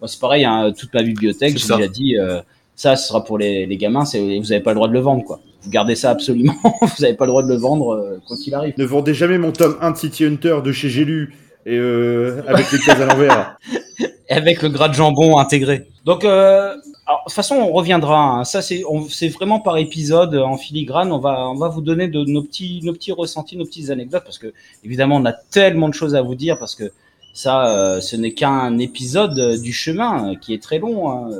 [0.00, 2.40] Moi, c'est pareil, hein, toute ma bibliothèque, j'ai déjà dit, euh,
[2.74, 5.24] ça, ce sera pour les, les gamins, vous n'avez pas le droit de le vendre.
[5.24, 5.40] quoi.
[5.62, 8.54] Vous gardez ça absolument, vous n'avez pas le droit de le vendre euh, quoi qu'il
[8.54, 8.72] arrive.
[8.78, 11.34] Ne vendez jamais mon tome 1 de City Hunter de chez J'ai lu
[11.66, 13.58] et euh, avec les cases à l'envers.
[14.30, 15.86] avec le gras de jambon intégré.
[16.04, 16.74] Donc, euh,
[17.06, 18.38] Alors, de toute façon, on reviendra.
[18.38, 18.44] hein.
[18.44, 18.82] Ça, c'est,
[19.28, 21.12] vraiment par épisode, en filigrane.
[21.12, 24.24] On va, on va vous donner de nos petits, nos petits ressentis, nos petites anecdotes,
[24.24, 24.52] parce que
[24.84, 26.90] évidemment, on a tellement de choses à vous dire, parce que
[27.34, 31.30] ça, euh, ce n'est qu'un épisode euh, du chemin euh, qui est très long hein,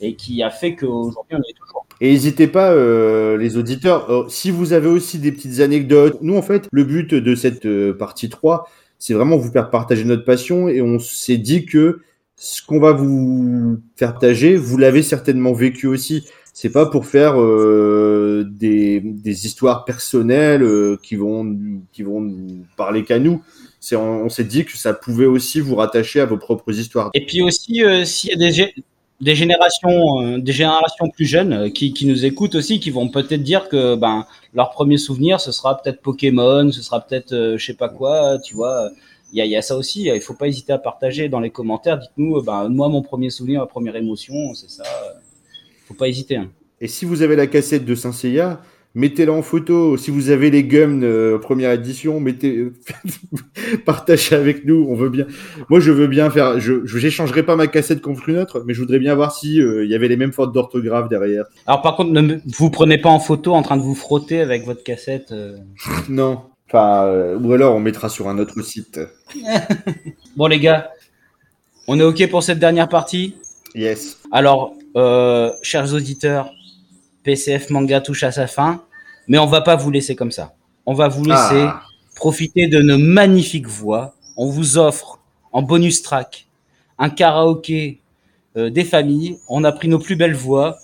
[0.00, 1.86] et qui a fait qu'aujourd'hui, on est toujours.
[2.02, 6.18] Et n'hésitez pas, euh, les auditeurs, si vous avez aussi des petites anecdotes.
[6.22, 8.68] Nous, en fait, le but de cette partie 3,
[9.00, 12.02] c'est vraiment vous faire partager notre passion et on s'est dit que
[12.36, 16.26] ce qu'on va vous partager, vous l'avez certainement vécu aussi.
[16.52, 21.56] C'est pas pour faire euh, des, des histoires personnelles euh, qui vont
[21.92, 22.30] qui vont
[22.76, 23.42] parler qu'à nous.
[23.78, 27.10] C'est on, on s'est dit que ça pouvait aussi vous rattacher à vos propres histoires.
[27.14, 28.74] Et puis aussi, euh, s'il y a des,
[29.20, 33.08] des générations, euh, des générations plus jeunes euh, qui, qui nous écoutent aussi, qui vont
[33.08, 37.58] peut-être dire que ben leur premier souvenir, ce sera peut-être Pokémon, ce sera peut-être euh,
[37.58, 38.90] je sais pas quoi, tu vois.
[39.32, 40.04] Il y a, y a ça aussi.
[40.04, 41.98] Il faut pas hésiter à partager dans les commentaires.
[41.98, 44.84] Dites-nous, euh, ben moi mon premier souvenir, ma première émotion, c'est ça.
[45.86, 46.36] Faut pas hésiter.
[46.36, 46.50] hein.
[46.80, 48.60] Et si vous avez la cassette de Saint Seiya,
[48.94, 49.96] mettez-la en photo.
[49.96, 52.66] Si vous avez les gums euh, première édition, mettez,
[53.86, 54.86] partagez avec nous.
[54.88, 55.26] On veut bien.
[55.68, 56.58] Moi, je veux bien faire.
[56.60, 59.84] Je, j'échangerai pas ma cassette contre une autre, mais je voudrais bien voir si euh,
[59.84, 61.44] il y avait les mêmes fautes d'orthographe derrière.
[61.66, 64.64] Alors par contre, ne vous prenez pas en photo en train de vous frotter avec
[64.64, 65.32] votre cassette.
[65.32, 65.56] euh.
[66.08, 66.42] Non.
[66.68, 69.00] Enfin, euh, ou alors on mettra sur un autre site.
[70.36, 70.90] Bon les gars,
[71.88, 73.34] on est ok pour cette dernière partie?
[73.74, 74.18] Yes.
[74.30, 74.74] Alors,
[75.62, 76.52] chers auditeurs,
[77.22, 78.82] PCF Manga touche à sa fin,
[79.28, 80.54] mais on va pas vous laisser comme ça.
[80.86, 81.82] On va vous laisser Ah.
[82.16, 84.14] profiter de nos magnifiques voix.
[84.36, 85.18] On vous offre
[85.52, 86.46] en bonus track
[86.98, 88.00] un karaoké
[88.56, 89.38] euh, des familles.
[89.48, 90.76] On a pris nos plus belles voix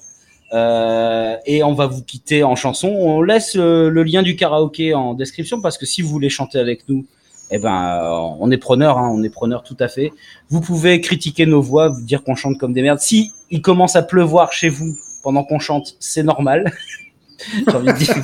[0.52, 2.88] euh, et on va vous quitter en chanson.
[2.88, 6.58] On laisse euh, le lien du karaoké en description parce que si vous voulez chanter
[6.58, 7.04] avec nous,
[7.50, 10.12] eh ben, euh, on est preneur, hein, on est preneur tout à fait.
[10.48, 13.00] Vous pouvez critiquer nos voix, vous dire qu'on chante comme des merdes.
[13.00, 16.72] Si il commence à pleuvoir chez vous pendant qu'on chante, c'est normal.
[17.66, 18.14] J'ai envie de dire.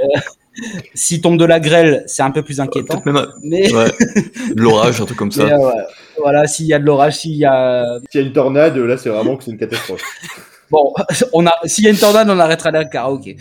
[0.00, 0.18] Euh,
[0.94, 3.00] S'il tombe de la grêle, c'est un peu plus inquiétant.
[3.00, 3.92] Peut-être même Mais, ouais,
[4.56, 5.44] de l'orage, un truc comme ça.
[5.44, 5.70] mais, euh,
[6.18, 8.96] voilà, s'il y a de l'orage, s'il y a S'il y a une tornade, là,
[8.96, 10.02] c'est vraiment que c'est une catastrophe.
[10.72, 10.92] bon,
[11.32, 13.36] on a, s'il y a une tornade, on arrêtera la karaoké.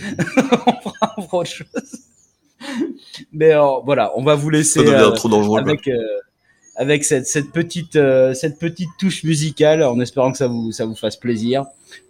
[0.68, 1.66] on, fera, on fera autre chose.
[3.34, 5.62] Mais euh, voilà, on va vous laisser ça devient euh, trop dangereux.
[5.64, 5.72] quoi.
[5.72, 5.98] avec euh,
[6.76, 10.86] avec cette, cette petite euh, cette petite touche musicale, en espérant que ça vous ça
[10.86, 11.66] vous fasse plaisir.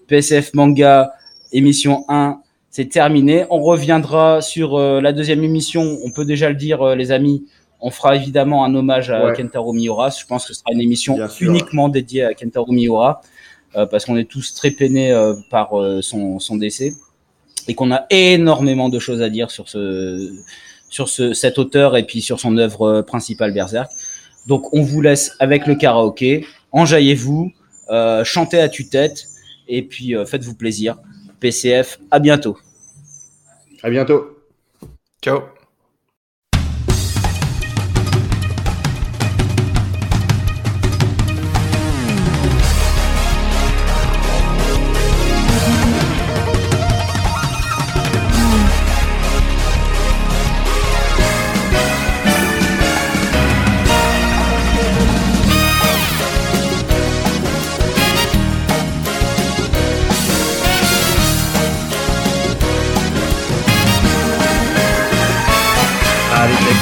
[0.10, 1.14] PSF Manga
[1.52, 3.46] émission 1, c'est terminé.
[3.50, 6.00] On reviendra sur euh, la deuxième émission.
[6.04, 7.46] On peut déjà le dire, euh, les amis.
[7.80, 9.34] On fera évidemment un hommage à Ouais.
[9.34, 10.10] Kentaro Miura.
[10.10, 11.50] Je pense que ce sera une émission Bien sûr.
[11.50, 13.22] uniquement dédiée à Kentaro Miura
[13.76, 15.14] euh, parce qu'on est tous très peinés
[15.50, 15.70] par
[16.02, 16.94] son, son décès
[17.68, 20.34] et qu'on a énormément de choses à dire sur ce
[20.90, 23.92] sur ce, cet auteur et puis sur son œuvre principale Berserk.
[24.48, 27.52] Donc on vous laisse avec le karaoké, enjaillez-vous,
[28.24, 29.28] chantez à tue-tête
[29.70, 30.98] et puis euh, faites-vous plaisir.
[31.40, 32.58] PCF, à bientôt.
[33.82, 34.38] À bientôt.
[35.22, 35.59] Ciao.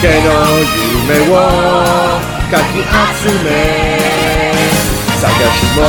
[0.02, 0.14] けの
[1.08, 1.34] 夢を
[2.52, 2.78] かき
[3.18, 3.50] 集め
[5.20, 5.82] 探し物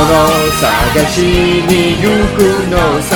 [0.59, 1.15] 探し
[1.67, 1.71] に
[2.01, 2.05] 行
[2.35, 2.37] く
[2.71, 2.73] の
[3.03, 3.11] さ。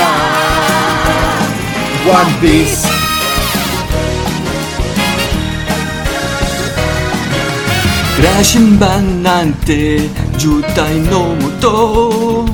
[2.06, 2.86] One Piece
[8.22, 9.98] 羅針盤なんて
[10.38, 12.44] 渋滞のもと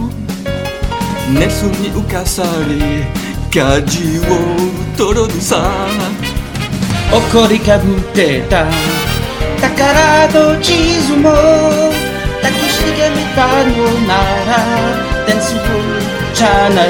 [1.29, 3.05] 熱に浮かされ
[3.51, 4.23] 舵を
[4.97, 6.30] 取るのさ。
[7.13, 8.65] 怒りかぶってた。
[9.61, 13.71] 宝と地図も抱きしめたの
[14.07, 14.15] な
[14.47, 14.51] ら
[15.27, 15.55] 天数
[16.35, 16.89] じゃない。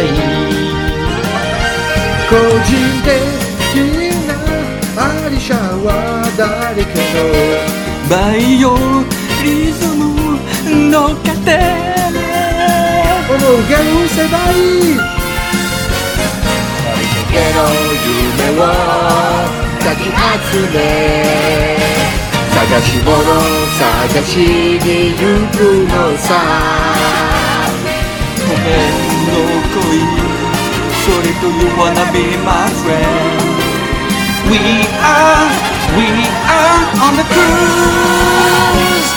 [2.28, 2.70] 個人
[3.02, 3.10] 的
[4.28, 4.31] な
[5.02, 5.89] アリシャは
[6.36, 7.18] 誰かの
[8.08, 8.66] バイオ
[9.42, 10.00] リズム
[10.90, 11.50] の過程
[13.31, 14.94] 思うがうせばいい
[17.32, 17.58] けの
[18.05, 18.62] 夢を
[19.81, 20.12] かき集
[20.73, 20.78] め
[22.55, 23.10] 探し物
[23.78, 25.20] 探しに行
[25.57, 26.28] くのさ
[28.36, 28.92] ごめん
[29.26, 29.33] の
[29.75, 29.81] 恋
[31.02, 33.50] それと You wanna be my friend
[34.50, 35.49] We are,
[35.97, 36.07] we
[36.49, 39.10] are on the cruise.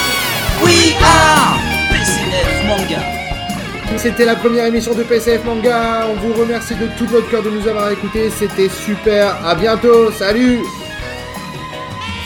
[0.63, 1.62] We are
[3.97, 6.07] C'était la première émission de PCF Manga.
[6.09, 8.29] On vous remercie de tout notre cœur de nous avoir écoutés.
[8.37, 9.33] C'était super.
[9.45, 10.11] À bientôt.
[10.11, 10.59] Salut.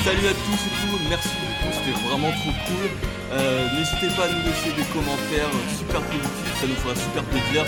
[0.04, 0.98] Salut à tous et tout.
[1.10, 1.74] Merci beaucoup.
[1.74, 2.90] C'était vraiment trop cool.
[3.34, 6.60] Euh, N'hésitez pas à nous laisser des commentaires super positifs.
[6.60, 7.64] Ça nous fera super plaisir.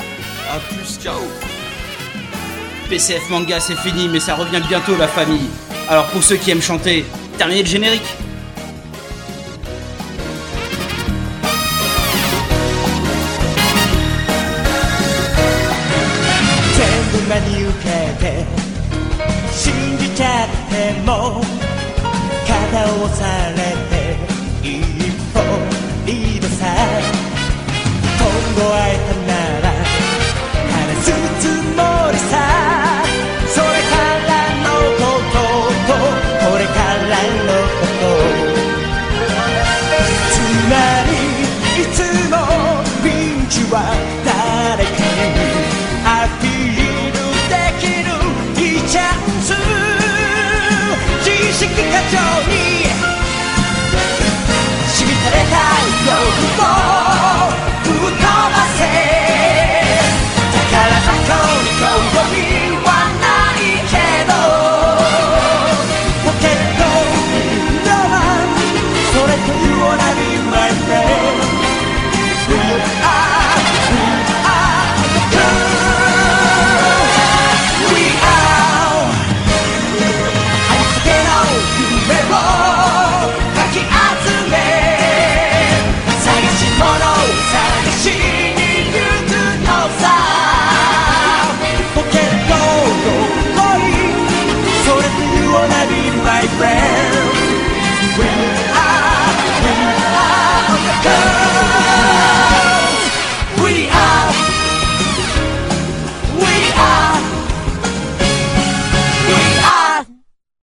[0.52, 1.00] À plus.
[1.00, 1.19] Ciao.
[2.90, 5.50] PCF Manga, c'est fini, mais ça revient bientôt, la famille.
[5.88, 7.06] Alors pour ceux qui aiment chanter,
[7.38, 8.16] terminez le générique.